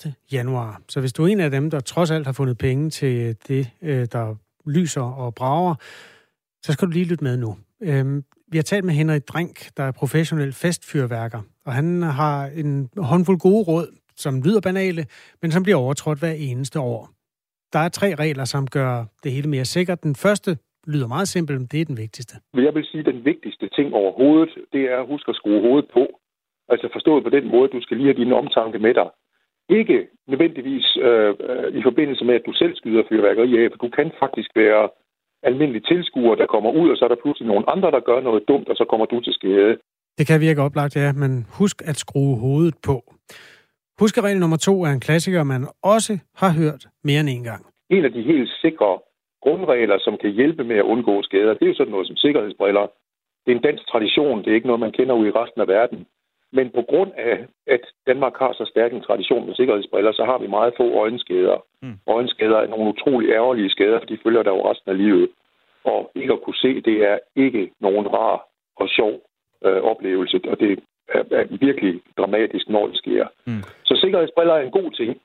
1. 0.04 0.14
januar. 0.32 0.80
Så 0.88 1.00
hvis 1.00 1.12
du 1.12 1.24
er 1.24 1.28
en 1.28 1.40
af 1.40 1.50
dem, 1.50 1.70
der 1.70 1.80
trods 1.80 2.10
alt 2.10 2.26
har 2.26 2.32
fundet 2.32 2.58
penge 2.58 2.90
til 2.90 3.36
det, 3.48 3.70
øh, 3.82 4.06
der 4.12 4.34
lyser 4.66 5.00
og 5.02 5.34
brager, 5.34 5.74
så 6.62 6.72
skal 6.72 6.88
du 6.88 6.92
lige 6.92 7.04
lytte 7.04 7.24
med 7.24 7.36
nu. 7.36 7.56
Øhm, 7.80 8.24
vi 8.52 8.56
har 8.58 8.62
talt 8.62 8.84
med 8.84 8.94
Henrik 8.94 9.22
Drink, 9.32 9.56
der 9.76 9.82
er 9.82 9.92
professionel 9.92 10.52
festfyrværker, 10.52 11.40
og 11.66 11.72
han 11.72 12.02
har 12.02 12.36
en 12.62 12.88
håndfuld 13.10 13.38
gode 13.38 13.64
råd, 13.70 13.88
som 14.16 14.42
lyder 14.46 14.60
banale, 14.60 15.02
men 15.42 15.50
som 15.50 15.62
bliver 15.62 15.78
overtrådt 15.84 16.18
hver 16.18 16.34
eneste 16.50 16.80
år. 16.80 17.02
Der 17.72 17.78
er 17.78 17.88
tre 17.88 18.14
regler, 18.14 18.44
som 18.44 18.66
gør 18.66 19.04
det 19.22 19.32
hele 19.32 19.48
mere 19.48 19.64
sikkert. 19.64 20.02
Den 20.02 20.14
første 20.24 20.50
lyder 20.92 21.08
meget 21.14 21.28
simpel, 21.28 21.54
men 21.58 21.68
det 21.72 21.80
er 21.80 21.84
den 21.84 21.98
vigtigste. 22.04 22.34
Jeg 22.54 22.74
vil 22.74 22.84
sige, 22.84 23.00
at 23.00 23.14
den 23.14 23.24
vigtigste 23.24 23.68
ting 23.76 23.94
overhovedet, 23.94 24.52
det 24.72 24.82
er 24.92 24.96
at 25.00 25.06
huske 25.06 25.28
at 25.30 25.36
skrue 25.36 25.60
hovedet 25.60 25.88
på. 25.92 26.04
Altså 26.68 26.88
forstået 26.92 27.24
på 27.24 27.30
den 27.30 27.44
måde, 27.54 27.68
du 27.68 27.80
skal 27.82 27.96
lige 27.96 28.10
have 28.10 28.24
din 28.24 28.32
omtanke 28.32 28.78
med 28.78 28.94
dig. 28.94 29.08
Ikke 29.68 30.08
nødvendigvis 30.28 30.86
øh, 30.96 31.34
øh, 31.48 31.68
i 31.78 31.82
forbindelse 31.82 32.24
med, 32.24 32.34
at 32.34 32.46
du 32.46 32.52
selv 32.52 32.74
skyder 32.76 33.02
fyrværkeri 33.08 33.64
af, 33.64 33.70
for 33.70 33.78
du 33.78 33.88
kan 33.88 34.12
faktisk 34.22 34.50
være 34.56 34.88
almindelig 35.42 35.84
tilskuer, 35.84 36.34
der 36.34 36.46
kommer 36.46 36.70
ud, 36.70 36.90
og 36.90 36.96
så 36.96 37.04
er 37.04 37.08
der 37.08 37.22
pludselig 37.22 37.48
nogle 37.48 37.70
andre, 37.70 37.90
der 37.90 38.00
gør 38.00 38.20
noget 38.20 38.42
dumt, 38.48 38.68
og 38.68 38.76
så 38.76 38.84
kommer 38.90 39.06
du 39.06 39.20
til 39.20 39.32
skade. 39.32 39.78
Det 40.18 40.26
kan 40.26 40.40
virke 40.40 40.62
oplagt, 40.62 40.96
ja, 40.96 41.12
men 41.12 41.46
husk 41.58 41.76
at 41.90 41.96
skrue 41.96 42.38
hovedet 42.38 42.74
på. 42.88 42.96
Huskeregel 44.00 44.40
nummer 44.40 44.56
to 44.56 44.74
er 44.82 44.90
en 44.90 45.00
klassiker, 45.00 45.42
man 45.42 45.62
også 45.82 46.18
har 46.36 46.52
hørt 46.60 46.82
mere 47.04 47.20
end 47.20 47.28
en 47.28 47.44
gang. 47.44 47.62
En 47.90 48.04
af 48.04 48.12
de 48.12 48.22
helt 48.22 48.50
sikre 48.62 48.98
grundregler, 49.42 49.98
som 50.00 50.14
kan 50.22 50.30
hjælpe 50.30 50.64
med 50.64 50.76
at 50.76 50.88
undgå 50.92 51.22
skader, 51.22 51.54
det 51.54 51.62
er 51.62 51.72
jo 51.72 51.74
sådan 51.74 51.90
noget 51.90 52.06
som 52.06 52.16
sikkerhedsbriller. 52.16 52.86
Det 53.42 53.52
er 53.52 53.56
en 53.56 53.66
dansk 53.68 53.84
tradition, 53.92 54.38
det 54.38 54.48
er 54.50 54.54
ikke 54.54 54.70
noget, 54.70 54.80
man 54.86 54.96
kender 54.98 55.14
ud 55.14 55.26
i 55.26 55.36
resten 55.40 55.60
af 55.60 55.68
verden. 55.68 56.06
Men 56.52 56.70
på 56.78 56.82
grund 56.90 57.12
af, 57.16 57.36
at 57.66 57.84
Danmark 58.06 58.34
har 58.38 58.52
så 58.52 58.64
stærk 58.72 58.92
en 58.92 59.06
tradition 59.08 59.46
med 59.46 59.54
sikkerhedsbriller, 59.54 60.12
så 60.12 60.24
har 60.24 60.38
vi 60.38 60.46
meget 60.46 60.74
få 60.76 60.86
øjenskader. 61.04 61.58
Mm. 61.82 61.98
Øjenskader 62.06 62.58
er 62.58 62.66
nogle 62.66 62.88
utrolig 62.94 63.28
ærgerlige 63.30 63.70
skader, 63.70 63.98
for 64.00 64.06
de 64.06 64.18
følger 64.24 64.42
der 64.42 64.50
jo 64.50 64.70
resten 64.70 64.90
af 64.90 64.98
livet. 64.98 65.28
Og 65.84 66.10
ikke 66.14 66.32
at 66.32 66.42
kunne 66.42 66.62
se, 66.64 66.80
det 66.80 66.96
er 67.10 67.18
ikke 67.36 67.70
nogen 67.80 68.06
rar 68.08 68.36
og 68.76 68.88
sjov 68.88 69.12
øh, 69.64 69.82
oplevelse, 69.82 70.40
og 70.48 70.60
det 70.60 70.78
er, 71.08 71.22
er 71.30 71.44
virkelig 71.66 72.00
dramatisk, 72.18 72.68
når 72.68 72.86
det 72.86 72.96
sker. 72.96 73.26
Mm. 73.46 73.62
Så 73.84 73.98
sikkerhedsbriller 74.02 74.54
er 74.54 74.60
en 74.60 74.70
god 74.70 74.90
ting. 74.90 75.20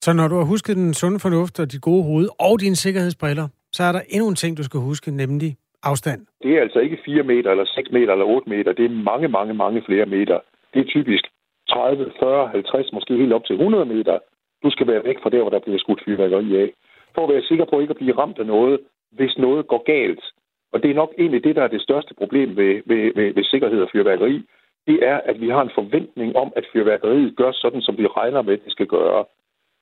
Så 0.00 0.12
når 0.12 0.28
du 0.28 0.34
har 0.34 0.44
husket 0.44 0.76
den 0.76 0.94
sunde 0.94 1.18
fornuft 1.20 1.60
og 1.60 1.72
dit 1.72 1.82
gode 1.82 2.04
hoved 2.04 2.28
og 2.38 2.60
dine 2.60 2.76
sikkerhedsbriller, 2.76 3.48
så 3.72 3.82
er 3.82 3.92
der 3.92 4.00
endnu 4.08 4.28
en 4.28 4.34
ting, 4.34 4.56
du 4.56 4.64
skal 4.64 4.80
huske, 4.80 5.10
nemlig 5.10 5.56
afstand. 5.82 6.20
Det 6.42 6.50
er 6.56 6.60
altså 6.60 6.78
ikke 6.78 6.98
4 7.04 7.22
meter, 7.22 7.50
eller 7.50 7.64
6 7.64 7.90
meter, 7.92 8.12
eller 8.12 8.24
8 8.24 8.50
meter. 8.50 8.72
Det 8.72 8.84
er 8.84 9.02
mange, 9.10 9.28
mange, 9.28 9.54
mange 9.54 9.82
flere 9.86 10.06
meter. 10.06 10.38
Det 10.74 10.80
er 10.80 10.84
typisk 10.84 11.24
30, 11.68 12.12
40, 12.18 12.48
50, 12.48 12.92
måske 12.92 13.16
helt 13.16 13.32
op 13.32 13.44
til 13.44 13.54
100 13.54 13.84
meter. 13.84 14.18
Du 14.62 14.70
skal 14.70 14.86
være 14.86 15.04
væk 15.04 15.18
fra 15.22 15.30
der, 15.30 15.40
hvor 15.40 15.50
der 15.50 15.58
bliver 15.58 15.78
skudt 15.78 16.02
fyrværkeri 16.04 16.56
af. 16.62 16.72
For 17.14 17.22
at 17.24 17.32
være 17.34 17.42
sikker 17.42 17.64
på 17.64 17.80
ikke 17.80 17.90
at 17.90 17.96
blive 17.96 18.18
ramt 18.18 18.38
af 18.38 18.46
noget, 18.46 18.80
hvis 19.10 19.38
noget 19.38 19.66
går 19.66 19.82
galt. 19.82 20.24
Og 20.72 20.82
det 20.82 20.90
er 20.90 20.94
nok 20.94 21.12
egentlig 21.18 21.44
det, 21.44 21.56
der 21.56 21.62
er 21.62 21.68
det 21.68 21.82
største 21.82 22.14
problem 22.14 22.56
ved, 22.56 22.82
ved, 22.86 23.12
ved, 23.14 23.34
ved 23.34 23.44
sikkerhed 23.44 23.82
og 23.82 23.88
fyrværkeri. 23.92 24.42
Det 24.86 24.98
er, 25.02 25.20
at 25.24 25.40
vi 25.40 25.48
har 25.48 25.62
en 25.62 25.70
forventning 25.74 26.36
om, 26.36 26.52
at 26.56 26.66
fyrværkeriet 26.72 27.36
gør 27.36 27.52
sådan, 27.52 27.82
som 27.82 27.98
vi 27.98 28.06
regner 28.06 28.42
med, 28.42 28.54
at 28.54 28.64
det 28.64 28.72
skal 28.72 28.86
gøre. 28.86 29.24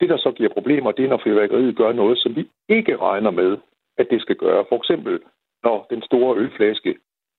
Det, 0.01 0.09
der 0.09 0.17
så 0.17 0.33
giver 0.37 0.49
problemer, 0.53 0.93
det 0.93 1.05
er, 1.05 1.09
når 1.09 1.21
fyrværkeriet 1.25 1.77
gør 1.77 1.93
noget, 1.93 2.19
som 2.19 2.37
vi 2.37 2.49
ikke 2.69 2.97
regner 2.97 3.31
med, 3.31 3.59
at 3.99 4.07
det 4.11 4.21
skal 4.21 4.37
gøre. 4.37 4.65
For 4.69 4.77
eksempel, 4.77 5.21
når 5.65 5.87
den 5.91 6.03
store 6.03 6.37
ølflaske, 6.37 6.95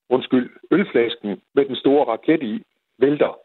undskyld, 0.09 0.49
ølflasken 0.71 1.41
med 1.55 1.65
den 1.65 1.75
store 1.75 2.05
raket 2.05 2.43
i, 2.43 2.63
vælter 3.01 3.37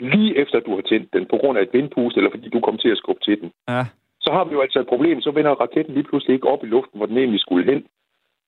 lige 0.00 0.36
efter 0.38 0.60
du 0.60 0.74
har 0.74 0.82
tændt 0.82 1.12
den, 1.12 1.26
på 1.26 1.36
grund 1.36 1.58
af 1.58 1.62
et 1.62 1.72
vindpust, 1.72 2.16
eller 2.16 2.30
fordi 2.30 2.48
du 2.48 2.60
kom 2.60 2.78
til 2.78 2.88
at 2.88 2.98
skubbe 2.98 3.20
til 3.24 3.40
den. 3.40 3.52
Ja. 3.68 3.84
Så 4.20 4.32
har 4.32 4.44
vi 4.44 4.52
jo 4.52 4.60
altså 4.60 4.80
et 4.80 4.86
problem, 4.86 5.20
så 5.20 5.30
vender 5.30 5.50
raketten 5.50 5.94
lige 5.94 6.08
pludselig 6.10 6.34
ikke 6.34 6.48
op 6.48 6.64
i 6.64 6.66
luften, 6.66 6.98
hvor 6.98 7.06
den 7.06 7.18
egentlig 7.18 7.40
skulle 7.40 7.72
hen. 7.72 7.86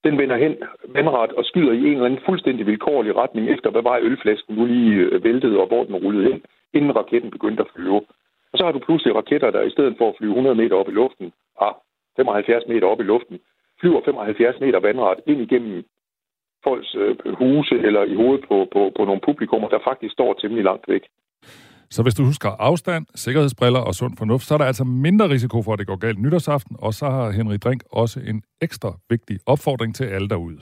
Den 0.04 0.18
vender 0.18 0.36
hen 0.36 0.56
vandret 0.88 1.32
og 1.32 1.44
skyder 1.44 1.72
i 1.72 1.78
en 1.78 1.92
eller 1.92 2.04
anden 2.04 2.24
fuldstændig 2.26 2.66
vilkårlig 2.66 3.16
retning 3.16 3.50
efter, 3.50 3.70
hvad 3.70 3.82
var 3.82 3.98
ølflasken 4.02 4.54
nu 4.54 4.64
lige 4.64 4.94
øh, 4.94 5.24
væltede, 5.24 5.60
og 5.60 5.66
hvor 5.66 5.84
den 5.84 5.96
rullede 5.96 6.32
hen, 6.32 6.42
inden 6.72 6.96
raketten 6.96 7.30
begyndte 7.30 7.62
at 7.62 7.70
flyve. 7.74 8.00
Og 8.52 8.58
så 8.58 8.64
har 8.64 8.72
du 8.72 8.78
pludselig 8.78 9.14
raketter, 9.14 9.50
der 9.50 9.62
i 9.62 9.70
stedet 9.70 9.94
for 9.98 10.08
at 10.08 10.14
flyve 10.18 10.30
100 10.30 10.56
meter 10.56 10.76
op 10.76 10.88
i 10.88 10.92
luften, 10.92 11.32
ah, 11.60 11.74
75 12.16 12.64
meter 12.68 12.86
op 12.86 13.00
i 13.00 13.02
luften, 13.02 13.40
flyver 13.80 14.00
75 14.04 14.60
meter 14.60 14.80
vandret 14.80 15.18
ind 15.26 15.40
igennem 15.40 15.84
folks 16.64 16.94
øh, 16.94 17.16
huse 17.42 17.74
eller 17.86 18.02
i 18.12 18.14
hovedet 18.14 18.44
på, 18.48 18.56
på, 18.72 18.80
på 18.96 19.04
nogle 19.04 19.20
publikummer, 19.28 19.68
der 19.68 19.78
faktisk 19.88 20.12
står 20.12 20.34
temmelig 20.34 20.64
langt 20.64 20.88
væk. 20.88 21.04
Så 21.94 22.02
hvis 22.02 22.14
du 22.14 22.24
husker 22.24 22.50
afstand, 22.70 23.04
sikkerhedsbriller 23.14 23.80
og 23.88 23.94
sund 23.94 24.14
fornuft, 24.18 24.44
så 24.44 24.54
er 24.54 24.58
der 24.58 24.64
altså 24.72 24.84
mindre 24.84 25.26
risiko 25.34 25.62
for, 25.62 25.72
at 25.72 25.78
det 25.78 25.86
går 25.86 25.96
galt 25.96 26.20
nytårsaften, 26.24 26.76
og 26.86 26.92
så 26.92 27.06
har 27.06 27.30
Henrik 27.30 27.64
Drink 27.64 27.82
også 28.02 28.20
en 28.30 28.42
ekstra 28.60 28.90
vigtig 29.10 29.36
opfordring 29.46 29.94
til 29.94 30.04
alle 30.04 30.28
derude. 30.28 30.58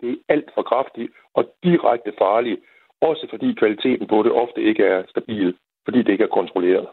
Det 0.00 0.10
er 0.10 0.16
alt 0.34 0.50
for 0.54 0.62
kraftigt 0.62 1.10
og 1.34 1.44
direkte 1.62 2.12
farligt, 2.18 2.60
også 3.00 3.26
fordi 3.30 3.48
kvaliteten 3.60 4.06
på 4.06 4.22
det 4.22 4.32
ofte 4.32 4.60
ikke 4.62 4.84
er 4.84 5.02
stabil, 5.08 5.54
fordi 5.84 5.98
det 5.98 6.12
ikke 6.12 6.24
er 6.24 6.36
kontrolleret. 6.40 6.88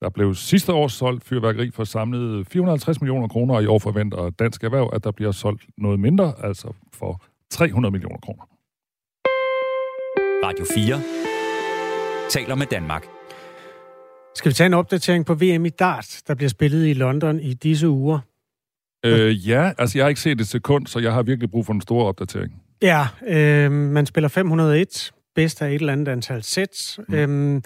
Der 0.00 0.10
blev 0.10 0.34
sidste 0.34 0.72
år 0.72 0.88
solgt 0.88 1.24
fyrværkeri 1.24 1.70
for 1.70 1.84
samlet 1.84 2.46
450 2.46 3.00
millioner 3.00 3.28
kroner, 3.28 3.54
og 3.54 3.62
i 3.62 3.66
år 3.66 3.78
forventer 3.78 4.30
Dansk 4.30 4.64
Erhverv, 4.64 4.90
at 4.92 5.04
der 5.04 5.10
bliver 5.10 5.32
solgt 5.32 5.62
noget 5.78 6.00
mindre, 6.00 6.34
altså 6.42 6.74
for 6.92 7.24
300 7.50 7.92
millioner 7.92 8.18
kroner. 8.18 8.42
Radio 10.44 10.64
4 10.74 11.00
taler 12.30 12.54
med 12.54 12.66
Danmark. 12.66 13.06
Skal 14.34 14.48
vi 14.48 14.54
tage 14.54 14.66
en 14.66 14.74
opdatering 14.74 15.26
på 15.26 15.34
VM 15.34 15.66
i 15.66 15.68
dart, 15.68 16.22
der 16.26 16.34
bliver 16.34 16.48
spillet 16.48 16.86
i 16.86 16.92
London 16.92 17.40
i 17.40 17.54
disse 17.54 17.88
uger? 17.88 18.18
Øh, 19.04 19.48
ja, 19.48 19.72
altså 19.78 19.98
jeg 19.98 20.04
har 20.04 20.08
ikke 20.08 20.20
set 20.20 20.40
et 20.40 20.48
sekund, 20.48 20.86
så 20.86 20.98
jeg 20.98 21.12
har 21.12 21.22
virkelig 21.22 21.50
brug 21.50 21.66
for 21.66 21.72
en 21.72 21.80
stor 21.80 22.04
opdatering. 22.04 22.62
Ja, 22.82 23.06
øh, 23.26 23.72
man 23.72 24.06
spiller 24.06 24.28
501, 24.28 25.12
bedst 25.34 25.62
af 25.62 25.68
et 25.68 25.74
eller 25.74 25.92
andet 25.92 26.08
antal 26.08 26.42
sæt. 26.42 26.98
Mm. 27.08 27.14
Øhm, 27.14 27.62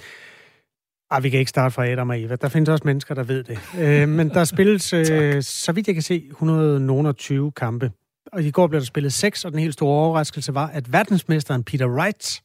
Ah, 1.11 1.23
vi 1.23 1.31
kan 1.31 1.39
ikke 1.39 1.49
starte 1.51 1.75
fra 1.75 1.87
Adam 1.87 2.11
og 2.11 2.21
Eva. 2.21 2.37
Der 2.37 2.49
findes 2.49 2.69
også 2.69 2.83
mennesker, 2.85 3.15
der 3.15 3.23
ved 3.23 3.45
det. 3.45 3.59
Øh, 3.79 4.09
men 4.09 4.29
der 4.29 4.45
spilles, 4.45 4.93
øh, 5.11 5.43
så 5.43 5.73
vidt 5.73 5.87
jeg 5.87 5.95
kan 5.95 6.03
se, 6.03 6.25
120 6.31 7.53
kampe. 7.53 7.91
Og 8.33 8.43
i 8.43 8.51
går 8.51 8.67
blev 8.67 8.81
der 8.81 8.87
spillet 8.87 9.13
seks, 9.13 9.45
og 9.45 9.53
den 9.53 9.61
helt 9.61 9.75
store 9.75 10.05
overraskelse 10.05 10.55
var, 10.55 10.67
at 10.67 10.93
verdensmesteren 10.93 11.65
Peter 11.65 11.87
Wright, 11.87 12.43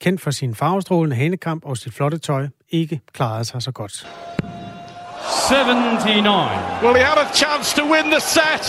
kendt 0.00 0.20
for 0.20 0.30
sin 0.30 0.54
farvestrålende 0.54 1.16
hanekamp 1.16 1.64
og 1.64 1.76
sit 1.76 1.94
flotte 1.94 2.18
tøj, 2.18 2.48
ikke 2.68 3.00
klarede 3.12 3.44
sig 3.44 3.62
så 3.62 3.72
godt. 3.72 4.06
79. 5.50 6.82
Well, 6.82 6.94
he 6.94 7.04
had 7.04 7.18
a 7.18 7.28
chance 7.34 7.76
to 7.76 7.82
win 7.92 8.04
the 8.14 8.20
set. 8.20 8.64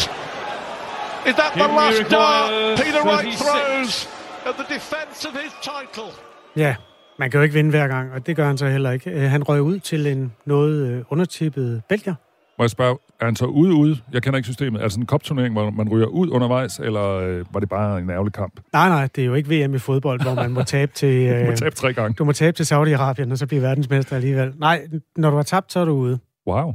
Is 1.29 1.35
that 1.41 1.51
the 1.53 1.67
last 1.79 2.11
dart 2.11 2.77
Peter 2.77 3.01
Wright 3.07 3.37
throws 3.43 4.09
at 4.45 4.55
the 4.59 4.67
defense 4.75 5.27
of 5.27 5.33
his 5.43 5.53
title? 5.61 6.09
Ja, 6.55 6.75
man 7.19 7.31
kan 7.31 7.37
jo 7.37 7.43
ikke 7.43 7.53
vinde 7.53 7.69
hver 7.69 7.87
gang, 7.87 8.11
og 8.11 8.27
det 8.27 8.35
gør 8.35 8.47
han 8.47 8.57
så 8.57 8.67
heller 8.67 8.91
ikke. 8.91 9.11
Øh, 9.11 9.21
han 9.21 9.43
røg 9.43 9.61
ud 9.61 9.79
til 9.79 10.07
en 10.07 10.33
noget 10.45 10.87
øh, 10.87 11.03
undertippet 11.09 11.81
Belgier. 11.89 12.15
Må 12.57 12.63
jeg 12.63 12.69
spørge, 12.69 12.97
er 13.21 13.25
han 13.25 13.35
så 13.35 13.45
ude 13.45 13.73
ude? 13.73 13.97
Jeg 14.13 14.23
kender 14.23 14.37
ikke 14.37 14.47
systemet. 14.47 14.79
Er 14.79 14.83
det 14.85 14.91
sådan 14.91 15.03
en 15.03 15.07
kopturnering, 15.07 15.53
hvor 15.53 15.69
man 15.69 15.89
ryger 15.89 16.07
ud 16.07 16.29
undervejs, 16.29 16.79
eller 16.79 17.03
øh, 17.03 17.45
var 17.53 17.59
det 17.59 17.69
bare 17.69 17.99
en 17.99 18.09
ærgerlig 18.09 18.33
kamp? 18.33 18.59
Nej, 18.73 18.89
nej, 18.89 19.07
det 19.15 19.21
er 19.21 19.25
jo 19.25 19.33
ikke 19.33 19.49
VM 19.49 19.75
i 19.75 19.77
fodbold, 19.77 20.21
hvor 20.21 20.33
man 20.33 20.51
må 20.51 20.63
tabe 20.75 20.91
til... 20.95 21.27
Øh, 21.27 21.39
du 21.39 21.45
må 21.45 21.55
tabe 21.55 21.75
tre 21.75 21.93
gange. 21.93 22.13
Du 22.13 22.25
må 22.25 22.31
tabe 22.31 22.57
til 22.57 22.63
Saudi-Arabien, 22.63 23.31
og 23.31 23.37
så 23.37 23.47
blive 23.47 23.61
verdensmester 23.61 24.15
alligevel. 24.15 24.53
Nej, 24.57 24.87
når 25.15 25.29
du 25.29 25.35
har 25.35 25.43
tabt, 25.43 25.71
så 25.71 25.79
er 25.79 25.85
du 25.85 25.91
ude. 25.91 26.19
Wow. 26.47 26.73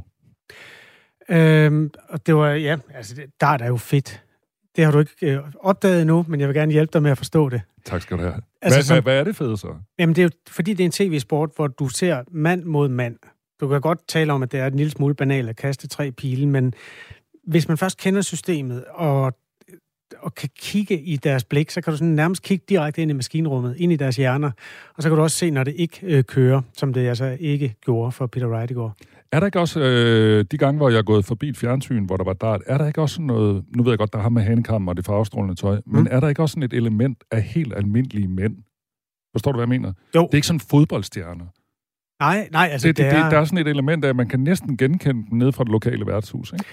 Øhm, 1.29 1.91
og 2.09 2.27
det 2.27 2.35
var, 2.35 2.49
ja, 2.49 2.77
altså, 2.95 3.15
der 3.41 3.47
er 3.47 3.67
jo 3.67 3.77
fedt. 3.77 4.23
Det 4.75 4.85
har 4.85 4.91
du 4.91 4.99
ikke 4.99 5.11
øh, 5.21 5.39
opdaget 5.59 6.01
endnu, 6.01 6.25
men 6.27 6.39
jeg 6.39 6.47
vil 6.47 6.55
gerne 6.55 6.71
hjælpe 6.71 6.89
dig 6.93 7.03
med 7.03 7.11
at 7.11 7.17
forstå 7.17 7.49
det. 7.49 7.61
Tak 7.85 8.01
skal 8.01 8.17
du 8.17 8.21
have. 8.21 8.33
Altså, 8.61 8.77
hvad, 8.77 8.83
som- 8.83 8.93
hvad, 8.95 9.01
hvad 9.01 9.19
er 9.19 9.23
det 9.23 9.35
fede 9.35 9.57
så? 9.57 9.67
Jamen, 9.99 10.15
det 10.15 10.21
er 10.21 10.23
jo 10.23 10.29
fordi, 10.47 10.73
det 10.73 10.83
er 10.83 10.85
en 10.85 10.91
tv-sport, 10.91 11.49
hvor 11.55 11.67
du 11.67 11.87
ser 11.89 12.23
mand 12.31 12.63
mod 12.63 12.87
mand. 12.89 13.15
Du 13.61 13.67
kan 13.67 13.81
godt 13.81 13.99
tale 14.07 14.33
om, 14.33 14.43
at 14.43 14.51
det 14.51 14.59
er 14.59 14.67
en 14.67 14.75
lille 14.75 14.91
smule 14.91 15.13
banalt 15.15 15.49
at 15.49 15.55
kaste 15.55 15.87
tre 15.87 16.11
pile, 16.11 16.47
men 16.47 16.73
hvis 17.47 17.67
man 17.67 17.77
først 17.77 17.97
kender 17.97 18.21
systemet 18.21 18.85
og, 18.93 19.33
og 20.19 20.35
kan 20.35 20.49
kigge 20.59 21.01
i 21.01 21.15
deres 21.17 21.43
blik, 21.43 21.69
så 21.71 21.81
kan 21.81 21.91
du 21.93 21.97
sådan 21.97 22.13
nærmest 22.13 22.41
kigge 22.43 22.65
direkte 22.69 23.01
ind 23.01 23.11
i 23.11 23.13
maskinrummet, 23.13 23.75
ind 23.77 23.91
i 23.91 23.95
deres 23.95 24.15
hjerner, 24.15 24.51
og 24.95 25.03
så 25.03 25.09
kan 25.09 25.17
du 25.17 25.23
også 25.23 25.37
se, 25.37 25.51
når 25.51 25.63
det 25.63 25.73
ikke 25.77 25.99
øh, 26.03 26.23
kører, 26.23 26.61
som 26.77 26.93
det 26.93 27.07
altså 27.07 27.37
ikke 27.39 27.75
gjorde 27.85 28.11
for 28.11 28.27
Peter 28.27 28.47
Wright 28.47 28.71
i 28.71 28.73
går. 28.73 28.95
Er 29.31 29.39
der 29.39 29.45
ikke 29.45 29.59
også, 29.59 29.79
øh, 29.79 30.45
de 30.51 30.57
gange, 30.57 30.77
hvor 30.77 30.89
jeg 30.89 30.97
er 30.97 31.01
gået 31.03 31.25
forbi 31.25 31.49
et 31.49 31.57
fjernsyn, 31.57 32.05
hvor 32.05 32.17
der 32.17 32.23
var 32.23 32.33
dart, 32.33 32.61
er 32.65 32.77
der 32.77 32.87
ikke 32.87 33.01
også 33.01 33.13
sådan 33.15 33.25
noget, 33.25 33.63
nu 33.75 33.83
ved 33.83 33.91
jeg 33.91 33.97
godt, 33.99 34.13
der 34.13 34.19
har 34.19 34.29
med 34.29 34.41
hanekam 34.41 34.87
og 34.87 34.97
det 34.97 35.05
farvestrålende 35.05 35.55
tøj, 35.55 35.81
mm. 35.85 35.93
men 35.95 36.07
er 36.07 36.19
der 36.19 36.27
ikke 36.27 36.41
også 36.41 36.53
sådan 36.53 36.63
et 36.63 36.73
element 36.73 37.23
af 37.31 37.41
helt 37.41 37.73
almindelige 37.75 38.27
mænd? 38.27 38.55
Forstår 39.35 39.51
du, 39.51 39.57
hvad 39.57 39.63
jeg 39.63 39.69
mener? 39.81 39.93
Jo. 40.15 40.21
Det 40.21 40.29
er 40.31 40.35
ikke 40.35 40.47
sådan 40.47 40.59
fodboldstjerner. 40.59 41.45
Nej, 42.23 42.47
nej, 42.51 42.69
altså 42.71 42.87
det, 42.87 42.97
det, 42.97 43.05
det 43.05 43.13
er- 43.19 43.29
der 43.29 43.37
er 43.39 43.45
sådan 43.45 43.57
et 43.57 43.67
element 43.67 44.05
af, 44.05 44.09
at 44.09 44.15
man 44.15 44.27
kan 44.27 44.39
næsten 44.39 44.77
genkende 44.77 45.13
dem 45.29 45.37
nede 45.37 45.53
fra 45.53 45.63
det 45.63 45.71
lokale 45.71 46.07
værtshus, 46.07 46.53
ikke? 46.53 46.65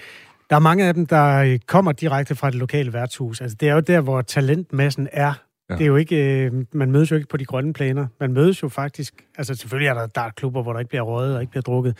Der 0.49 0.55
er 0.55 0.59
mange 0.59 0.85
af 0.85 0.93
dem, 0.93 1.05
der 1.05 1.35
øh, 1.37 1.59
kommer 1.67 1.91
direkte 1.91 2.35
fra 2.35 2.49
det 2.49 2.55
lokale 2.59 2.93
værtshus. 2.93 3.41
Altså, 3.41 3.57
det 3.59 3.69
er 3.69 3.73
jo 3.73 3.79
der, 3.79 4.01
hvor 4.01 4.21
talentmassen 4.21 5.07
er. 5.11 5.33
Ja. 5.69 5.73
Det 5.75 5.81
er 5.81 5.87
jo 5.87 5.95
ikke, 5.95 6.43
øh, 6.45 6.51
man 6.73 6.91
mødes 6.91 7.11
jo 7.11 7.15
ikke 7.15 7.27
på 7.27 7.37
de 7.37 7.45
grønne 7.45 7.73
planer. 7.73 8.07
Man 8.19 8.33
mødes 8.33 8.63
jo 8.63 8.67
faktisk, 8.69 9.13
altså 9.37 9.55
selvfølgelig 9.55 9.87
er 9.87 9.93
der 9.93 10.07
dartklubber, 10.07 10.63
hvor 10.63 10.73
der 10.73 10.79
ikke 10.79 10.89
bliver 10.89 11.01
røget 11.01 11.35
og 11.35 11.41
ikke 11.41 11.51
bliver 11.51 11.61
drukket. 11.61 11.97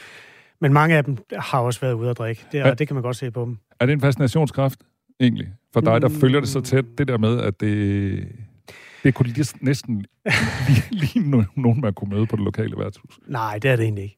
Men 0.62 0.74
mange 0.74 0.96
af 0.98 1.04
dem 1.06 1.18
har 1.38 1.60
også 1.60 1.80
været 1.80 1.94
ude 1.94 2.10
at 2.10 2.18
drikke. 2.18 2.46
Det, 2.52 2.60
er, 2.60 2.68
Ja. 2.68 2.74
det 2.74 2.88
kan 2.88 2.94
man 2.96 3.04
godt 3.04 3.16
se 3.16 3.32
på 3.32 3.46
dem. 3.46 3.58
Er 3.80 3.86
det 3.86 3.94
en 3.94 4.02
fascinationskraft, 4.02 4.80
egentlig? 5.20 5.48
For 5.74 5.82
dig, 5.82 6.02
der 6.02 6.08
Mm. 6.08 6.14
følger 6.16 6.40
det 6.40 6.50
så 6.50 6.62
tæt, 6.62 6.86
det 6.98 7.08
der 7.08 7.18
med, 7.18 7.40
at 7.42 7.60
det, 7.62 8.28
det 9.04 9.14
kunne 9.14 9.30
lige, 9.30 9.46
næsten 9.62 10.06
lige, 10.68 10.84
lige 10.92 11.20
no- 11.38 11.46
nogen, 11.56 11.82
man 11.82 11.94
kunne 11.94 12.10
møde 12.16 12.26
på 12.26 12.36
det 12.36 12.44
lokale 12.46 12.78
værtshus. 12.78 13.20
Nej, 13.28 13.60
det 13.62 13.72
er 13.72 13.76
det 13.76 13.84
egentlig 13.84 14.04
ikke. 14.04 14.18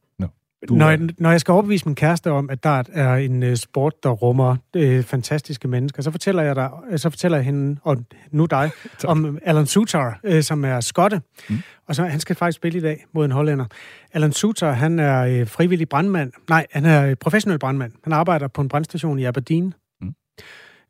Du 0.69 0.75
når, 0.75 0.89
jeg, 0.89 0.99
når 1.17 1.31
jeg 1.31 1.39
skal 1.39 1.51
overbevise 1.51 1.85
min 1.85 1.95
kæreste 1.95 2.31
om, 2.31 2.49
at 2.49 2.63
dart 2.63 2.89
er 2.93 3.15
en 3.15 3.43
uh, 3.43 3.55
sport, 3.55 4.03
der 4.03 4.09
rummer 4.09 4.55
uh, 4.77 5.03
fantastiske 5.03 5.67
mennesker, 5.67 6.01
så 6.03 6.11
fortæller 6.11 6.43
jeg, 6.43 6.55
dig, 6.55 6.69
øh, 6.91 6.99
så 6.99 7.09
fortæller 7.09 7.37
jeg 7.37 7.45
hende, 7.45 7.79
og 7.83 7.97
nu 8.31 8.45
dig, 8.45 8.71
om 9.07 9.39
Alan 9.45 9.65
Sutar, 9.65 10.19
uh, 10.29 10.41
som 10.41 10.65
er 10.65 10.79
skotte. 10.79 11.21
Mm. 11.49 11.57
Og 11.87 11.95
så 11.95 12.03
han 12.03 12.19
skal 12.19 12.35
faktisk 12.35 12.55
spille 12.55 12.77
i 12.77 12.81
dag 12.81 13.05
mod 13.13 13.25
en 13.25 13.31
hollænder. 13.31 13.65
Alan 14.13 14.31
Sutar, 14.31 14.71
han 14.71 14.99
er 14.99 15.41
uh, 15.41 15.47
frivillig 15.47 15.89
brandmand. 15.89 16.31
Nej, 16.49 16.67
han 16.71 16.85
er 16.85 17.15
professionel 17.15 17.59
brandmand. 17.59 17.91
Han 18.03 18.13
arbejder 18.13 18.47
på 18.47 18.61
en 18.61 18.69
brandstation 18.69 19.19
i 19.19 19.23
Aberdeen. 19.23 19.73
Mm. 20.01 20.13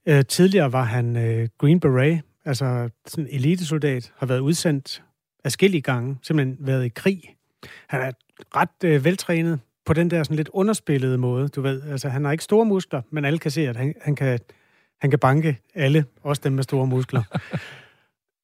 Uh, 0.10 0.22
tidligere 0.28 0.72
var 0.72 0.84
han 0.84 1.16
uh, 1.16 1.48
Green 1.58 1.80
Beret, 1.80 2.22
altså 2.46 2.90
sådan 3.08 3.28
en 3.28 3.36
elitesoldat, 3.36 4.12
har 4.18 4.26
været 4.26 4.40
udsendt 4.40 5.04
afskillige 5.46 5.82
gange, 5.82 6.18
simpelthen 6.22 6.58
været 6.60 6.86
i 6.86 6.90
krig. 6.90 7.22
Han 7.88 8.02
er 8.02 8.12
ret 8.56 8.84
øh, 8.84 9.06
veltrænet 9.06 9.60
på 9.86 9.94
den 9.94 10.12
der 10.12 10.24
sådan 10.24 10.38
lidt 10.38 10.50
underspillede 10.54 11.18
måde, 11.18 11.48
du 11.48 11.62
ved. 11.62 11.82
Altså, 11.84 12.10
han 12.10 12.26
har 12.26 12.32
ikke 12.32 12.44
store 12.44 12.66
muskler, 12.66 13.02
men 13.10 13.26
alle 13.26 13.40
kan 13.40 13.52
se, 13.52 13.68
at 13.68 13.76
han, 13.76 13.94
han, 14.02 14.16
kan, 14.16 14.40
han 15.02 15.10
kan 15.10 15.20
banke 15.20 15.60
alle, 15.76 16.06
også 16.24 16.42
dem 16.44 16.52
med 16.54 16.64
store 16.64 16.88
muskler. 16.88 17.24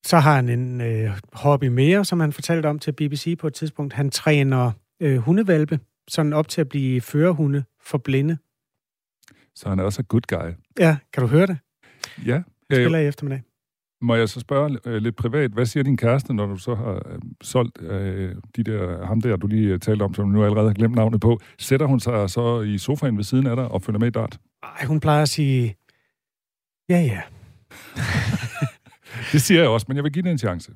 Så 0.05 0.17
har 0.17 0.35
han 0.35 0.49
en 0.49 0.81
øh, 0.81 1.11
hobby 1.33 1.65
mere, 1.65 2.05
som 2.05 2.19
han 2.19 2.33
fortalte 2.33 2.67
om 2.67 2.79
til 2.79 2.91
BBC 2.91 3.37
på 3.39 3.47
et 3.47 3.53
tidspunkt. 3.53 3.93
Han 3.93 4.09
træner 4.09 4.71
øh, 4.99 5.17
hundevalpe, 5.17 5.79
sådan 6.07 6.33
op 6.33 6.47
til 6.47 6.61
at 6.61 6.69
blive 6.69 7.01
førerhunde 7.01 7.63
for 7.81 7.97
blinde. 7.97 8.37
Så 9.55 9.69
han 9.69 9.79
er 9.79 9.83
også 9.83 10.01
a 10.01 10.05
good 10.07 10.21
guy. 10.27 10.51
Ja, 10.79 10.97
kan 11.13 11.23
du 11.23 11.27
høre 11.27 11.47
det? 11.47 11.57
Ja. 12.25 12.41
Spiller 12.71 12.99
i 12.99 13.07
eftermiddag. 13.07 13.41
Må 14.01 14.15
jeg 14.15 14.29
så 14.29 14.39
spørge 14.39 14.77
øh, 14.85 14.95
lidt 14.95 15.15
privat, 15.15 15.51
hvad 15.51 15.65
siger 15.65 15.83
din 15.83 15.97
kæreste, 15.97 16.33
når 16.33 16.45
du 16.45 16.57
så 16.57 16.75
har 16.75 16.93
øh, 16.93 17.19
solgt 17.41 17.81
øh, 17.81 18.35
de 18.55 18.63
der, 18.63 19.05
ham 19.05 19.21
der, 19.21 19.35
du 19.35 19.47
lige 19.47 19.73
øh, 19.73 19.79
talte 19.79 20.03
om, 20.03 20.13
som 20.13 20.25
du 20.25 20.31
nu 20.31 20.43
allerede 20.43 20.67
har 20.67 20.73
glemt 20.73 20.95
navnet 20.95 21.21
på? 21.21 21.39
Sætter 21.59 21.85
hun 21.85 21.99
sig 21.99 22.29
så 22.29 22.61
i 22.61 22.77
sofaen 22.77 23.17
ved 23.17 23.23
siden 23.23 23.47
af 23.47 23.55
dig 23.55 23.67
og 23.67 23.81
følger 23.81 23.99
med 23.99 24.07
i 24.07 24.11
dart? 24.11 24.39
Ej, 24.63 24.85
hun 24.85 24.99
plejer 24.99 25.21
at 25.21 25.29
sige, 25.29 25.75
ja, 26.89 26.99
ja. 26.99 27.21
Det 29.31 29.41
siger 29.41 29.61
jeg 29.61 29.69
også, 29.69 29.85
men 29.87 29.95
jeg 29.95 30.03
vil 30.03 30.13
give 30.13 30.23
det 30.23 30.31
en 30.31 30.37
chance. 30.37 30.71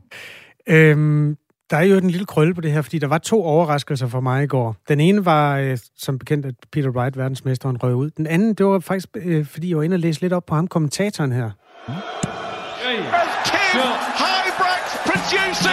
Øhm, 0.67 1.37
der 1.69 1.77
er 1.77 1.83
jo 1.83 1.97
en 1.97 2.09
lille 2.09 2.25
krølle 2.25 2.53
på 2.53 2.61
det 2.61 2.71
her, 2.71 2.81
fordi 2.81 2.99
der 2.99 3.07
var 3.07 3.17
to 3.17 3.43
overraskelser 3.43 4.07
for 4.07 4.19
mig 4.19 4.43
i 4.43 4.47
går. 4.47 4.75
Den 4.87 4.99
ene 4.99 5.25
var, 5.25 5.57
øh, 5.57 5.77
som 5.97 6.19
bekendt, 6.19 6.45
at 6.45 6.55
Peter 6.71 6.89
Wright, 6.89 7.17
verdensmesteren, 7.17 7.83
røg 7.83 7.95
ud. 7.95 8.09
Den 8.09 8.27
anden, 8.27 8.53
det 8.53 8.65
var 8.65 8.79
faktisk, 8.79 9.09
øh, 9.15 9.45
fordi 9.45 9.69
jeg 9.69 9.77
var 9.77 9.83
inde 9.83 9.95
og 9.95 9.99
læse 9.99 10.21
lidt 10.21 10.33
op 10.33 10.45
på 10.45 10.55
ham, 10.55 10.67
kommentatoren 10.67 11.31
her. 11.31 11.51
Kim 11.85 12.30
Most 15.31 15.63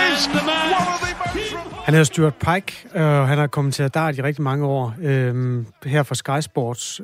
Han 1.84 1.94
hedder 1.94 2.04
Stuart 2.04 2.34
Pike, 2.34 2.88
og 2.94 3.28
han 3.28 3.38
har 3.38 3.46
kommenteret 3.46 3.94
dart 3.94 4.18
i 4.18 4.22
rigtig 4.22 4.42
mange 4.42 4.66
år 4.66 4.94
øh, 5.00 5.64
her 5.84 6.02
for 6.02 6.14
Sky 6.14 6.40
Sports. 6.40 7.00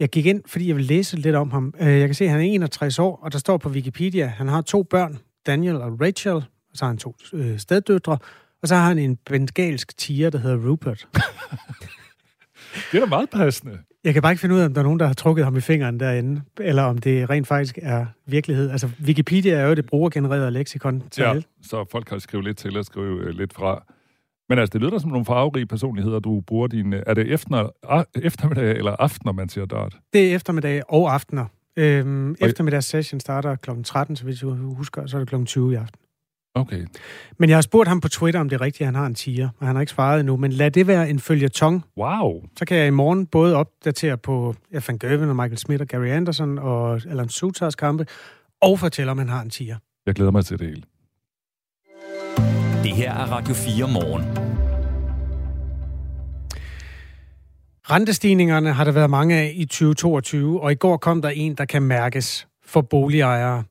Jeg 0.00 0.08
gik 0.08 0.26
ind, 0.26 0.42
fordi 0.46 0.68
jeg 0.68 0.76
vil 0.76 0.84
læse 0.84 1.16
lidt 1.16 1.36
om 1.36 1.50
ham. 1.50 1.74
Øh, 1.80 2.00
Jeg 2.00 2.08
kan 2.08 2.14
se, 2.14 2.24
at 2.24 2.30
han 2.30 2.40
er 2.40 2.44
61 2.44 2.98
år, 2.98 3.18
og 3.22 3.32
der 3.32 3.38
står 3.38 3.56
på 3.56 3.68
Wikipedia, 3.68 4.26
han 4.26 4.48
har 4.48 4.60
to 4.60 4.82
børn, 4.82 5.18
Daniel 5.46 5.76
og 5.76 6.00
Rachel, 6.00 6.34
og 6.34 6.42
så 6.74 6.84
har 6.84 6.88
han 6.90 6.98
to 6.98 7.14
øh, 7.32 7.58
steddøtre, 7.58 8.18
og 8.62 8.68
så 8.68 8.74
har 8.74 8.88
han 8.88 8.98
en 8.98 9.16
bengalsk 9.16 9.96
tiger, 9.98 10.30
der 10.30 10.38
hedder 10.38 10.68
Rupert. 10.70 11.08
Det 12.92 12.96
er 12.96 13.00
da 13.00 13.06
meget 13.06 13.30
passende. 13.30 13.78
Jeg 14.04 14.12
kan 14.12 14.22
bare 14.22 14.32
ikke 14.32 14.40
finde 14.40 14.54
ud 14.54 14.60
af, 14.60 14.66
om 14.66 14.74
der 14.74 14.80
er 14.80 14.84
nogen, 14.84 15.00
der 15.00 15.06
har 15.06 15.14
trukket 15.14 15.44
ham 15.44 15.56
i 15.56 15.60
fingeren 15.60 16.00
derinde, 16.00 16.42
eller 16.60 16.82
om 16.82 16.98
det 16.98 17.30
rent 17.30 17.46
faktisk 17.46 17.78
er 17.82 18.06
virkelighed. 18.26 18.70
Altså, 18.70 18.90
Wikipedia 19.04 19.54
er 19.54 19.66
jo 19.68 19.74
det 19.74 19.86
brugergenererede 19.86 20.50
leksikon 20.50 21.02
til 21.10 21.22
Ja, 21.22 21.30
alt. 21.30 21.46
så 21.62 21.84
folk 21.92 22.06
kan 22.06 22.20
skrive 22.20 22.42
lidt 22.42 22.56
til 22.58 22.76
og 22.78 22.84
skrive 22.84 23.20
øh, 23.24 23.28
lidt 23.28 23.54
fra. 23.54 23.84
Men 24.48 24.58
altså, 24.58 24.72
det 24.72 24.80
lyder 24.80 24.98
som 24.98 25.10
nogle 25.10 25.24
farverige 25.24 25.66
personligheder, 25.66 26.18
du 26.18 26.40
bruger 26.40 26.66
din... 26.66 26.92
øh, 26.92 27.02
Er 27.06 27.14
det 27.14 27.32
efter, 27.32 27.70
a, 27.88 28.02
eftermiddag 28.22 28.70
eller 28.76 28.96
aften, 28.98 29.22
når 29.24 29.32
man 29.32 29.48
siger 29.48 29.66
dart? 29.66 29.96
Det 30.12 30.30
er 30.30 30.34
eftermiddag 30.34 30.82
og 30.88 31.14
aftener. 31.14 31.46
Øhm, 31.76 32.36
eftermiddags 32.40 32.86
session 32.86 33.20
starter 33.20 33.56
kl. 33.56 33.70
13, 33.84 34.16
så 34.16 34.24
hvis 34.24 34.38
du 34.38 34.54
husker, 34.74 35.06
så 35.06 35.16
er 35.16 35.18
det 35.20 35.28
kl. 35.28 35.44
20 35.44 35.72
i 35.72 35.74
aften. 35.76 36.00
Okay. 36.56 36.86
Men 37.38 37.48
jeg 37.48 37.56
har 37.56 37.62
spurgt 37.62 37.88
ham 37.88 38.00
på 38.00 38.08
Twitter, 38.08 38.40
om 38.40 38.48
det 38.48 38.56
er 38.56 38.60
rigtigt, 38.60 38.80
at 38.80 38.86
han 38.86 38.94
har 38.94 39.06
en 39.06 39.14
tiger, 39.14 39.48
og 39.58 39.66
han 39.66 39.76
har 39.76 39.80
ikke 39.80 39.92
svaret 39.92 40.20
endnu. 40.20 40.36
Men 40.36 40.52
lad 40.52 40.70
det 40.70 40.86
være 40.86 41.10
en 41.10 41.18
følgetong. 41.18 41.84
Wow. 41.98 42.42
Så 42.58 42.64
kan 42.64 42.76
jeg 42.76 42.86
i 42.86 42.90
morgen 42.90 43.26
både 43.26 43.56
opdatere 43.56 44.18
på 44.18 44.54
ja, 44.72 44.80
Van 44.88 44.98
Gerwen 44.98 45.28
og 45.28 45.36
Michael 45.36 45.58
Smith 45.58 45.80
og 45.80 45.88
Gary 45.88 46.06
Anderson 46.06 46.58
og 46.58 47.00
Alan 47.10 47.28
Sutars 47.28 47.74
kampe, 47.74 48.06
og 48.62 48.78
fortælle, 48.78 49.10
om 49.10 49.18
han 49.18 49.28
har 49.28 49.42
en 49.42 49.50
tiger. 49.50 49.76
Jeg 50.06 50.14
glæder 50.14 50.30
mig 50.30 50.44
til 50.44 50.58
det 50.58 50.66
hele. 50.66 50.82
Det 52.82 52.92
her 52.92 53.12
er 53.12 53.26
Radio 53.26 53.54
4 53.54 53.88
morgen. 53.88 54.24
Rentestigningerne 57.90 58.72
har 58.72 58.84
der 58.84 58.92
været 58.92 59.10
mange 59.10 59.36
af 59.36 59.52
i 59.54 59.64
2022, 59.64 60.62
og 60.62 60.72
i 60.72 60.74
går 60.74 60.96
kom 60.96 61.22
der 61.22 61.28
en, 61.28 61.54
der 61.54 61.64
kan 61.64 61.82
mærkes 61.82 62.48
for 62.66 62.80
boligejere. 62.80 63.64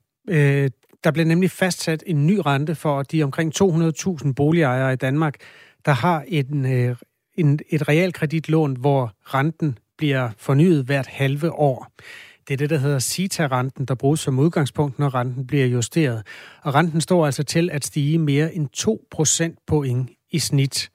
Der 1.04 1.10
blev 1.10 1.24
nemlig 1.24 1.50
fastsat 1.50 2.04
en 2.06 2.26
ny 2.26 2.40
rente 2.46 2.74
for 2.74 3.02
de 3.02 3.22
omkring 3.22 3.52
200.000 3.62 4.32
boligejere 4.32 4.92
i 4.92 4.96
Danmark, 4.96 5.36
der 5.84 5.92
har 5.92 6.24
en, 6.28 6.72
øh, 6.72 6.96
en, 7.34 7.58
et 7.70 7.88
realkreditlån, 7.88 8.76
hvor 8.76 9.12
renten 9.22 9.78
bliver 9.98 10.30
fornyet 10.38 10.84
hvert 10.84 11.06
halve 11.06 11.52
år. 11.52 11.92
Det 12.48 12.54
er 12.54 12.58
det, 12.58 12.70
der 12.70 12.78
hedder 12.78 12.98
CITA-renten, 12.98 13.84
der 13.84 13.94
bruges 13.94 14.20
som 14.20 14.38
udgangspunkt, 14.38 14.98
når 14.98 15.14
renten 15.14 15.46
bliver 15.46 15.66
justeret. 15.66 16.26
Og 16.62 16.74
renten 16.74 17.00
står 17.00 17.26
altså 17.26 17.42
til 17.42 17.70
at 17.70 17.84
stige 17.84 18.18
mere 18.18 18.54
end 18.54 18.68
2% 19.56 19.64
point 19.66 20.10
i 20.30 20.38
snit. 20.38 20.90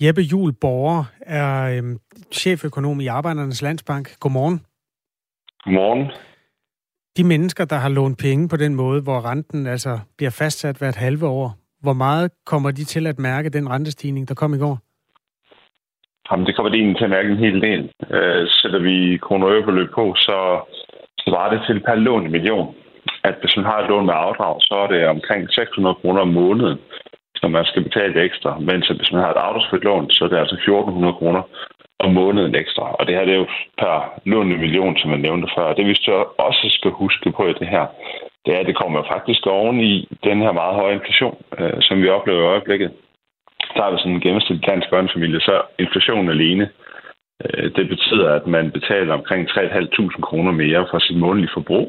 Jeppe 0.00 0.20
Jul 0.20 0.52
Borger 0.52 1.04
er 1.20 1.62
øhm, 1.62 1.98
cheføkonom 2.32 3.00
i 3.00 3.06
Arbejdernes 3.06 3.62
Landsbank. 3.62 4.18
Godmorgen. 4.20 4.60
Godmorgen. 5.64 6.10
De 7.16 7.24
mennesker, 7.24 7.64
der 7.64 7.76
har 7.76 7.88
lånt 7.88 8.18
penge 8.18 8.48
på 8.48 8.56
den 8.56 8.74
måde, 8.74 9.02
hvor 9.02 9.30
renten 9.30 9.66
altså 9.66 9.98
bliver 10.16 10.30
fastsat 10.30 10.76
hvert 10.78 10.96
halve 10.96 11.26
år, 11.26 11.48
hvor 11.82 11.92
meget 11.92 12.30
kommer 12.46 12.70
de 12.70 12.84
til 12.84 13.06
at 13.06 13.18
mærke 13.18 13.48
den 13.50 13.70
rentestigning, 13.70 14.28
der 14.28 14.34
kom 14.34 14.54
i 14.54 14.58
går? 14.58 14.78
Jamen, 16.30 16.46
det 16.46 16.56
kommer 16.56 16.70
det 16.70 16.78
egentlig 16.78 16.98
til 16.98 17.04
at 17.04 17.14
mærke 17.16 17.30
en 17.30 17.44
hel 17.46 17.60
del. 17.68 17.82
Øh, 18.16 18.42
sætter 18.48 18.80
vi 18.88 18.96
kroner 19.16 19.46
og 19.46 19.52
øre 19.52 19.88
på, 19.94 20.14
så 20.26 20.38
svarer 21.24 21.50
det 21.54 21.60
til 21.66 21.80
per 21.86 21.94
lån 21.94 22.26
i 22.26 22.30
million. 22.30 22.74
At 23.24 23.34
hvis 23.40 23.56
man 23.56 23.64
har 23.70 23.78
et 23.78 23.88
lån 23.88 24.06
med 24.06 24.14
afdrag, 24.16 24.56
så 24.60 24.74
er 24.82 24.86
det 24.86 25.06
omkring 25.14 25.42
600 25.50 25.94
kroner 26.00 26.20
om 26.20 26.28
måneden, 26.28 26.78
når 27.42 27.48
man 27.48 27.64
skal 27.64 27.82
betale 27.82 28.22
ekstra. 28.24 28.58
Mens 28.58 28.88
hvis 28.88 29.12
man 29.12 29.22
har 29.22 29.30
et 29.30 29.44
afdragsfrit 29.46 29.84
lån, 29.84 30.10
så 30.10 30.24
er 30.24 30.28
det 30.28 30.38
altså 30.38 30.54
1400 30.54 31.14
kroner 31.20 31.42
om 31.98 32.12
måneden 32.12 32.54
ekstra. 32.54 32.92
Og 32.98 33.06
det 33.06 33.14
her 33.14 33.24
det 33.24 33.34
er 33.34 33.38
jo 33.38 33.48
per 33.78 34.20
lånende 34.24 34.58
million, 34.58 34.96
som 34.96 35.10
jeg 35.10 35.18
nævnte 35.18 35.48
før. 35.56 35.74
Det 35.74 35.86
vi 35.86 35.94
så 35.94 36.24
også 36.38 36.66
skal 36.70 36.90
huske 36.90 37.30
på 37.30 37.46
i 37.46 37.52
det 37.52 37.68
her, 37.68 37.86
det 38.46 38.54
er, 38.54 38.60
at 38.60 38.66
det 38.66 38.76
kommer 38.76 39.02
faktisk 39.12 39.46
oven 39.46 39.80
i 39.80 40.08
den 40.24 40.38
her 40.42 40.52
meget 40.52 40.74
høje 40.74 40.94
inflation, 40.94 41.36
øh, 41.58 41.76
som 41.80 42.02
vi 42.02 42.08
oplever 42.08 42.42
i 42.42 42.52
øjeblikket 42.54 42.90
så 43.76 43.82
har 43.82 43.90
vi 43.90 43.98
sådan 43.98 44.12
en 44.12 44.24
gennemsnitlig 44.26 44.68
dansk 44.68 44.90
børnefamilie, 44.90 45.40
så 45.40 45.54
inflationen 45.78 46.28
alene, 46.28 46.68
øh, 47.44 47.66
det 47.76 47.88
betyder, 47.88 48.28
at 48.38 48.46
man 48.46 48.70
betaler 48.70 49.14
omkring 49.14 49.48
3.500 49.48 50.20
kroner 50.28 50.52
mere 50.52 50.86
for 50.90 50.98
sit 50.98 51.18
månedlige 51.18 51.54
forbrug, 51.54 51.88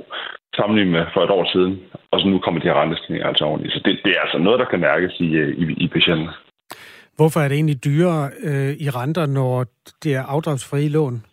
sammenlignet 0.55 0.93
med 0.97 1.05
for 1.13 1.21
et 1.23 1.29
år 1.29 1.45
siden, 1.53 1.73
og 2.11 2.19
så 2.19 2.27
nu 2.27 2.39
kommer 2.39 2.59
de 2.61 2.67
her 2.67 2.81
rentestigninger 2.81 3.27
altså 3.27 3.45
oveni. 3.45 3.69
Så 3.69 3.79
det, 3.85 3.99
det 4.05 4.11
er 4.15 4.21
altså 4.21 4.37
noget, 4.37 4.59
der 4.59 4.65
kan 4.65 4.79
mærkes 4.79 5.13
i, 5.19 5.29
øh, 5.43 5.51
i, 5.61 5.63
i 5.85 5.87
patienten. 5.87 6.29
Hvorfor 7.17 7.39
er 7.39 7.47
det 7.47 7.55
egentlig 7.55 7.83
dyrere 7.85 8.29
øh, 8.49 8.73
i 8.85 8.87
renter, 8.89 9.25
når 9.25 9.65
det 10.03 10.15
er 10.15 10.23
afdragsfrie 10.23 10.89
lån? 10.89 11.23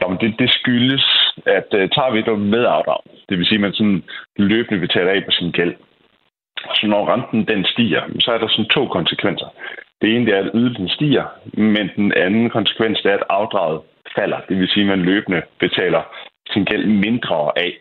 Jamen, 0.00 0.18
det, 0.20 0.34
det 0.38 0.50
skyldes, 0.50 1.06
at 1.46 1.68
øh, 1.78 1.88
tager 1.94 2.12
vi 2.12 2.20
det 2.22 2.38
med 2.38 2.64
afdrag, 2.76 3.00
det 3.28 3.38
vil 3.38 3.46
sige, 3.46 3.60
at 3.60 3.60
man 3.66 3.72
sådan 3.72 4.02
løbende 4.36 4.80
betaler 4.80 5.10
af 5.12 5.24
på 5.24 5.30
sin 5.30 5.50
gæld, 5.50 5.74
så 6.74 6.86
når 6.86 7.08
renten 7.12 7.48
den 7.48 7.64
stiger, 7.72 8.02
så 8.20 8.32
er 8.32 8.38
der 8.38 8.48
sådan 8.48 8.74
to 8.76 8.86
konsekvenser. 8.86 9.48
Det 10.00 10.16
ene 10.16 10.32
er, 10.32 10.40
at 10.44 10.50
ydelsen 10.54 10.88
stiger, 10.88 11.24
men 11.72 11.90
den 11.96 12.12
anden 12.12 12.50
konsekvens 12.50 12.98
er, 13.04 13.14
at 13.14 13.24
afdraget 13.28 13.80
falder. 14.16 14.40
Det 14.48 14.56
vil 14.58 14.68
sige, 14.68 14.84
at 14.84 14.88
man 14.88 15.02
løbende 15.10 15.42
betaler 15.60 16.02
sin 16.52 16.64
gæld 16.64 16.86
mindre 16.86 17.52
af. 17.56 17.72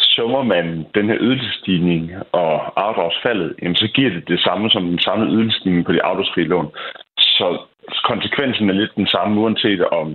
Summer 0.00 0.42
man 0.42 0.86
den 0.94 1.06
her 1.08 1.16
ydelsestigning 1.20 2.10
og 2.32 2.52
afdragsfaldet, 2.86 3.54
jamen 3.62 3.76
så 3.76 3.88
giver 3.94 4.10
det 4.10 4.28
det 4.28 4.40
samme 4.40 4.70
som 4.70 4.84
den 4.84 4.98
samme 4.98 5.26
ydelsestigning 5.26 5.84
på 5.86 5.92
de 5.92 6.02
afdragsfri 6.02 6.44
lån. 6.44 6.70
Så 7.18 7.58
konsekvensen 8.04 8.70
er 8.70 8.74
lidt 8.74 8.94
den 8.96 9.06
samme, 9.06 9.40
uanset 9.40 9.84
om 9.84 10.08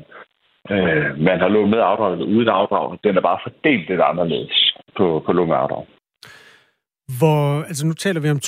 øh, 0.71 1.19
man 1.19 1.39
har 1.39 1.47
lån 1.47 1.69
med 1.69 1.79
afdrag 1.79 2.13
eller 2.13 2.25
uden 2.25 2.47
afdrag. 2.47 2.97
Den 3.03 3.17
er 3.17 3.21
bare 3.21 3.39
fordelt 3.43 3.89
lidt 3.89 4.01
anderledes 4.01 4.73
på, 4.97 5.23
på 5.25 5.31
lån 5.33 5.47
med 5.47 5.55
afdrag. 5.55 5.85
Hvor, 7.19 7.63
altså 7.63 7.87
nu 7.87 7.93
taler 7.93 8.21
vi 8.21 8.29
om 8.29 8.39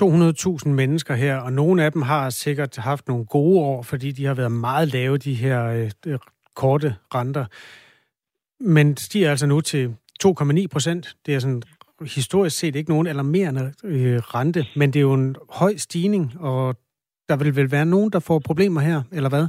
200.000 0.66 0.70
mennesker 0.70 1.16
her, 1.16 1.38
og 1.38 1.54
nogle 1.54 1.84
af 1.84 1.92
dem 1.92 2.02
har 2.02 2.30
sikkert 2.30 2.78
haft 2.78 3.08
nogle 3.08 3.26
gode 3.26 3.60
år, 3.60 3.84
fordi 3.84 4.12
de 4.12 4.26
har 4.26 4.34
været 4.34 4.52
meget 4.52 4.94
lave, 4.94 5.18
de 5.18 5.34
her 5.34 5.90
øh, 6.08 6.20
korte 6.56 6.96
renter. 7.16 7.46
Men 8.60 8.98
stiger 8.98 9.30
altså 9.30 9.48
nu 9.48 9.62
til 9.62 9.96
2,9 10.24 10.68
procent. 10.72 11.16
Det 11.26 11.36
er 11.36 11.39
sådan 11.39 11.61
historisk 12.16 12.59
set 12.59 12.76
ikke 12.76 12.89
nogen 12.89 13.07
alarmerende 13.07 13.74
øh, 13.84 14.18
rente, 14.18 14.66
men 14.76 14.93
det 14.93 14.99
er 14.99 15.01
jo 15.01 15.13
en 15.13 15.36
høj 15.49 15.74
stigning, 15.78 16.34
og 16.39 16.76
der 17.30 17.38
vil 17.38 17.55
vel 17.55 17.72
være 17.72 17.86
nogen, 17.86 18.11
der 18.11 18.20
får 18.20 18.39
problemer 18.45 18.82
her, 18.82 19.01
eller 19.11 19.30
hvad? 19.30 19.47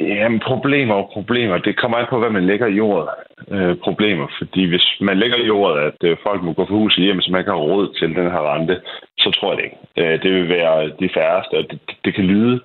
Jamen, 0.00 0.40
problemer 0.40 0.94
og 0.94 1.10
problemer. 1.12 1.58
Det 1.58 1.76
kommer 1.76 1.96
an 1.98 2.06
på, 2.10 2.18
hvad 2.18 2.30
man 2.30 2.46
lægger 2.46 2.66
i 2.66 2.76
jordet. 2.82 3.08
Øh, 3.50 3.76
problemer. 3.76 4.26
Fordi 4.38 4.68
hvis 4.68 4.86
man 5.00 5.18
lægger 5.18 5.36
i 5.36 5.46
jordet, 5.46 5.80
at 5.88 6.08
øh, 6.08 6.16
folk 6.22 6.42
må 6.42 6.52
gå 6.52 6.66
for 6.66 6.74
huset 6.74 7.04
hjem, 7.04 7.20
så 7.20 7.32
man 7.32 7.44
kan 7.44 7.52
har 7.52 7.60
råd 7.60 7.94
til 7.98 8.08
den 8.08 8.30
her 8.34 8.54
rente, 8.54 8.80
så 9.18 9.30
tror 9.30 9.52
jeg 9.52 9.58
det 9.58 9.64
ikke. 9.64 9.78
Øh, 9.96 10.22
det 10.22 10.30
vil 10.32 10.48
være 10.48 10.88
de 11.00 11.08
færreste, 11.14 11.54
og 11.58 11.64
det, 11.70 11.80
det 12.04 12.14
kan 12.14 12.24
lyde 12.24 12.60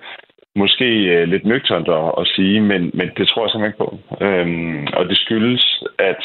måske 0.56 0.88
øh, 1.14 1.28
lidt 1.28 1.44
nøgternt 1.44 1.88
at, 1.88 2.12
at 2.20 2.26
sige, 2.26 2.60
men, 2.60 2.90
men 2.94 3.10
det 3.16 3.28
tror 3.28 3.42
jeg 3.42 3.50
simpelthen 3.50 3.70
ikke 3.70 3.84
på. 3.84 3.90
Øhm, 4.24 4.86
og 4.96 5.08
det 5.08 5.18
skyldes, 5.18 5.84
at 5.98 6.24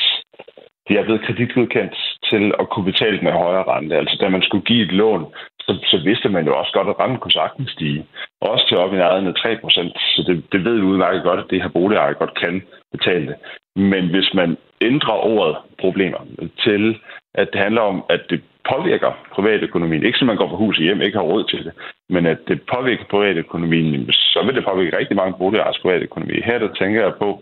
de 0.88 0.97
er 0.97 1.03
blevet 1.03 1.25
kreditgodkendt 1.25 1.95
til 2.30 2.43
at 2.59 2.69
kunne 2.69 2.91
betale 2.91 3.19
med 3.21 3.32
højere 3.32 3.63
rente. 3.63 3.95
Altså 3.97 4.17
da 4.21 4.30
man 4.30 4.41
skulle 4.41 4.65
give 4.65 4.86
et 4.86 4.91
lån, 4.91 5.25
så, 5.68 5.74
så 5.91 5.97
vidste 6.03 6.30
man 6.30 6.45
jo 6.45 6.57
også 6.59 6.72
godt, 6.74 6.88
at 6.88 6.99
renten 6.99 7.20
kunne 7.20 7.32
sagtens 7.41 7.72
stige. 7.72 8.05
Også 8.41 8.68
til 8.68 8.78
op 8.78 8.93
i 8.93 8.97
nærheden 8.97 9.28
af 9.28 9.36
3 9.36 9.57
procent. 9.61 9.93
Så 10.15 10.24
det, 10.28 10.43
det 10.51 10.63
ved 10.65 10.76
vi 10.76 10.82
udmærket 10.82 11.24
godt, 11.24 11.39
at 11.39 11.49
det 11.49 11.61
her 11.61 11.70
boligejere 11.70 12.13
godt 12.13 12.39
kan 12.39 12.63
betale 12.91 13.28
det. 13.28 13.36
Men 13.76 14.09
hvis 14.09 14.34
man 14.34 14.57
ændrer 14.82 15.13
ordet 15.13 15.57
problemer 15.80 16.18
til, 16.63 16.99
at 17.36 17.47
det 17.53 17.61
handler 17.61 17.82
om, 17.82 18.03
at 18.09 18.22
det 18.30 18.41
påvirker 18.72 19.11
privatøkonomien. 19.36 20.03
Ikke 20.03 20.20
så 20.20 20.26
man 20.26 20.38
går 20.38 20.49
fra 20.49 20.55
hus 20.55 20.78
og 20.78 20.84
hjem, 20.84 21.01
ikke 21.01 21.18
har 21.18 21.26
råd 21.26 21.43
til 21.43 21.65
det, 21.65 21.74
men 22.09 22.26
at 22.26 22.38
det 22.47 22.61
påvirker 22.76 23.05
privatøkonomien, 23.09 24.11
så 24.11 24.43
vil 24.45 24.55
det 24.55 24.65
påvirke 24.65 24.97
rigtig 24.97 25.15
mange 25.15 25.38
boligejers 25.38 25.80
privatøkonomi. 25.80 26.41
Her 26.45 26.59
der 26.59 26.74
tænker 26.74 27.01
jeg 27.01 27.13
på, 27.20 27.41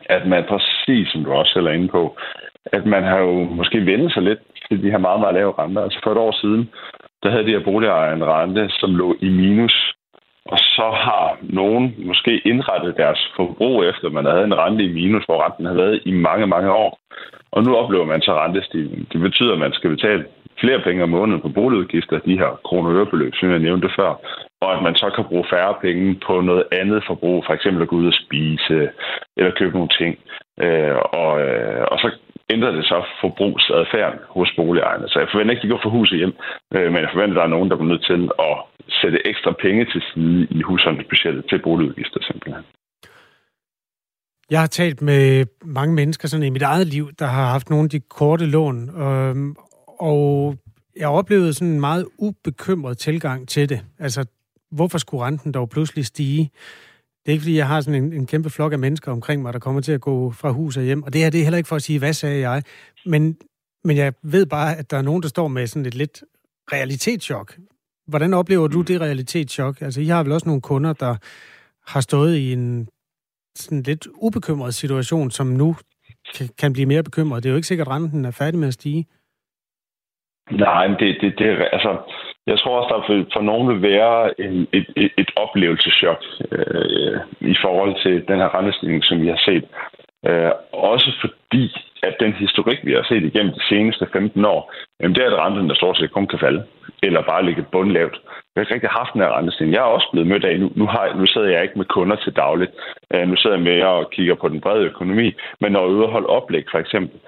at 0.00 0.26
man 0.26 0.44
præcis, 0.48 1.08
som 1.08 1.24
du 1.24 1.32
også 1.32 1.52
selv 1.52 1.66
er 1.66 1.72
inde 1.72 1.88
på, 1.88 2.16
at 2.66 2.86
man 2.86 3.02
har 3.02 3.18
jo 3.18 3.44
måske 3.44 3.86
vendt 3.86 4.12
sig 4.12 4.22
lidt 4.22 4.38
til 4.68 4.82
de 4.82 4.90
her 4.90 4.98
meget, 4.98 5.20
meget 5.20 5.34
lave 5.34 5.52
renter. 5.58 5.82
Altså 5.82 6.00
for 6.02 6.12
et 6.12 6.18
år 6.18 6.32
siden, 6.32 6.70
der 7.22 7.30
havde 7.30 7.46
de 7.46 7.50
her 7.56 7.64
boligejere 7.64 8.12
en 8.12 8.24
rente, 8.24 8.68
som 8.68 8.96
lå 8.96 9.16
i 9.20 9.28
minus. 9.28 9.94
Og 10.44 10.58
så 10.58 10.90
har 11.06 11.38
nogen 11.42 11.94
måske 11.98 12.40
indrettet 12.44 12.96
deres 12.96 13.32
forbrug 13.36 13.84
efter, 13.84 14.06
at 14.06 14.12
man 14.12 14.24
havde 14.24 14.44
en 14.44 14.58
rente 14.58 14.84
i 14.84 14.92
minus, 14.92 15.24
hvor 15.24 15.44
renten 15.44 15.66
har 15.66 15.74
været 15.74 16.02
i 16.04 16.12
mange, 16.12 16.46
mange 16.46 16.72
år. 16.72 16.98
Og 17.52 17.62
nu 17.64 17.76
oplever 17.76 18.04
man 18.04 18.22
så 18.22 18.32
rentestigningen. 18.32 19.06
Det 19.12 19.20
betyder, 19.20 19.52
at 19.52 19.58
man 19.58 19.72
skal 19.72 19.90
betale 19.90 20.24
flere 20.60 20.80
penge 20.80 21.02
om 21.02 21.08
måneden 21.08 21.40
på 21.40 21.48
boligudgifter, 21.48 22.18
de 22.18 22.38
her 22.38 22.60
kroner 22.64 23.30
som 23.40 23.50
jeg 23.50 23.58
nævnte 23.58 23.90
før, 23.96 24.10
og 24.60 24.76
at 24.76 24.82
man 24.82 24.94
så 24.94 25.10
kan 25.16 25.24
bruge 25.24 25.44
færre 25.50 25.74
penge 25.82 26.20
på 26.26 26.40
noget 26.40 26.64
andet 26.72 27.04
forbrug, 27.06 27.44
for 27.46 27.54
eksempel 27.54 27.82
at 27.82 27.88
gå 27.88 27.96
ud 27.96 28.06
og 28.06 28.20
spise, 28.24 28.90
eller 29.36 29.58
købe 29.58 29.76
nogle 29.76 29.94
ting. 30.00 30.18
Øh, 30.64 30.96
og, 31.22 31.40
øh, 31.40 31.84
og 31.90 31.98
så 31.98 32.08
ændrer 32.54 32.70
det 32.76 32.84
så 32.84 32.98
forbrugsadfærden 33.20 34.20
hos 34.36 34.50
boligejerne. 34.56 35.08
Så 35.08 35.16
jeg 35.18 35.28
forventer 35.32 35.52
ikke, 35.52 35.60
at 35.60 35.66
de 35.66 35.72
går 35.74 35.82
for 35.82 35.96
huset 35.98 36.18
hjem, 36.18 36.34
øh, 36.74 36.88
men 36.92 37.00
jeg 37.02 37.10
forventer, 37.12 37.34
at 37.34 37.40
der 37.40 37.46
er 37.48 37.56
nogen, 37.56 37.70
der 37.70 37.76
bliver 37.76 37.92
nødt 37.92 38.06
til 38.10 38.22
at 38.48 38.56
sætte 39.00 39.26
ekstra 39.30 39.52
penge 39.64 39.84
til 39.92 40.02
side 40.10 40.46
i 40.50 40.60
husholdningsbudgettet 40.62 41.44
til 41.48 41.62
boligudgifter 41.66 42.20
simpelthen. 42.28 42.64
Jeg 44.50 44.60
har 44.60 44.66
talt 44.66 45.02
med 45.02 45.46
mange 45.64 45.94
mennesker 45.94 46.28
sådan 46.28 46.46
i 46.46 46.56
mit 46.56 46.62
eget 46.62 46.86
liv, 46.86 47.10
der 47.18 47.26
har 47.26 47.46
haft 47.54 47.70
nogle 47.70 47.84
af 47.84 47.90
de 47.90 48.00
korte 48.00 48.46
lån, 48.46 48.78
øh, 49.02 49.34
og 50.00 50.56
jeg 50.96 51.08
oplevede 51.08 51.54
sådan 51.54 51.74
en 51.74 51.80
meget 51.80 52.04
ubekymret 52.18 52.98
tilgang 52.98 53.48
til 53.48 53.68
det. 53.68 53.80
Altså, 53.98 54.24
hvorfor 54.70 54.98
skulle 54.98 55.24
renten 55.24 55.52
dog 55.52 55.68
pludselig 55.70 56.06
stige? 56.06 56.50
Det 57.22 57.28
er 57.28 57.32
ikke, 57.32 57.42
fordi 57.42 57.56
jeg 57.56 57.68
har 57.68 57.80
sådan 57.80 58.04
en, 58.04 58.12
en 58.12 58.26
kæmpe 58.26 58.50
flok 58.50 58.72
af 58.72 58.78
mennesker 58.78 59.12
omkring 59.12 59.42
mig, 59.42 59.52
der 59.52 59.58
kommer 59.58 59.80
til 59.80 59.92
at 59.92 60.00
gå 60.00 60.30
fra 60.30 60.50
hus 60.50 60.76
og 60.76 60.82
hjem. 60.82 61.02
Og 61.02 61.12
det 61.12 61.20
her, 61.20 61.30
det 61.30 61.40
er 61.40 61.44
heller 61.44 61.58
ikke 61.58 61.68
for 61.68 61.76
at 61.76 61.82
sige, 61.82 61.98
hvad 61.98 62.12
sagde 62.12 62.40
jeg? 62.48 62.62
Men, 63.06 63.36
men 63.84 63.96
jeg 63.96 64.12
ved 64.22 64.46
bare, 64.46 64.76
at 64.76 64.90
der 64.90 64.96
er 64.96 65.02
nogen, 65.02 65.22
der 65.22 65.28
står 65.28 65.48
med 65.48 65.66
sådan 65.66 65.86
et 65.86 65.94
lidt 65.94 66.22
realitetschok. 66.72 67.56
Hvordan 68.06 68.34
oplever 68.34 68.68
du 68.68 68.82
det 68.82 69.00
realitetschok? 69.00 69.80
Altså, 69.80 70.00
I 70.00 70.06
har 70.06 70.22
vel 70.22 70.32
også 70.32 70.48
nogle 70.48 70.62
kunder, 70.62 70.92
der 70.92 71.16
har 71.92 72.00
stået 72.00 72.36
i 72.36 72.52
en 72.52 72.88
sådan 73.56 73.82
lidt 73.82 74.06
ubekymret 74.14 74.74
situation, 74.74 75.30
som 75.30 75.46
nu 75.46 75.76
kan 76.58 76.72
blive 76.72 76.86
mere 76.86 77.02
bekymret. 77.02 77.42
Det 77.42 77.48
er 77.48 77.52
jo 77.52 77.56
ikke 77.56 77.68
sikkert, 77.68 77.88
at 77.88 77.94
renten 77.94 78.24
er 78.24 78.30
færdig 78.30 78.60
med 78.60 78.68
at 78.68 78.74
stige. 78.74 79.06
Nej, 80.50 80.88
men 80.88 80.96
det, 80.98 81.16
det, 81.20 81.38
det, 81.38 81.68
altså, 81.72 81.98
jeg 82.50 82.58
tror 82.58 82.78
også, 82.78 82.90
der 82.94 83.06
for, 83.06 83.16
for 83.34 83.42
nogen 83.50 83.66
vil 83.70 83.82
være 83.82 84.40
en, 84.40 84.68
et, 84.72 84.86
et, 84.96 85.12
et 85.22 85.30
oplevelseschok 85.36 86.20
øh, 86.52 87.16
i 87.40 87.56
forhold 87.64 87.94
til 88.02 88.14
den 88.28 88.38
her 88.42 88.54
rentestigning, 88.56 89.04
som 89.04 89.22
vi 89.22 89.28
har 89.34 89.40
set. 89.48 89.64
Øh, 90.28 90.50
også 90.72 91.10
fordi, 91.20 91.64
at 92.02 92.14
den 92.20 92.32
historik, 92.32 92.78
vi 92.84 92.92
har 92.92 93.04
set 93.08 93.24
igennem 93.24 93.52
de 93.52 93.64
seneste 93.68 94.06
15 94.12 94.44
år, 94.44 94.72
jamen 95.00 95.14
det 95.14 95.22
er, 95.24 95.30
at 95.30 95.40
renten, 95.44 95.68
der 95.68 95.74
stort 95.74 95.96
set 95.96 96.12
kun 96.12 96.26
kan 96.26 96.38
falde, 96.38 96.62
eller 97.02 97.22
bare 97.22 97.46
ligge 97.46 97.70
bundlavt. 97.72 98.16
Jeg 98.22 98.56
har 98.56 98.62
ikke 98.62 98.74
rigtig 98.74 98.90
haft 99.00 99.12
den 99.12 99.20
her 99.20 99.36
rentestigning. 99.36 99.74
Jeg 99.74 99.80
er 99.80 99.96
også 99.96 100.08
blevet 100.12 100.28
mødt 100.28 100.44
af, 100.44 100.60
nu, 100.60 100.72
nu, 100.74 100.86
har, 100.86 101.14
nu 101.20 101.26
sidder 101.26 101.48
jeg 101.48 101.62
ikke 101.62 101.78
med 101.78 101.84
kunder 101.84 102.16
til 102.16 102.36
dagligt. 102.36 102.72
Øh, 103.14 103.28
nu 103.28 103.36
sidder 103.36 103.56
jeg 103.56 103.64
med 103.64 103.82
og 103.82 104.10
kigger 104.10 104.34
på 104.34 104.48
den 104.48 104.60
brede 104.60 104.84
økonomi, 104.84 105.32
men 105.60 105.72
når 105.72 105.80
jeg 105.80 105.86
er 105.86 105.94
ude 105.94 106.04
og 106.04 106.12
holde 106.12 106.26
oplæg, 106.26 106.64
for 106.70 106.78
eksempel, 106.78 107.18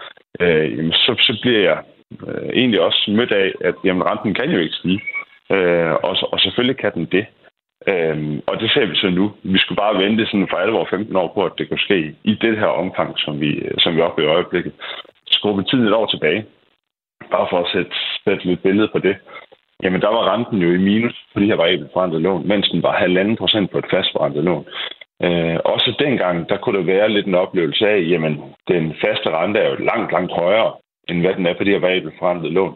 øh, 0.41 0.93
så, 0.93 1.15
så 1.19 1.39
bliver 1.43 1.61
jeg 1.61 1.79
øh, 2.29 2.49
egentlig 2.49 2.81
også 2.81 3.11
mødt 3.11 3.33
af, 3.33 3.53
at 3.61 3.75
jamen, 3.85 4.03
renten 4.03 4.35
kan 4.35 4.51
jo 4.51 4.59
ikke 4.59 4.75
stige. 4.75 5.01
Øh, 5.51 5.93
og, 5.93 6.17
og 6.33 6.41
selvfølgelig 6.41 6.77
kan 6.77 6.93
den 6.95 7.05
det. 7.05 7.27
Øh, 7.87 8.41
og 8.47 8.61
det 8.61 8.71
ser 8.71 8.87
vi 8.87 8.97
så 8.97 9.11
nu. 9.11 9.33
Vi 9.43 9.59
skulle 9.59 9.83
bare 9.85 9.99
vente 10.05 10.27
sådan 10.27 10.49
for 10.51 10.57
alvor 10.57 10.87
15 10.91 11.17
år 11.17 11.33
på, 11.35 11.45
at 11.45 11.53
det 11.59 11.69
kunne 11.69 11.87
ske 11.89 12.15
i 12.25 12.35
det 12.35 12.59
her 12.59 12.67
omfang, 12.67 13.19
som 13.19 13.41
vi, 13.41 13.51
som 13.79 13.97
vi 13.97 14.01
oplever 14.01 14.31
i 14.31 14.35
øjeblikket. 14.35 14.73
Skubbe 15.27 15.63
tiden 15.63 15.87
et 15.87 15.93
år 15.93 16.07
tilbage, 16.07 16.45
bare 17.31 17.47
for 17.51 17.59
at 17.59 17.71
sætte, 17.73 17.91
sætte 18.25 18.45
lidt 18.45 18.63
billede 18.63 18.89
på 18.93 18.99
det. 18.99 19.17
Jamen, 19.83 20.01
der 20.01 20.09
var 20.09 20.33
renten 20.33 20.59
jo 20.59 20.71
i 20.73 20.79
minus 20.79 21.27
på 21.35 21.41
de 21.41 21.47
her 21.47 21.57
variable 21.57 21.89
forandrede 21.93 22.23
lån, 22.23 22.49
mens 22.49 22.69
den 22.69 22.83
var 22.83 22.93
halvanden 22.93 23.37
procent 23.37 23.71
på 23.71 23.79
et 23.79 23.91
fastforandret 23.91 24.45
lån. 24.45 24.67
Øh, 25.23 25.59
også 25.65 25.95
dengang, 25.99 26.49
der 26.49 26.57
kunne 26.57 26.79
der 26.79 26.85
være 26.85 27.09
lidt 27.09 27.27
en 27.27 27.35
oplevelse 27.35 27.89
af, 27.89 28.01
jamen, 28.09 28.43
den 28.69 28.95
faste 29.05 29.31
rente 29.31 29.61
er 29.61 29.69
jo 29.71 29.85
langt, 29.85 30.13
langt 30.13 30.33
højere 30.33 30.73
end 31.09 31.21
hvad 31.21 31.35
den 31.35 31.47
er 31.47 31.55
på 31.55 31.65
de 31.65 31.71
her 31.71 31.79
variable 31.79 32.13
forrentede 32.19 32.53
lån. 32.53 32.75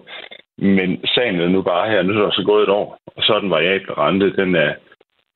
Men 0.58 1.06
sagen 1.06 1.40
er 1.40 1.48
nu 1.48 1.62
bare 1.62 1.90
her, 1.90 2.02
nu 2.02 2.12
er 2.12 2.22
der 2.22 2.30
så 2.30 2.42
gået 2.46 2.62
et 2.62 2.68
år, 2.68 2.98
og 3.16 3.22
så 3.22 3.34
er 3.34 3.40
den 3.40 3.50
variable 3.50 3.98
rente, 3.98 4.36
den 4.36 4.54
er 4.54 4.74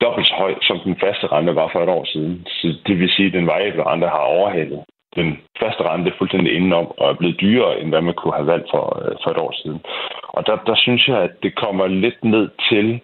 dobbelt 0.01 0.27
så 0.27 0.33
høj, 0.33 0.55
som 0.61 0.79
den 0.79 0.95
faste 0.99 1.27
rente 1.27 1.55
var 1.55 1.69
for 1.71 1.83
et 1.83 1.89
år 1.89 2.05
siden. 2.05 2.45
Så 2.47 2.67
det 2.87 2.99
vil 2.99 3.09
sige, 3.09 3.27
at 3.27 3.33
den 3.33 3.47
variable 3.47 3.85
rente 3.85 4.07
har 4.07 4.25
overhalet 4.37 4.83
den 5.15 5.39
faste 5.59 5.83
rente 5.83 6.13
fuldstændig 6.17 6.53
indenom 6.53 6.87
og 6.97 7.09
er 7.09 7.13
blevet 7.13 7.41
dyrere, 7.41 7.79
end 7.79 7.89
hvad 7.89 8.01
man 8.01 8.13
kunne 8.13 8.33
have 8.33 8.47
valgt 8.47 8.67
for, 8.73 8.85
øh, 9.03 9.15
for 9.23 9.29
et 9.31 9.37
år 9.37 9.53
siden. 9.63 9.79
Og 10.23 10.47
der, 10.47 10.55
der 10.55 10.75
synes 10.75 11.07
jeg, 11.07 11.17
at 11.17 11.31
det 11.43 11.55
kommer 11.55 11.87
lidt 11.87 12.23
ned 12.23 12.49
til 12.69 13.01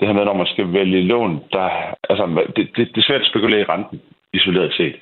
det 0.00 0.08
her 0.08 0.14
med, 0.14 0.24
når 0.24 0.34
man 0.42 0.46
skal 0.46 0.72
vælge 0.72 1.02
lån. 1.02 1.44
Der, 1.52 1.68
altså, 2.10 2.24
det, 2.56 2.70
det, 2.76 2.88
det 2.94 2.96
er 2.98 3.06
svært 3.08 3.20
at 3.20 3.26
spekulere 3.26 3.60
i 3.60 3.70
renten, 3.72 4.00
isoleret 4.32 4.72
set. 4.74 4.96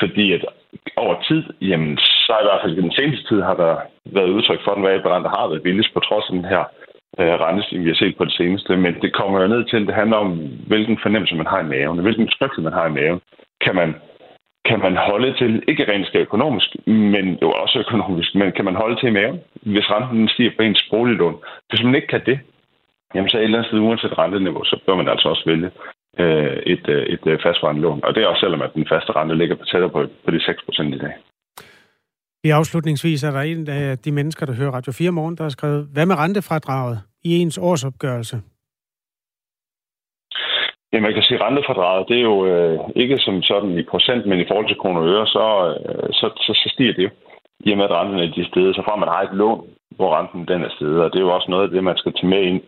Fordi 0.00 0.32
at 0.32 0.44
over 0.96 1.22
tid, 1.22 1.42
jamen, 1.60 1.98
så 1.98 2.32
i 2.42 2.46
hvert 2.46 2.60
fald 2.62 2.78
i 2.78 2.82
den 2.86 2.92
seneste 2.92 3.28
tid 3.28 3.40
har 3.42 3.54
der 3.54 3.76
været 4.04 4.34
udtryk 4.36 4.60
for, 4.64 4.70
at 4.70 4.76
den 4.76 4.84
variable 4.84 5.10
har 5.36 5.48
været 5.48 5.62
billigst 5.62 5.94
på 5.94 6.00
trods 6.00 6.24
af 6.28 6.34
den 6.36 6.44
her 6.44 6.64
øh, 7.20 7.34
rentestigning, 7.44 7.84
vi 7.84 7.90
har 7.90 8.02
set 8.02 8.16
på 8.16 8.24
det 8.24 8.32
seneste. 8.32 8.76
Men 8.76 8.94
det 9.02 9.12
kommer 9.12 9.40
jo 9.40 9.46
ned 9.48 9.64
til, 9.64 9.76
at 9.76 9.86
det 9.86 9.94
handler 9.94 10.16
om, 10.16 10.30
hvilken 10.66 10.98
fornemmelse 11.02 11.34
man 11.34 11.46
har 11.46 11.60
i 11.60 11.70
maven, 11.74 11.98
hvilken 11.98 12.28
tryghed 12.28 12.62
man 12.64 12.72
har 12.72 12.86
i 12.86 12.96
maven. 13.00 13.20
Kan 13.64 13.74
man, 13.74 13.94
kan 14.64 14.78
man 14.78 14.96
holde 14.96 15.32
til, 15.40 15.62
ikke 15.68 15.92
rent 15.92 16.14
økonomisk, 16.14 16.68
men 16.86 17.38
jo 17.42 17.50
også 17.50 17.78
økonomisk, 17.78 18.34
men 18.34 18.52
kan 18.52 18.64
man 18.64 18.76
holde 18.76 18.96
til 19.00 19.08
i 19.08 19.16
maven, 19.18 19.40
hvis 19.62 19.90
renten 19.90 20.28
stiger 20.28 20.50
på 20.56 20.62
ens 20.62 20.88
boliglån? 20.90 21.36
Hvis 21.68 21.82
man 21.82 21.94
ikke 21.94 22.06
kan 22.08 22.22
det, 22.26 22.38
jamen 23.14 23.30
så 23.30 23.38
et 23.38 23.44
eller 23.44 23.58
andet 23.58 23.68
sted, 23.70 23.78
uanset 23.78 24.18
renteniveau, 24.18 24.64
så 24.64 24.80
bør 24.86 24.94
man 24.94 25.08
altså 25.08 25.28
også 25.28 25.42
vælge 25.46 25.70
øh, 26.18 26.56
et, 26.72 26.88
øh, 26.88 27.02
et, 27.12 27.20
et 27.26 27.42
fastforrentet 27.42 27.82
lån. 27.82 28.04
Og 28.04 28.14
det 28.14 28.22
er 28.22 28.26
også 28.26 28.40
selvom, 28.40 28.62
at 28.62 28.74
den 28.74 28.86
faste 28.92 29.12
rente 29.12 29.34
ligger 29.34 29.56
på 29.56 29.64
tættere 29.64 29.90
på, 29.90 30.06
på 30.24 30.30
de 30.30 30.40
6 30.40 30.62
procent 30.64 30.94
i 30.94 30.98
dag. 30.98 31.14
I 32.44 32.50
afslutningsvis 32.50 33.24
er 33.24 33.30
der 33.30 33.40
en 33.40 33.68
af 33.68 33.98
de 33.98 34.12
mennesker, 34.12 34.46
der 34.46 34.54
hører 34.54 34.70
Radio 34.70 34.92
4 34.92 35.10
morgen, 35.10 35.36
der 35.36 35.42
har 35.42 35.50
skrevet, 35.50 35.88
hvad 35.92 36.06
med 36.06 36.18
rentefradraget 36.18 36.98
i 37.24 37.38
ens 37.38 37.58
årsopgørelse? 37.58 38.36
Ja, 40.92 41.00
man 41.00 41.14
kan 41.14 41.22
sige, 41.22 41.38
at 41.38 41.44
rentefradraget, 41.46 42.08
det 42.08 42.16
er 42.18 42.26
jo 42.32 42.46
øh, 42.46 42.78
ikke 42.96 43.18
som 43.18 43.42
sådan 43.42 43.78
i 43.78 43.82
procent, 43.82 44.26
men 44.26 44.40
i 44.40 44.46
forhold 44.48 44.68
til 44.68 44.76
kroner 44.76 45.00
og 45.00 45.08
øre, 45.08 45.26
så, 45.26 45.46
øh, 45.88 46.08
så, 46.12 46.26
så, 46.44 46.52
så 46.62 46.68
stiger 46.74 46.92
det 46.92 47.02
jo. 47.02 47.10
I 47.64 47.72
og 47.72 47.76
med, 47.78 47.84
at 47.84 47.96
renten 47.98 48.18
er 48.18 48.34
de 48.36 48.48
steder, 48.50 48.72
så 48.72 48.82
får 48.88 48.96
man 48.96 49.08
har 49.08 49.22
et 49.22 49.36
lån, 49.40 49.60
hvor 49.96 50.10
renten 50.16 50.48
den 50.48 50.60
er 50.62 50.72
stedet. 50.76 50.98
Og 51.04 51.08
det 51.10 51.18
er 51.18 51.26
jo 51.28 51.34
også 51.34 51.50
noget 51.50 51.64
af 51.64 51.70
det, 51.70 51.84
man 51.84 51.96
skal 51.96 52.12
tage 52.12 52.32
med 52.34 52.42
ind 52.50 52.60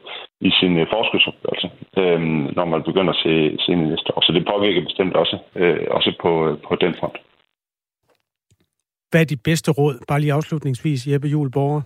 i 0.49 0.51
sin 0.61 0.73
øh, 0.79 0.87
forskudsopgørelse, 0.95 1.69
øh, 2.01 2.21
når 2.57 2.65
man 2.65 2.83
begynder 2.89 3.13
at 3.13 3.23
se, 3.25 3.33
se 3.63 3.73
ind 3.73 3.83
i 3.87 3.91
næste 3.93 4.17
år. 4.17 4.21
Så 4.27 4.33
det 4.33 4.49
påvirker 4.53 4.89
bestemt 4.89 5.15
også, 5.23 5.37
øh, 5.61 5.87
også 5.91 6.11
på, 6.23 6.31
øh, 6.49 6.55
på 6.69 6.75
den 6.85 6.95
front. 7.01 7.19
Hvad 9.11 9.21
er 9.21 9.25
dit 9.25 9.43
bedste 9.43 9.71
råd, 9.73 9.95
bare 10.09 10.21
lige 10.21 10.33
afslutningsvis, 10.33 11.07
Jeppe 11.07 11.29
Juhl 11.29 11.51
Borger? 11.51 11.83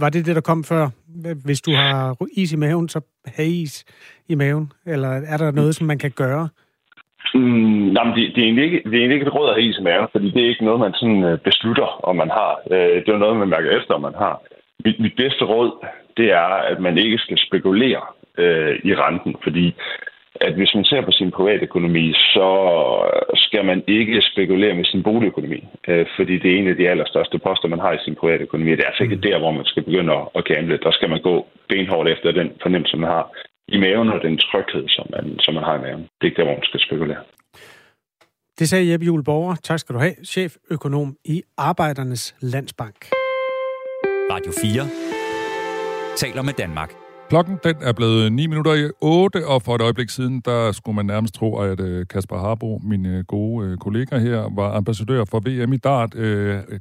Var 0.00 0.08
det 0.08 0.26
det, 0.26 0.34
der 0.36 0.40
kom 0.40 0.64
før? 0.64 0.88
Hvis 1.44 1.60
du 1.60 1.70
har 1.70 2.16
is 2.36 2.52
i 2.52 2.56
maven, 2.56 2.88
så 2.88 3.00
have 3.26 3.48
is 3.48 3.84
i 4.28 4.34
maven? 4.34 4.72
Eller 4.86 5.08
er 5.08 5.36
der 5.36 5.50
noget, 5.50 5.74
som 5.74 5.86
man 5.86 5.98
kan 5.98 6.10
gøre? 6.10 6.48
Mm, 7.34 7.88
jamen, 7.96 8.14
det, 8.16 8.22
det, 8.34 8.38
er 8.38 8.46
egentlig 8.48 8.64
ikke, 8.64 8.82
det 8.84 8.94
er 8.94 8.98
egentlig 8.98 9.14
ikke 9.14 9.26
et 9.26 9.34
råd 9.34 9.54
at 9.54 9.62
is 9.62 9.78
i 9.78 9.82
maven, 9.82 10.08
fordi 10.12 10.30
det 10.30 10.42
er 10.42 10.48
ikke 10.48 10.64
noget, 10.64 10.80
man 10.80 10.94
sådan 10.94 11.24
øh, 11.24 11.38
beslutter, 11.38 11.88
om 12.08 12.16
man 12.16 12.30
har. 12.30 12.52
Øh, 12.70 12.96
det 13.04 13.08
er 13.08 13.18
noget, 13.18 13.36
man 13.36 13.48
mærker 13.48 13.70
efter, 13.78 13.94
om 13.94 14.00
man 14.00 14.14
har. 14.14 14.42
Mit, 14.84 15.00
mit 15.00 15.16
bedste 15.16 15.44
råd, 15.44 15.70
det 16.16 16.32
er, 16.32 16.48
at 16.72 16.80
man 16.80 16.98
ikke 16.98 17.18
skal 17.18 17.38
spekulere 17.38 18.02
øh, 18.38 18.74
i 18.84 18.94
renten, 18.94 19.36
fordi 19.42 19.74
at 20.40 20.54
hvis 20.54 20.74
man 20.74 20.84
ser 20.84 21.00
på 21.00 21.12
sin 21.12 21.30
private 21.30 21.62
økonomi, 21.62 22.12
så 22.12 22.48
skal 23.34 23.64
man 23.64 23.84
ikke 23.86 24.22
spekulere 24.32 24.74
med 24.74 24.84
sin 24.84 25.02
boligøkonomi, 25.02 25.64
øh, 25.88 26.06
fordi 26.16 26.38
det 26.38 26.52
er 26.52 26.58
en 26.58 26.68
af 26.68 26.76
de 26.76 26.88
allerstørste 26.88 27.38
poster, 27.38 27.68
man 27.68 27.78
har 27.78 27.92
i 27.92 28.04
sin 28.04 28.14
private 28.14 28.42
økonomi. 28.42 28.70
Det 28.70 28.80
er 28.80 28.86
altså 28.86 29.02
ikke 29.02 29.16
mm. 29.16 29.22
der, 29.22 29.38
hvor 29.38 29.52
man 29.52 29.64
skal 29.64 29.82
begynde 29.82 30.12
at, 30.12 30.28
at 30.34 30.44
gamble. 30.44 30.78
Der 30.82 30.90
skal 30.90 31.10
man 31.10 31.20
gå 31.20 31.46
benhårdt 31.68 32.08
efter 32.08 32.32
den 32.32 32.52
fornemmelse, 32.62 32.96
man 32.96 33.10
har 33.10 33.30
i 33.76 33.78
maven, 33.84 34.08
og 34.14 34.18
den 34.26 34.38
tryghed, 34.38 34.84
som 34.88 35.06
man, 35.14 35.24
som 35.44 35.54
man 35.54 35.64
har 35.64 35.74
i 35.78 35.82
maven. 35.86 36.02
Det 36.02 36.22
er 36.22 36.24
ikke 36.30 36.40
der, 36.40 36.44
hvor 36.48 36.58
man 36.60 36.68
skal 36.70 36.80
spekulere. 36.80 37.22
Det 38.58 38.68
sagde 38.68 38.92
Jeppe 38.92 39.06
Juhl 39.06 39.24
Borger. 39.24 39.54
Tak 39.54 39.78
skal 39.78 39.94
du 39.94 40.00
have. 40.00 40.14
Cheføkonom 40.24 41.16
i 41.24 41.42
Arbejdernes 41.58 42.36
Landsbank. 42.40 42.98
Radio 44.32 44.52
4 44.62 44.82
taler 46.16 46.42
med 46.42 46.52
Danmark. 46.52 46.92
Klokken 47.28 47.58
den 47.64 47.76
er 47.82 47.92
blevet 47.92 48.32
9 48.32 48.46
minutter 48.46 48.74
i 48.74 48.90
8, 49.00 49.46
og 49.46 49.62
for 49.62 49.74
et 49.74 49.82
øjeblik 49.82 50.10
siden, 50.10 50.40
der 50.44 50.72
skulle 50.72 50.96
man 50.96 51.06
nærmest 51.06 51.34
tro, 51.34 51.58
at 51.58 51.80
øh, 51.80 52.06
Kasper 52.06 52.36
Harbo, 52.36 52.80
min 52.84 53.06
øh, 53.06 53.24
gode 53.24 53.66
øh, 53.66 53.76
kollega 53.78 54.18
her, 54.18 54.54
var 54.56 54.72
ambassadør 54.76 55.24
for 55.30 55.40
VM 55.40 55.72
i 55.72 55.76
Dart. 55.76 56.12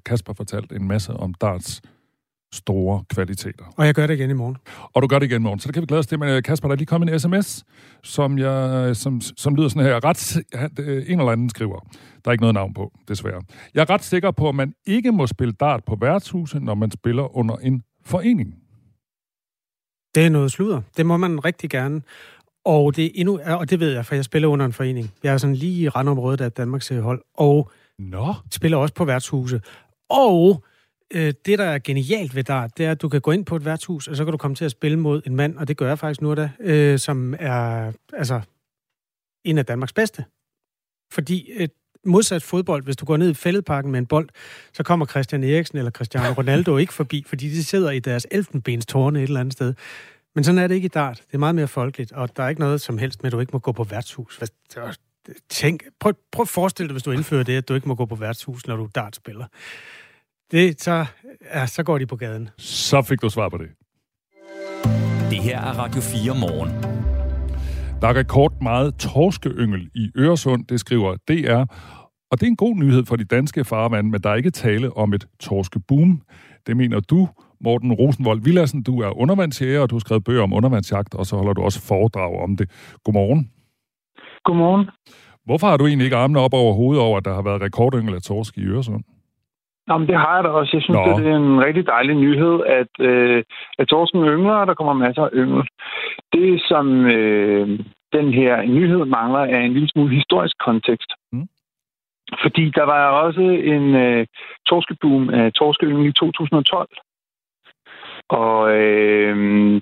Kasper 0.05 0.33
fortalte 0.33 0.75
en 0.75 0.87
masse 0.87 1.13
om 1.13 1.33
darts 1.33 1.81
store 2.53 3.03
kvaliteter. 3.09 3.73
Og 3.77 3.85
jeg 3.85 3.93
gør 3.93 4.07
det 4.07 4.13
igen 4.13 4.29
i 4.29 4.33
morgen. 4.33 4.57
Og 4.93 5.01
du 5.01 5.07
gør 5.07 5.19
det 5.19 5.25
igen 5.25 5.41
i 5.41 5.43
morgen. 5.43 5.59
Så 5.59 5.67
det 5.67 5.73
kan 5.73 5.81
vi 5.81 5.85
glæde 5.85 5.99
os 5.99 6.07
til. 6.07 6.19
Men 6.19 6.43
Kasper, 6.43 6.67
der 6.67 6.75
er 6.75 6.77
lige 6.77 6.85
kommet 6.85 7.13
en 7.13 7.19
sms, 7.19 7.63
som, 8.03 8.37
jeg, 8.37 8.95
som, 8.95 9.21
som 9.21 9.55
lyder 9.55 9.67
sådan 9.67 9.83
her. 9.83 10.05
Ret, 10.05 10.37
en 11.09 11.19
eller 11.19 11.31
anden 11.31 11.49
skriver. 11.49 11.79
Der 12.25 12.29
er 12.29 12.31
ikke 12.31 12.41
noget 12.41 12.53
navn 12.53 12.73
på, 12.73 12.91
desværre. 13.07 13.41
Jeg 13.73 13.81
er 13.81 13.89
ret 13.89 14.03
sikker 14.03 14.31
på, 14.31 14.49
at 14.49 14.55
man 14.55 14.73
ikke 14.85 15.11
må 15.11 15.27
spille 15.27 15.51
dart 15.51 15.83
på 15.85 15.97
værtshuset, 16.01 16.61
når 16.63 16.75
man 16.75 16.91
spiller 16.91 17.37
under 17.37 17.55
en 17.55 17.83
forening. 18.05 18.55
Det 20.15 20.25
er 20.25 20.29
noget 20.29 20.51
sludder. 20.51 20.81
Det 20.97 21.05
må 21.05 21.17
man 21.17 21.45
rigtig 21.45 21.69
gerne. 21.69 22.01
Og 22.65 22.95
det, 22.95 23.05
er 23.05 23.09
endnu, 23.15 23.39
og 23.45 23.69
det 23.69 23.79
ved 23.79 23.93
jeg, 23.93 24.05
for 24.05 24.15
jeg 24.15 24.25
spiller 24.25 24.47
under 24.47 24.65
en 24.65 24.73
forening. 24.73 25.11
Jeg 25.23 25.33
er 25.33 25.37
sådan 25.37 25.55
lige 25.55 25.81
i 25.81 25.89
randområdet 25.89 26.41
af 26.41 26.51
Danmarks 26.51 26.89
hold, 26.89 27.21
og 27.37 27.71
Nå. 27.99 28.33
spiller 28.51 28.77
også 28.77 28.93
på 28.93 29.05
værtshuse. 29.05 29.61
Og 30.09 30.63
øh, 31.13 31.33
det, 31.45 31.59
der 31.59 31.65
er 31.65 31.79
genialt 31.79 32.35
ved 32.35 32.43
dig, 32.43 32.69
det 32.77 32.85
er, 32.85 32.91
at 32.91 33.01
du 33.01 33.09
kan 33.09 33.21
gå 33.21 33.31
ind 33.31 33.45
på 33.45 33.55
et 33.55 33.65
værtshus, 33.65 34.07
og 34.07 34.15
så 34.15 34.25
kan 34.25 34.31
du 34.31 34.37
komme 34.37 34.55
til 34.55 34.65
at 34.65 34.71
spille 34.71 34.99
mod 34.99 35.21
en 35.25 35.35
mand, 35.35 35.57
og 35.57 35.67
det 35.67 35.77
gør 35.77 35.87
jeg 35.87 35.99
faktisk 35.99 36.21
nu 36.21 36.35
da, 36.35 36.49
øh, 36.59 36.99
som 36.99 37.35
er 37.39 37.91
altså 38.13 38.41
en 39.43 39.57
af 39.57 39.65
Danmarks 39.65 39.93
bedste. 39.93 40.25
Fordi 41.13 41.51
øh, 41.51 41.67
modsat 42.05 42.43
fodbold, 42.43 42.83
hvis 42.83 42.95
du 42.95 43.05
går 43.05 43.17
ned 43.17 43.29
i 43.29 43.33
fældeparken 43.33 43.91
med 43.91 43.99
en 43.99 44.05
bold, 44.05 44.29
så 44.73 44.83
kommer 44.83 45.05
Christian 45.05 45.43
Eriksen 45.43 45.77
eller 45.77 45.91
Cristiano 45.91 46.33
Ronaldo 46.37 46.77
ikke 46.77 46.93
forbi, 46.93 47.23
fordi 47.27 47.49
de 47.49 47.63
sidder 47.63 47.91
i 47.91 47.99
deres 47.99 48.27
elfenbenstårne 48.31 49.19
et 49.19 49.23
eller 49.23 49.39
andet 49.39 49.53
sted. 49.53 49.73
Men 50.35 50.43
sådan 50.43 50.59
er 50.59 50.67
det 50.67 50.75
ikke 50.75 50.85
i 50.85 50.89
dart. 50.89 51.23
Det 51.27 51.33
er 51.33 51.37
meget 51.37 51.55
mere 51.55 51.67
folkeligt, 51.67 52.11
og 52.11 52.37
der 52.37 52.43
er 52.43 52.49
ikke 52.49 52.61
noget 52.61 52.81
som 52.81 52.97
helst 52.97 53.23
med, 53.23 53.27
at 53.27 53.31
du 53.31 53.39
ikke 53.39 53.51
må 53.53 53.59
gå 53.59 53.71
på 53.71 53.83
værtshus. 53.83 54.39
Tænk, 55.49 55.83
prøv, 55.99 56.13
prøv 56.31 56.43
at 56.43 56.49
forestille 56.49 56.87
dig, 56.87 56.93
hvis 56.93 57.03
du 57.03 57.11
indfører 57.11 57.43
det, 57.43 57.57
at 57.57 57.69
du 57.69 57.73
ikke 57.73 57.87
må 57.87 57.95
gå 57.95 58.05
på 58.05 58.15
værtshus, 58.15 58.67
når 58.67 58.75
du 58.75 58.89
dartspiller. 58.95 59.45
Det, 60.51 60.81
så, 60.81 61.05
ja, 61.53 61.65
så 61.65 61.83
går 61.83 61.97
de 61.97 62.05
på 62.05 62.15
gaden. 62.15 62.49
Så 62.57 63.01
fik 63.01 63.21
du 63.21 63.29
svar 63.29 63.49
på 63.49 63.57
det. 63.57 63.67
Det 65.29 65.39
her 65.43 65.59
er 65.59 65.73
Radio 65.79 66.01
4 66.01 66.35
morgen. 66.39 66.69
Der 68.01 68.07
er 68.07 68.15
rekord 68.15 68.53
meget 68.61 68.95
torskeyngel 68.95 69.89
i 69.95 70.11
Øresund, 70.15 70.65
det 70.65 70.79
skriver 70.79 71.15
DR. 71.27 71.63
Og 72.31 72.39
det 72.39 72.43
er 72.43 72.47
en 72.47 72.55
god 72.55 72.75
nyhed 72.75 73.05
for 73.05 73.15
de 73.15 73.23
danske 73.23 73.65
farvand, 73.65 74.09
men 74.09 74.21
der 74.21 74.29
er 74.29 74.35
ikke 74.35 74.51
tale 74.51 74.97
om 74.97 75.13
et 75.13 75.25
torskeboom. 75.39 76.21
Det 76.67 76.77
mener 76.77 76.99
du, 76.99 77.29
Morten 77.61 77.93
Rosenvold 77.93 78.41
Villadsen. 78.41 78.83
Du 78.83 78.99
er 78.99 79.17
undervandsjæger, 79.17 79.81
og 79.81 79.89
du 79.89 79.95
har 79.95 79.99
skrevet 79.99 80.23
bøger 80.23 80.43
om 80.43 80.53
undervandsjagt, 80.53 81.13
og 81.13 81.25
så 81.25 81.35
holder 81.35 81.53
du 81.53 81.61
også 81.61 81.81
foredrag 81.81 82.43
om 82.43 82.57
det. 82.57 82.69
Godmorgen. 83.03 83.51
Godmorgen. 84.43 84.89
Hvorfor 85.45 85.67
har 85.67 85.77
du 85.77 85.87
egentlig 85.87 86.05
ikke 86.05 86.17
armene 86.17 86.39
op 86.39 86.53
over 86.53 86.73
hovedet 86.73 87.03
over, 87.03 87.17
at 87.17 87.25
der 87.25 87.33
har 87.33 87.41
været 87.41 87.61
rekordyngel 87.61 88.15
af 88.15 88.21
torsk 88.21 88.57
i 88.57 88.61
Øresund? 88.61 89.03
Jamen, 89.91 90.07
det 90.07 90.17
har 90.17 90.35
jeg 90.35 90.43
da 90.43 90.49
også. 90.49 90.71
Jeg 90.73 90.83
synes, 90.83 90.97
Nå. 90.97 91.19
det 91.19 91.27
er 91.27 91.37
en 91.37 91.65
rigtig 91.65 91.85
dejlig 91.87 92.15
nyhed, 92.15 92.55
at, 92.79 92.91
øh, 92.99 93.43
at 93.79 93.87
torsken 93.87 94.25
yngler, 94.25 94.53
og 94.53 94.67
der 94.67 94.73
kommer 94.73 94.93
masser 94.93 95.23
af 95.23 95.29
yngel. 95.33 95.63
Det, 96.33 96.61
som 96.67 97.05
øh, 97.05 97.79
den 98.13 98.33
her 98.33 98.61
nyhed 98.61 99.05
mangler, 99.05 99.39
er 99.39 99.59
en 99.59 99.73
lille 99.73 99.89
smule 99.89 100.15
historisk 100.15 100.55
kontekst. 100.65 101.11
Mm. 101.31 101.47
Fordi 102.41 102.69
der 102.69 102.83
var 102.83 103.09
også 103.09 103.41
en 103.75 103.95
øh, 103.95 104.27
torskeboom 104.67 105.29
af 105.29 105.53
torskeyngel 105.53 106.05
i 106.09 106.13
2012. 106.13 106.87
Og 108.29 108.71
øh, 108.75 109.35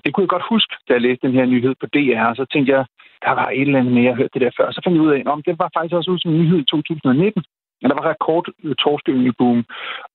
det 0.04 0.14
kunne 0.14 0.24
jeg 0.24 0.34
godt 0.34 0.50
huske, 0.50 0.74
da 0.88 0.92
jeg 0.92 1.00
læste 1.02 1.26
den 1.26 1.36
her 1.36 1.46
nyhed 1.46 1.74
på 1.80 1.86
DR, 1.86 2.24
og 2.30 2.36
så 2.36 2.44
tænkte 2.52 2.72
jeg, 2.72 2.84
der 3.24 3.30
var 3.30 3.48
et 3.48 3.60
eller 3.60 3.78
andet 3.78 3.94
mere, 3.94 4.04
jeg 4.04 4.14
hørte 4.14 4.34
det 4.34 4.42
der 4.42 4.50
før. 4.58 4.70
Så 4.70 4.80
fandt 4.84 4.96
jeg 4.96 5.06
ud 5.06 5.12
af, 5.12 5.20
at 5.20 5.46
det 5.46 5.58
var 5.58 5.70
faktisk 5.76 5.94
også 5.94 6.10
ud 6.10 6.18
som 6.18 6.30
en 6.30 6.40
nyhed 6.40 6.58
i 6.58 6.64
2019. 6.64 7.44
Der 7.88 7.94
var 7.94 8.10
rekord 8.10 8.46
øh, 8.64 9.32
boom. 9.38 9.64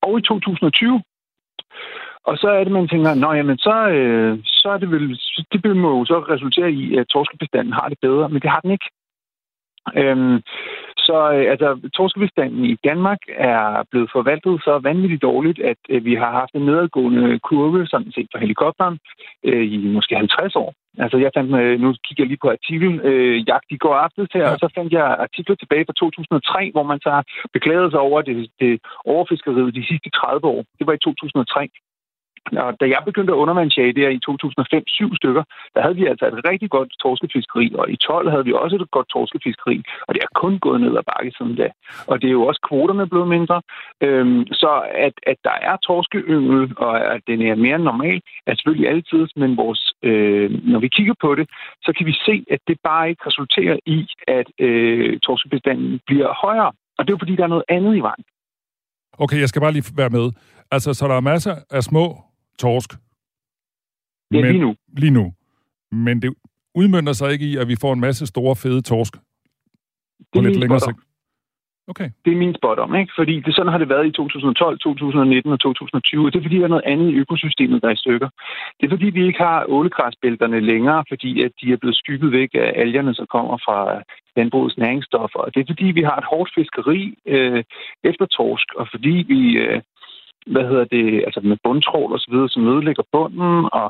Og 0.01 0.19
i 0.19 0.21
2020. 0.21 1.01
Og 2.23 2.37
så 2.37 2.47
er 2.47 2.63
det, 2.63 2.73
man 2.73 2.87
tænker, 2.87 3.13
nå 3.13 3.33
jamen, 3.33 3.57
så, 3.57 3.87
øh, 3.89 4.39
så 4.43 4.69
er 4.69 4.77
det 4.77 4.91
vel, 4.91 5.19
det 5.51 5.77
må 5.77 5.97
jo 5.97 6.05
så 6.05 6.19
resultere 6.19 6.71
i, 6.71 6.97
at 6.97 7.07
torskebestanden 7.07 7.73
har 7.73 7.89
det 7.89 7.97
bedre, 8.01 8.29
men 8.29 8.41
det 8.41 8.49
har 8.49 8.59
den 8.59 8.71
ikke. 8.71 8.89
Øhm, 9.95 10.41
så 10.97 11.31
øh, 11.33 11.51
altså, 11.51 11.89
torskebestanden 11.93 12.65
i 12.65 12.75
Danmark 12.83 13.17
er 13.27 13.83
blevet 13.91 14.09
forvaltet 14.11 14.61
så 14.63 14.79
vanvittigt 14.83 15.21
dårligt, 15.21 15.59
at 15.59 15.77
øh, 15.89 16.05
vi 16.05 16.15
har 16.15 16.31
haft 16.31 16.53
en 16.53 16.65
nedadgående 16.65 17.39
kurve, 17.39 17.87
sådan 17.87 18.11
set 18.11 18.27
for 18.31 18.39
helikopteren, 18.39 18.99
øh, 19.43 19.73
i 19.73 19.77
måske 19.87 20.15
50 20.15 20.55
år. 20.55 20.73
Altså, 21.03 21.17
jeg 21.17 21.31
fandt, 21.37 21.51
øh, 21.61 21.79
nu 21.83 21.87
kigger 22.05 22.23
jeg 22.23 22.29
lige 22.31 22.43
på 22.43 22.49
artiklen, 22.57 22.95
øh, 23.09 23.35
Jagt 23.49 23.69
i 23.75 23.77
går 23.83 23.95
aftes 24.05 24.29
her, 24.33 24.45
ja. 24.45 24.51
og 24.51 24.57
så 24.59 24.67
fandt 24.75 24.93
jeg 24.93 25.05
artikler 25.27 25.55
tilbage 25.55 25.85
fra 25.87 25.93
2003, 25.93 26.71
hvor 26.73 26.83
man 26.91 26.99
så 27.05 27.09
har 27.17 27.23
beklaget 27.53 27.91
sig 27.91 27.99
over 27.99 28.21
det, 28.21 28.35
det 28.59 28.71
overfiskeriet 29.05 29.75
de 29.75 29.87
sidste 29.89 30.09
30 30.09 30.47
år. 30.53 30.61
Det 30.79 30.87
var 30.87 30.93
i 30.93 31.05
2003. 31.07 31.69
Og 32.51 32.79
da 32.79 32.85
jeg 32.85 33.01
begyndte 33.05 33.33
at 33.33 33.41
undervandsjage 33.43 33.93
der 33.93 34.09
i 34.09 34.19
2005-7 34.29 35.15
stykker, 35.15 35.43
der 35.75 35.81
havde 35.81 35.95
vi 35.95 36.05
altså 36.05 36.25
et 36.27 36.41
rigtig 36.49 36.69
godt 36.69 36.89
torskefiskeri, 37.03 37.67
og 37.79 37.91
i 37.91 37.95
12 37.95 38.29
havde 38.29 38.45
vi 38.45 38.53
også 38.53 38.75
et 38.75 38.91
godt 38.91 39.09
torskefiskeri, 39.09 39.83
og 40.07 40.13
det 40.13 40.21
er 40.23 40.39
kun 40.41 40.59
gået 40.59 40.81
ned 40.81 40.97
ad 40.97 41.03
bakke 41.11 41.31
siden 41.37 41.55
da. 41.55 41.69
Og 42.07 42.21
det 42.21 42.27
er 42.27 42.31
jo 42.39 42.45
også 42.45 42.61
kvoterne 42.69 43.09
blevet 43.09 43.27
mindre. 43.27 43.61
Øhm, 44.01 44.47
så 44.61 44.71
at, 45.07 45.13
at 45.31 45.37
der 45.43 45.57
er 45.61 45.75
torskeyngel, 45.77 46.73
og 46.77 47.13
at 47.15 47.21
den 47.27 47.41
er 47.41 47.55
mere 47.55 47.79
normal, 47.79 48.21
er 48.47 48.55
selvfølgelig 48.55 48.89
altid, 48.89 49.27
men 49.35 49.57
vores, 49.57 49.93
øh, 50.03 50.51
når 50.71 50.79
vi 50.79 50.87
kigger 50.87 51.13
på 51.21 51.35
det, 51.35 51.49
så 51.81 51.93
kan 51.97 52.05
vi 52.05 52.15
se, 52.27 52.45
at 52.51 52.59
det 52.67 52.77
bare 52.83 53.09
ikke 53.09 53.27
resulterer 53.27 53.77
i, 53.85 54.07
at 54.27 54.47
øh, 54.59 55.19
torskebestanden 55.19 55.99
bliver 56.07 56.33
højere. 56.45 56.71
Og 56.97 57.01
det 57.01 57.09
er 57.09 57.15
jo 57.15 57.23
fordi, 57.23 57.35
der 57.35 57.43
er 57.43 57.55
noget 57.55 57.69
andet 57.69 57.95
i 57.95 57.99
vejen. 57.99 58.23
Okay, 59.17 59.39
jeg 59.39 59.49
skal 59.49 59.61
bare 59.61 59.71
lige 59.71 59.91
være 59.95 60.09
med. 60.09 60.31
Altså, 60.71 60.93
så 60.93 61.07
der 61.07 61.15
er 61.15 61.19
masser 61.19 61.55
af 61.71 61.83
små 61.83 62.05
torsk. 62.59 62.93
Ja, 64.31 64.41
men, 64.41 64.51
lige 64.51 64.61
nu. 64.61 64.75
Lige 64.97 65.11
nu. 65.11 65.33
Men 65.91 66.21
det 66.21 66.35
udmyndter 66.75 67.13
sig 67.13 67.31
ikke 67.31 67.45
i, 67.45 67.57
at 67.57 67.67
vi 67.67 67.75
får 67.81 67.93
en 67.93 67.99
masse 67.99 68.27
store, 68.27 68.55
fede 68.55 68.81
torsk 68.81 69.13
på 70.33 70.41
lidt 70.41 70.59
længere 70.59 70.79
sigt. 70.79 70.99
Okay. 71.87 72.09
Det 72.25 72.31
er 72.33 72.37
min 72.37 72.55
spot 72.55 72.79
om, 72.79 72.95
ikke? 72.95 73.13
Fordi 73.15 73.39
det, 73.39 73.55
sådan 73.55 73.71
har 73.71 73.77
det 73.77 73.89
været 73.89 74.07
i 74.07 74.11
2012, 74.11 74.79
2019 74.79 75.51
og 75.51 75.59
2020, 75.59 76.25
og 76.25 76.33
det 76.33 76.39
er 76.39 76.43
fordi, 76.43 76.57
der 76.57 76.63
er 76.63 76.75
noget 76.75 76.89
andet 76.93 77.09
i 77.11 77.15
økosystemet, 77.23 77.81
der 77.81 77.87
er 77.87 77.97
i 77.97 78.03
stykker. 78.03 78.29
Det 78.77 78.85
er 78.85 78.89
fordi, 78.95 79.05
vi 79.05 79.25
ikke 79.27 79.39
har 79.39 79.65
ålegræsbælterne 79.67 80.59
længere, 80.59 81.03
fordi 81.09 81.43
at 81.43 81.51
de 81.61 81.71
er 81.71 81.77
blevet 81.77 81.97
skygget 81.97 82.31
væk 82.31 82.49
af 82.53 82.73
algerne, 82.75 83.15
som 83.15 83.27
kommer 83.35 83.57
fra 83.65 84.01
landbrugets 84.35 84.77
næringsstoffer. 84.77 85.39
Og 85.39 85.55
det 85.55 85.59
er 85.61 85.71
fordi, 85.73 85.85
vi 85.85 86.03
har 86.09 86.17
et 86.17 86.29
hårdt 86.31 86.51
fiskeri 86.55 87.15
øh, 87.25 87.63
efter 88.03 88.25
torsk, 88.25 88.67
og 88.79 88.87
fordi 88.91 89.15
vi 89.27 89.41
øh, 89.57 89.81
hvad 90.53 90.63
hedder 90.69 90.85
det, 90.95 91.23
altså 91.27 91.39
med 91.43 91.57
bundtrål 91.63 92.11
og 92.13 92.19
så 92.19 92.27
videre, 92.31 92.49
som 92.49 92.67
ødelægger 92.67 93.03
bunden. 93.11 93.69
Og, 93.79 93.87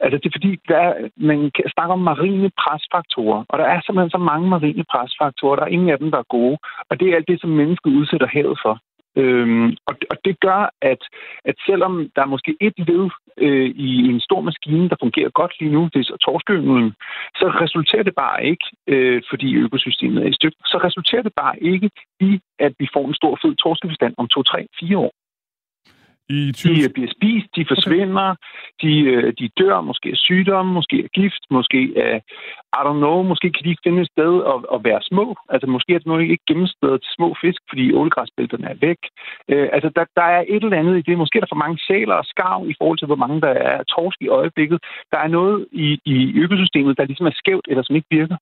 altså 0.00 0.16
det 0.18 0.26
er 0.26 0.38
fordi, 0.38 0.52
der 0.68 0.78
er, 0.86 0.94
man 1.16 1.50
snakker 1.74 1.92
om 1.98 2.08
marine 2.12 2.50
presfaktorer, 2.62 3.44
og 3.48 3.58
der 3.58 3.64
er 3.64 3.80
simpelthen 3.80 4.10
så 4.10 4.18
mange 4.30 4.48
marine 4.48 4.84
presfaktorer, 4.92 5.56
der 5.56 5.64
er 5.64 5.74
ingen 5.76 5.90
af 5.90 5.98
dem, 5.98 6.10
der 6.10 6.18
er 6.18 6.32
gode. 6.36 6.58
Og 6.90 7.00
det 7.00 7.06
er 7.08 7.16
alt 7.16 7.28
det, 7.28 7.40
som 7.40 7.50
mennesket 7.50 7.90
udsætter 7.90 8.26
havet 8.26 8.58
for. 8.64 8.74
Øhm, 9.16 9.76
og, 9.86 9.94
og 10.10 10.16
det 10.24 10.40
gør, 10.40 10.70
at, 10.82 11.02
at 11.44 11.56
selvom 11.66 12.10
der 12.16 12.22
er 12.22 12.32
måske 12.34 12.56
et 12.60 12.74
led 12.88 13.10
øh, 13.36 13.70
i 13.88 13.90
en 14.12 14.20
stor 14.20 14.40
maskine, 14.40 14.88
der 14.88 14.96
fungerer 15.00 15.30
godt 15.30 15.52
lige 15.60 15.72
nu, 15.72 15.82
det 15.92 16.00
er 16.00 16.04
så 16.04 16.16
så 17.40 17.46
resulterer 17.64 18.02
det 18.02 18.14
bare 18.14 18.44
ikke, 18.44 18.64
øh, 18.86 19.22
fordi 19.30 19.54
økosystemet 19.56 20.22
er 20.22 20.28
i 20.28 20.32
stykker, 20.32 20.58
så 20.64 20.78
resulterer 20.84 21.22
det 21.22 21.32
bare 21.36 21.62
ikke 21.62 21.90
i, 22.20 22.40
at 22.58 22.72
vi 22.78 22.88
får 22.94 23.06
en 23.08 23.14
stor 23.14 23.38
fed 23.42 23.54
torskebestand 23.54 24.14
om 24.16 24.28
to, 24.28 24.42
tre, 24.42 24.66
fire 24.80 24.98
år. 24.98 25.12
I 26.28 26.52
20... 26.52 26.74
De 26.74 26.92
bliver 26.96 27.10
spist, 27.16 27.48
de 27.56 27.64
forsvinder, 27.72 28.28
okay. 28.30 28.82
de, 28.82 28.92
øh, 29.12 29.32
de 29.38 29.46
dør 29.60 29.80
måske 29.80 30.08
af 30.14 30.20
sygdom, 30.28 30.66
måske 30.66 30.96
af 31.06 31.10
gift, 31.20 31.42
måske 31.50 31.80
af, 31.96 32.14
I 32.78 32.80
don't 32.86 33.00
know, 33.04 33.22
måske 33.22 33.46
kan 33.52 33.64
de 33.64 33.70
ikke 33.70 33.86
finde 33.86 34.02
et 34.02 34.12
sted 34.14 34.32
at, 34.52 34.58
at 34.74 34.80
være 34.88 35.02
små. 35.10 35.26
Altså 35.52 35.66
måske 35.74 35.90
er 35.94 35.98
det 35.98 36.06
nu 36.06 36.18
ikke 36.18 36.48
gennemstedet 36.48 36.98
til 37.02 37.12
små 37.18 37.28
fisk, 37.42 37.60
fordi 37.70 37.84
ålegræsbælterne 38.00 38.66
er 38.72 38.78
væk. 38.86 39.00
Uh, 39.52 39.66
altså 39.76 39.88
der, 39.96 40.04
der 40.18 40.26
er 40.36 40.42
et 40.54 40.62
eller 40.64 40.80
andet 40.82 40.98
i 40.98 41.06
det. 41.08 41.18
Måske 41.18 41.36
er 41.36 41.44
der 41.44 41.54
for 41.54 41.64
mange 41.64 41.78
sæler 41.86 42.16
og 42.22 42.26
skarv 42.32 42.60
i 42.72 42.74
forhold 42.78 42.98
til, 42.98 43.10
hvor 43.10 43.22
mange 43.24 43.40
der 43.46 43.54
er 43.70 43.78
torsk 43.94 44.18
i 44.20 44.28
øjeblikket. 44.40 44.78
Der 45.12 45.18
er 45.24 45.30
noget 45.38 45.66
i, 45.72 45.88
i 46.04 46.16
økosystemet, 46.44 46.98
der 46.98 47.04
ligesom 47.04 47.26
er 47.26 47.36
skævt, 47.40 47.66
eller 47.70 47.82
som 47.82 47.96
ikke 47.96 48.14
virker. 48.20 48.36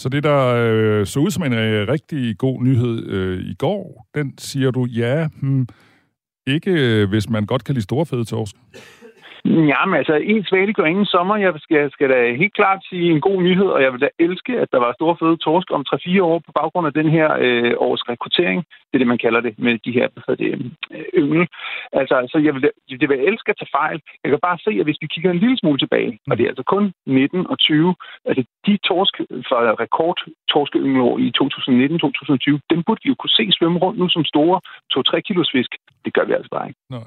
Så 0.00 0.08
det, 0.08 0.22
der 0.24 0.40
øh, 0.64 1.06
så 1.06 1.20
ud 1.20 1.30
som 1.30 1.44
en 1.44 1.52
øh, 1.52 1.88
rigtig 1.88 2.38
god 2.38 2.62
nyhed 2.62 3.08
øh, 3.08 3.38
i 3.38 3.54
går, 3.54 4.06
den 4.14 4.38
siger 4.38 4.70
du, 4.70 4.84
ja, 4.84 5.28
hmm, 5.40 5.66
ikke, 6.46 6.70
øh, 6.70 7.08
hvis 7.08 7.30
man 7.30 7.46
godt 7.46 7.64
kan 7.64 7.74
lide 7.74 7.84
store 7.84 8.06
fede 8.06 8.24
torsk. 8.24 8.56
Jamen 9.46 9.94
altså, 10.00 10.14
en 10.14 10.44
svale 10.44 10.72
gør 10.72 10.84
ingen 10.84 11.06
sommer. 11.06 11.36
Jeg 11.36 11.52
skal, 11.58 11.90
skal 11.92 12.08
da 12.10 12.36
helt 12.42 12.54
klart 12.54 12.80
sige 12.90 13.10
en 13.10 13.20
god 13.20 13.42
nyhed, 13.42 13.66
og 13.66 13.82
jeg 13.82 13.92
vil 13.92 14.00
da 14.00 14.08
elske, 14.18 14.52
at 14.62 14.68
der 14.72 14.78
var 14.78 14.92
store 14.92 15.16
fede 15.20 15.36
torsk 15.36 15.68
om 15.70 15.84
3-4 15.94 16.22
år 16.22 16.38
på 16.46 16.52
baggrund 16.52 16.86
af 16.86 16.92
den 16.92 17.08
her 17.10 17.28
øh, 17.46 17.72
års 17.76 18.02
rekruttering. 18.10 18.64
Det 18.88 18.94
er 18.94 18.98
det, 18.98 19.06
man 19.06 19.24
kalder 19.24 19.40
det 19.40 19.54
med 19.58 19.78
de 19.86 19.92
her 19.98 20.08
hvad 20.14 20.36
det, 20.36 20.72
øh, 20.94 21.04
yngel. 21.22 21.46
Altså, 21.92 22.16
så 22.32 22.38
jeg 22.38 22.54
vil, 22.54 22.62
da, 22.62 22.70
det 23.00 23.08
vil 23.08 23.18
jeg 23.18 23.26
elske 23.26 23.50
at 23.50 23.58
tage 23.58 23.76
fejl. 23.80 23.98
Jeg 24.22 24.30
kan 24.30 24.46
bare 24.48 24.58
se, 24.66 24.70
at 24.80 24.86
hvis 24.86 25.02
vi 25.02 25.06
kigger 25.06 25.30
en 25.30 25.42
lille 25.44 25.58
smule 25.58 25.78
tilbage, 25.78 26.18
og 26.30 26.36
det 26.36 26.44
er 26.44 26.52
altså 26.52 26.66
kun 26.74 26.92
19 27.06 27.46
og 27.52 27.58
20, 27.58 27.94
altså 28.28 28.42
de 28.66 28.76
torsk 28.88 29.14
fra 29.48 29.58
rekord 29.84 30.18
torskeyngelår 30.52 31.14
i 31.26 31.28
2019-2020, 31.38 32.58
dem 32.72 32.80
burde 32.86 33.00
vi 33.04 33.08
jo 33.08 33.16
kunne 33.18 33.36
se 33.38 33.44
svømme 33.52 33.78
rundt 33.78 33.98
nu 33.98 34.08
som 34.08 34.24
store 34.24 34.56
2-3 34.94 35.20
kilos 35.28 35.50
fisk. 35.56 35.72
Det 36.06 36.14
gør 36.14 36.24
vi 36.24 36.32
altså 36.32 36.50
bare 36.50 36.68
ikke. 36.68 36.80
Nej. 36.90 37.06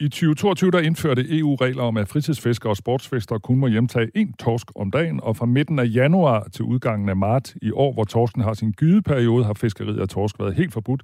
I 0.00 0.08
2022 0.08 0.70
der 0.70 0.80
indførte 0.80 1.38
EU 1.38 1.54
regler 1.54 1.82
om, 1.82 1.96
at 1.96 2.08
fritidsfiskere 2.08 2.72
og 2.72 2.76
sportsfiskere 2.76 3.40
kun 3.40 3.58
må 3.58 3.66
hjemtage 3.66 4.08
én 4.16 4.32
torsk 4.44 4.66
om 4.76 4.90
dagen, 4.90 5.20
og 5.22 5.36
fra 5.36 5.46
midten 5.46 5.78
af 5.78 5.86
januar 5.94 6.48
til 6.54 6.64
udgangen 6.64 7.08
af 7.08 7.16
marts 7.16 7.56
i 7.62 7.70
år, 7.70 7.92
hvor 7.92 8.04
torsken 8.04 8.42
har 8.42 8.52
sin 8.52 8.72
gydeperiode, 8.72 9.44
har 9.44 9.54
fiskeriet 9.54 10.00
af 10.00 10.08
torsk 10.08 10.38
været 10.38 10.54
helt 10.54 10.72
forbudt, 10.72 11.02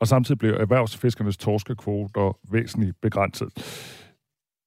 og 0.00 0.06
samtidig 0.06 0.38
blev 0.38 0.52
erhvervsfiskernes 0.54 1.36
torskekvoter 1.36 2.38
væsentligt 2.52 2.96
begrænset. 3.02 3.48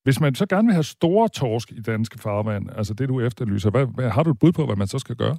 Hvis 0.04 0.22
man 0.22 0.36
så 0.36 0.46
gerne 0.46 0.66
vil 0.68 0.74
have 0.74 0.84
store 0.98 1.28
torsk 1.28 1.72
i 1.72 1.82
danske 1.82 2.20
farvand, 2.20 2.70
altså 2.78 2.94
det 2.94 3.10
du 3.10 3.22
efterlyser, 3.22 3.70
hvad, 3.72 3.86
hvad, 3.96 4.10
har 4.10 4.24
du 4.24 4.32
et 4.32 4.40
bud 4.40 4.52
på, 4.52 4.66
hvad 4.66 4.76
man 4.76 4.88
så 4.88 5.00
skal 5.00 5.16
gøre? 5.16 5.38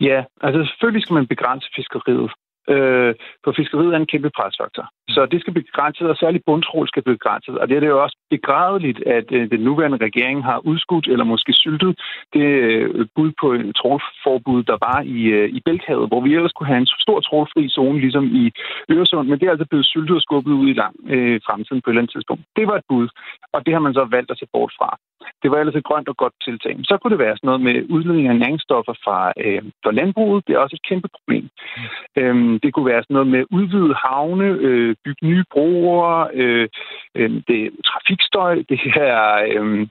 Ja, 0.00 0.24
altså 0.40 0.64
selvfølgelig 0.64 1.02
skal 1.02 1.14
man 1.14 1.26
begrænse 1.26 1.68
fiskeriet. 1.76 2.30
Øh, 2.68 3.14
for 3.44 3.52
fiskeriet 3.56 3.94
er 3.94 3.98
en 3.98 4.12
kæmpe 4.12 4.30
presfaktor. 4.36 4.86
Så 5.08 5.26
det 5.26 5.40
skal 5.40 5.52
begrænses, 5.52 6.06
og 6.12 6.16
særligt 6.16 6.44
bundtrål 6.46 6.88
skal 6.88 7.02
begrænses. 7.02 7.54
Og 7.60 7.68
det 7.68 7.76
er 7.76 7.80
det 7.80 7.88
jo 7.88 8.02
også 8.02 8.16
begrædeligt, 8.30 9.00
at 9.06 9.26
øh, 9.32 9.50
den 9.50 9.60
nuværende 9.60 10.04
regering 10.06 10.44
har 10.44 10.58
udskudt 10.70 11.06
eller 11.08 11.24
måske 11.24 11.52
syltet 11.52 12.00
det 12.32 12.46
øh, 12.68 13.06
bud 13.16 13.32
på 13.40 13.52
en 13.52 13.72
trålforbud, 13.72 14.62
der 14.62 14.76
var 14.86 14.98
i, 15.16 15.20
øh, 15.38 15.48
i 15.56 15.60
Bælthavet, 15.64 16.08
hvor 16.08 16.20
vi 16.20 16.34
ellers 16.34 16.52
kunne 16.52 16.66
have 16.72 16.82
en 16.84 16.92
stor 17.06 17.20
trålfri 17.20 17.68
zone, 17.68 18.00
ligesom 18.00 18.24
i 18.24 18.52
Øresund, 18.90 19.28
men 19.28 19.38
det 19.38 19.46
er 19.46 19.50
altså 19.50 19.66
blevet 19.70 19.86
syltet 19.86 20.16
og 20.16 20.22
skubbet 20.22 20.52
ud 20.52 20.68
i 20.68 20.78
lang 20.82 20.94
øh, 21.14 21.40
fremtiden 21.46 21.82
på 21.82 21.90
et 21.90 21.92
eller 21.92 22.02
andet 22.02 22.12
tidspunkt. 22.12 22.42
Det 22.56 22.66
var 22.66 22.76
et 22.76 22.88
bud, 22.88 23.08
og 23.54 23.66
det 23.66 23.72
har 23.74 23.80
man 23.80 23.94
så 23.94 24.04
valgt 24.04 24.30
at 24.30 24.38
se 24.38 24.46
bort 24.52 24.72
fra. 24.78 24.98
Det 25.42 25.50
var 25.50 25.58
ellers 25.58 25.74
et 25.74 25.84
grønt 25.84 26.08
og 26.08 26.16
godt 26.16 26.34
tiltag. 26.44 26.76
Så 26.84 26.98
kunne 26.98 27.10
det 27.10 27.24
være 27.24 27.36
sådan 27.36 27.48
noget 27.48 27.60
med 27.60 27.76
udledning 27.94 28.28
af 28.28 28.36
næringsstoffer 28.36 28.94
fra, 29.04 29.32
øh, 29.44 29.62
fra 29.84 29.92
landbruget. 29.92 30.46
Det 30.46 30.54
er 30.54 30.58
også 30.58 30.76
et 30.76 30.88
kæmpe 30.88 31.08
problem. 31.16 31.44
Mm. 31.76 32.22
Øhm, 32.22 32.60
det 32.60 32.74
kunne 32.74 32.86
være 32.92 33.02
sådan 33.02 33.14
noget 33.14 33.30
med 33.34 33.44
udvidet 33.50 33.96
havne, 34.04 34.48
øh, 34.66 34.94
bygge 35.04 35.26
nye 35.26 35.44
broer, 35.52 36.28
øh, 36.34 36.68
øh, 37.14 37.30
det 37.48 37.60
trafikstøj, 37.88 38.54
det 38.68 38.78
her... 38.94 39.12
Øh, 39.52 39.86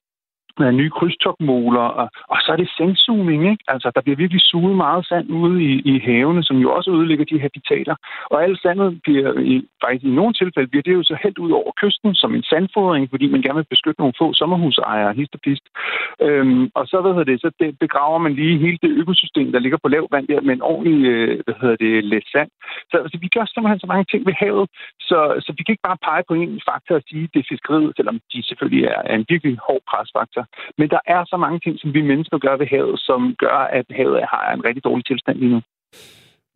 nye 0.59 0.89
krydstopmåler, 0.89 1.87
og, 2.01 2.09
og 2.27 2.37
så 2.41 2.51
er 2.51 2.55
det 2.55 2.69
sandsugning, 2.77 3.51
ikke? 3.51 3.63
Altså, 3.67 3.91
der 3.95 4.01
bliver 4.01 4.17
virkelig 4.17 4.41
suget 4.41 4.75
meget 4.75 5.05
sand 5.07 5.29
ude 5.29 5.63
i, 5.63 5.71
i 5.91 5.99
havene, 5.99 6.43
som 6.43 6.57
jo 6.57 6.73
også 6.73 6.91
udlægger 6.91 7.25
de 7.25 7.39
habitater. 7.39 7.95
Og 8.31 8.43
alt 8.43 8.61
sandet 8.61 8.99
bliver, 9.03 9.39
i, 9.39 9.55
faktisk 9.83 10.05
i 10.05 10.15
nogle 10.19 10.33
tilfælde, 10.33 10.67
bliver 10.67 10.83
det 10.83 10.93
jo 10.93 11.03
så 11.03 11.15
helt 11.23 11.37
ud 11.37 11.51
over 11.51 11.71
kysten 11.81 12.15
som 12.15 12.35
en 12.35 12.43
sandfodring, 12.43 13.09
fordi 13.09 13.25
man 13.27 13.41
gerne 13.41 13.59
vil 13.61 13.73
beskytte 13.75 14.01
nogle 14.01 14.13
få 14.21 14.33
sommerhusejere, 14.33 15.13
hist 15.13 15.33
og 15.33 15.41
pist. 15.43 15.65
Øhm, 16.21 16.69
og 16.75 16.87
så, 16.87 17.01
hvad 17.01 17.11
hedder 17.11 17.31
det, 17.31 17.41
så 17.41 17.51
det, 17.59 17.79
begraver 17.79 18.17
man 18.17 18.33
lige 18.33 18.57
hele 18.65 18.79
det 18.81 18.91
økosystem, 19.01 19.51
der 19.51 19.59
ligger 19.59 19.77
på 19.83 19.87
lav 19.87 20.07
vand 20.11 20.27
der, 20.27 20.41
med 20.41 20.53
en 20.53 20.61
ordentlig, 20.61 21.05
øh, 21.05 21.39
hvad 21.45 21.55
hedder 21.61 21.75
det, 21.75 22.03
let 22.03 22.25
sand. 22.31 22.49
Så 22.91 22.97
altså, 22.97 23.17
vi 23.21 23.27
gør 23.35 23.45
simpelthen 23.45 23.79
så 23.79 23.87
mange 23.87 24.05
ting 24.11 24.25
ved 24.25 24.33
havet, 24.43 24.69
så, 24.99 25.19
så 25.45 25.53
vi 25.57 25.63
kan 25.63 25.73
ikke 25.73 25.87
bare 25.89 26.03
pege 26.09 26.23
på 26.27 26.33
en 26.33 26.61
faktor 26.69 26.95
og 26.95 27.03
sige, 27.09 27.29
det 27.33 27.39
er 27.39 27.51
fiskeriet, 27.53 27.93
selvom 27.97 28.19
de 28.33 28.43
selvfølgelig 28.49 28.83
er, 28.85 29.01
er 29.11 29.15
en 29.15 29.25
virkelig 29.29 29.57
hård 29.67 29.83
presfaktor. 29.89 30.42
Men 30.77 30.89
der 30.89 30.99
er 31.05 31.25
så 31.25 31.37
mange 31.37 31.59
ting, 31.59 31.79
som 31.79 31.93
vi 31.93 32.01
mennesker 32.01 32.37
gør 32.37 32.55
ved 32.57 32.67
havet, 32.67 32.99
som 32.99 33.35
gør, 33.39 33.57
at 33.79 33.85
havet 33.89 34.25
har 34.33 34.53
en 34.53 34.65
rigtig 34.65 34.83
dårlig 34.83 35.05
tilstand 35.05 35.37
lige 35.37 35.51
nu. 35.51 35.61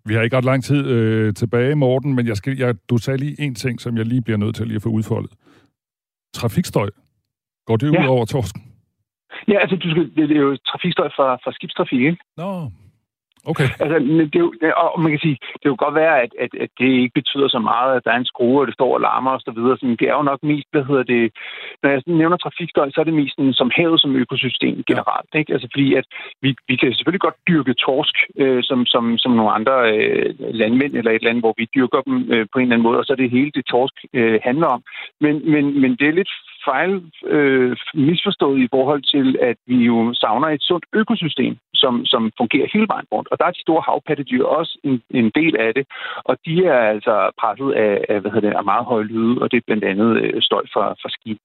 Vi 0.05 0.13
har 0.13 0.21
ikke 0.21 0.37
ret 0.37 0.45
lang 0.45 0.63
tid 0.63 0.87
øh, 0.87 1.33
tilbage, 1.33 1.75
Morten, 1.75 2.15
men 2.15 2.27
jeg 2.27 2.37
skal, 2.37 2.57
jeg, 2.57 2.75
du 2.89 2.97
sagde 2.97 3.19
lige 3.19 3.41
en 3.41 3.55
ting, 3.55 3.81
som 3.81 3.97
jeg 3.97 4.05
lige 4.05 4.21
bliver 4.21 4.37
nødt 4.37 4.55
til 4.55 4.67
lige 4.67 4.75
at 4.75 4.81
få 4.81 4.89
udfoldet. 4.89 5.31
Trafikstøj. 6.33 6.89
Går 7.65 7.77
det 7.77 7.93
ja. 7.93 8.01
ud 8.01 8.07
over 8.07 8.25
torsken? 8.25 8.61
Ja, 9.47 9.57
altså 9.59 9.75
du 9.75 9.89
skal, 9.91 10.03
det, 10.15 10.29
det 10.29 10.37
er 10.37 10.41
jo 10.41 10.57
trafikstøj 10.71 11.09
fra, 11.15 11.35
fra 11.43 11.51
skibstrafik, 11.51 12.01
ikke? 12.01 12.17
Nå, 12.37 12.71
Okay. 13.51 13.69
Altså, 13.81 13.97
det 14.31 14.35
er 14.35 14.45
jo, 14.47 14.53
og 14.93 15.01
man 15.03 15.11
kan 15.11 15.25
sige, 15.25 15.37
det 15.59 15.65
kan 15.69 15.83
godt 15.85 15.95
være, 16.03 16.15
at, 16.23 16.31
at, 16.43 16.51
at 16.63 16.71
det 16.79 16.89
ikke 17.01 17.17
betyder 17.19 17.47
så 17.47 17.59
meget, 17.59 17.95
at 17.95 18.03
der 18.05 18.11
er 18.11 18.19
en 18.19 18.31
skrue, 18.33 18.61
og 18.61 18.67
det 18.67 18.73
står 18.73 18.93
og 18.93 19.01
larmer 19.01 19.31
og 19.31 19.41
så 19.41 19.51
videre. 19.57 19.77
Så 19.77 19.85
det 19.99 20.07
er 20.09 20.15
jo 20.19 20.29
nok 20.31 20.41
mest, 20.43 20.67
hvad 20.71 20.83
hedder 20.89 21.03
det, 21.03 21.23
når 21.81 21.89
jeg 21.89 22.01
nævner 22.07 22.37
trafikstøj, 22.37 22.89
så 22.89 22.99
er 23.01 23.07
det 23.07 23.19
mest 23.21 23.35
sådan, 23.35 23.53
som 23.53 23.71
havet 23.77 24.01
som 24.01 24.15
økosystem 24.15 24.83
generelt. 24.91 25.29
Ja. 25.33 25.39
Ikke? 25.39 25.53
Altså 25.53 25.67
fordi, 25.73 25.87
at 25.99 26.05
vi, 26.41 26.49
vi 26.67 26.75
kan 26.75 26.93
selvfølgelig 26.93 27.25
godt 27.27 27.43
dyrke 27.47 27.73
torsk, 27.73 28.15
øh, 28.37 28.63
som, 28.63 28.85
som, 28.85 29.17
som 29.17 29.31
nogle 29.31 29.51
andre 29.51 29.75
øh, 29.93 30.35
landmænd 30.61 30.93
eller 30.95 31.11
et 31.11 31.27
andet, 31.27 31.43
hvor 31.43 31.53
vi 31.57 31.65
dyrker 31.75 32.01
dem 32.07 32.15
øh, 32.33 32.45
på 32.51 32.59
en 32.59 32.63
eller 32.63 32.75
anden 32.75 32.87
måde, 32.87 32.99
og 32.99 33.05
så 33.05 33.13
er 33.13 33.21
det 33.21 33.35
hele 33.37 33.51
det 33.57 33.65
torsk 33.65 33.95
øh, 34.13 34.39
handler 34.43 34.67
om. 34.67 34.81
Men, 35.21 35.51
men, 35.51 35.81
men 35.81 35.91
det 35.99 36.07
er 36.07 36.19
lidt 36.19 36.33
fejl 36.69 36.91
øh, 37.35 37.77
misforstået 37.93 38.59
i 38.61 38.67
forhold 38.75 39.03
til, 39.13 39.27
at 39.49 39.57
vi 39.67 39.77
jo 39.91 40.13
savner 40.13 40.47
et 40.47 40.63
sundt 40.69 40.85
økosystem, 40.93 41.53
som, 41.83 41.93
som 42.05 42.21
fungerer 42.39 42.67
hele 42.73 42.87
vejen 42.93 43.07
rundt. 43.11 43.27
Og 43.31 43.35
der 43.39 43.45
er 43.45 43.51
de 43.51 43.65
store 43.65 43.83
havpattedyr 43.87 44.45
også 44.59 44.73
en, 44.83 44.95
en 45.19 45.31
del 45.39 45.53
af 45.65 45.71
det, 45.77 45.85
og 46.29 46.35
de 46.45 46.55
er 46.65 46.81
altså 46.93 47.13
presset 47.41 47.71
af, 47.85 47.93
af, 48.09 48.17
hvad 48.21 48.31
hedder 48.31 48.49
det, 48.49 48.57
af 48.57 48.65
meget 48.73 48.85
høje 48.85 49.03
lyde, 49.03 49.41
og 49.41 49.51
det 49.51 49.57
er 49.57 49.67
blandt 49.67 49.83
andet 49.91 50.11
øh, 50.23 50.41
støj 50.41 50.63
fra, 50.73 50.85
fra 51.01 51.09
skib. 51.09 51.37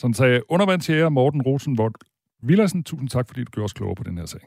Sådan 0.00 0.14
sagde 0.14 0.40
undervandsjæger 0.48 1.08
Morten 1.08 1.42
Rosenvold 1.42 1.94
Villersen. 2.42 2.84
Tusind 2.84 3.08
tak, 3.08 3.28
fordi 3.28 3.44
du 3.44 3.50
gjorde 3.50 3.64
os 3.64 3.72
klogere 3.72 3.94
på 3.94 4.02
den 4.02 4.18
her 4.18 4.26
sag. 4.26 4.40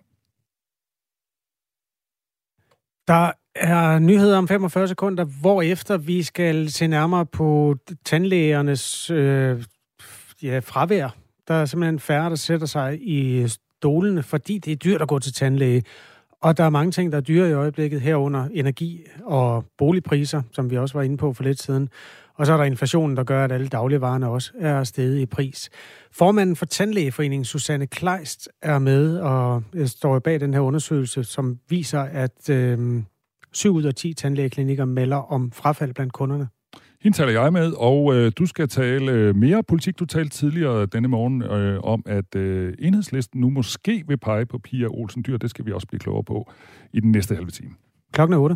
Der 3.07 3.31
er 3.55 3.99
nyheder 3.99 4.37
om 4.37 4.47
45 4.47 4.87
sekunder, 4.87 5.25
hvor 5.41 5.61
efter 5.61 5.97
vi 5.97 6.23
skal 6.23 6.69
se 6.69 6.87
nærmere 6.87 7.25
på 7.25 7.75
tandlægernes 8.05 9.11
øh, 9.11 9.63
ja, 10.43 10.59
fravær. 10.59 11.09
Der 11.47 11.53
er 11.53 11.65
simpelthen 11.65 11.99
færre, 11.99 12.29
der 12.29 12.35
sætter 12.35 12.67
sig 12.67 12.99
i 13.01 13.47
stolene, 13.79 14.23
fordi 14.23 14.57
det 14.57 14.71
er 14.71 14.75
dyrt 14.75 15.01
at 15.01 15.07
gå 15.07 15.19
til 15.19 15.33
tandlæge. 15.33 15.83
Og 16.41 16.57
der 16.57 16.63
er 16.63 16.69
mange 16.69 16.91
ting, 16.91 17.11
der 17.11 17.17
er 17.17 17.21
dyre 17.21 17.49
i 17.49 17.53
øjeblikket, 17.53 18.01
herunder 18.01 18.47
energi 18.53 19.05
og 19.23 19.65
boligpriser, 19.77 20.41
som 20.51 20.71
vi 20.71 20.77
også 20.77 20.97
var 20.97 21.01
inde 21.01 21.17
på 21.17 21.33
for 21.33 21.43
lidt 21.43 21.61
siden. 21.61 21.89
Og 22.37 22.45
så 22.45 22.53
er 22.53 22.57
der 22.57 22.63
inflationen, 22.63 23.17
der 23.17 23.23
gør, 23.23 23.43
at 23.43 23.51
alle 23.51 23.67
dagligvarerne 23.67 24.27
også 24.29 24.51
er 24.59 24.83
steget 24.83 25.19
i 25.19 25.25
pris. 25.25 25.69
Formanden 26.11 26.55
for 26.55 26.65
Tandlægeforeningen, 26.65 27.45
Susanne 27.45 27.87
Kleist, 27.87 28.49
er 28.61 28.79
med 28.79 29.17
og 29.17 29.63
øh, 29.73 29.87
står 29.87 30.19
bag 30.19 30.39
den 30.39 30.53
her 30.53 30.61
undersøgelse, 30.61 31.23
som 31.23 31.59
viser, 31.69 32.01
at 32.01 32.49
øh, 32.49 33.03
7 33.53 33.73
ud 33.73 33.83
af 33.83 33.93
10 33.93 34.13
tandlægeklinikker 34.13 34.85
melder 34.85 35.31
om 35.33 35.51
frafald 35.51 35.93
blandt 35.93 36.13
kunderne. 36.13 36.47
Hende 37.05 37.17
taler 37.17 37.41
jeg 37.41 37.53
med, 37.53 37.73
og 37.77 38.15
øh, 38.15 38.31
du 38.37 38.45
skal 38.45 38.67
tale 38.67 39.11
øh, 39.11 39.35
mere 39.35 39.63
politik. 39.63 39.99
Du 39.99 40.05
talte 40.05 40.29
tidligere 40.29 40.85
denne 40.85 41.07
morgen 41.07 41.41
øh, 41.43 41.79
om, 41.83 42.03
at 42.05 42.35
øh, 42.35 42.73
enhedslisten 42.79 43.41
nu 43.41 43.49
måske 43.49 44.03
vil 44.07 44.17
pege 44.17 44.45
på 44.45 44.57
Pia 44.57 44.87
Olsen 44.87 45.23
Dyr. 45.27 45.37
Det 45.37 45.49
skal 45.49 45.65
vi 45.65 45.71
også 45.71 45.87
blive 45.87 45.99
klogere 45.99 46.23
på 46.23 46.51
i 46.93 46.99
den 46.99 47.11
næste 47.11 47.35
halve 47.35 47.49
time. 47.49 47.71
Klokken 48.13 48.33
er 48.33 48.37
8. 48.37 48.55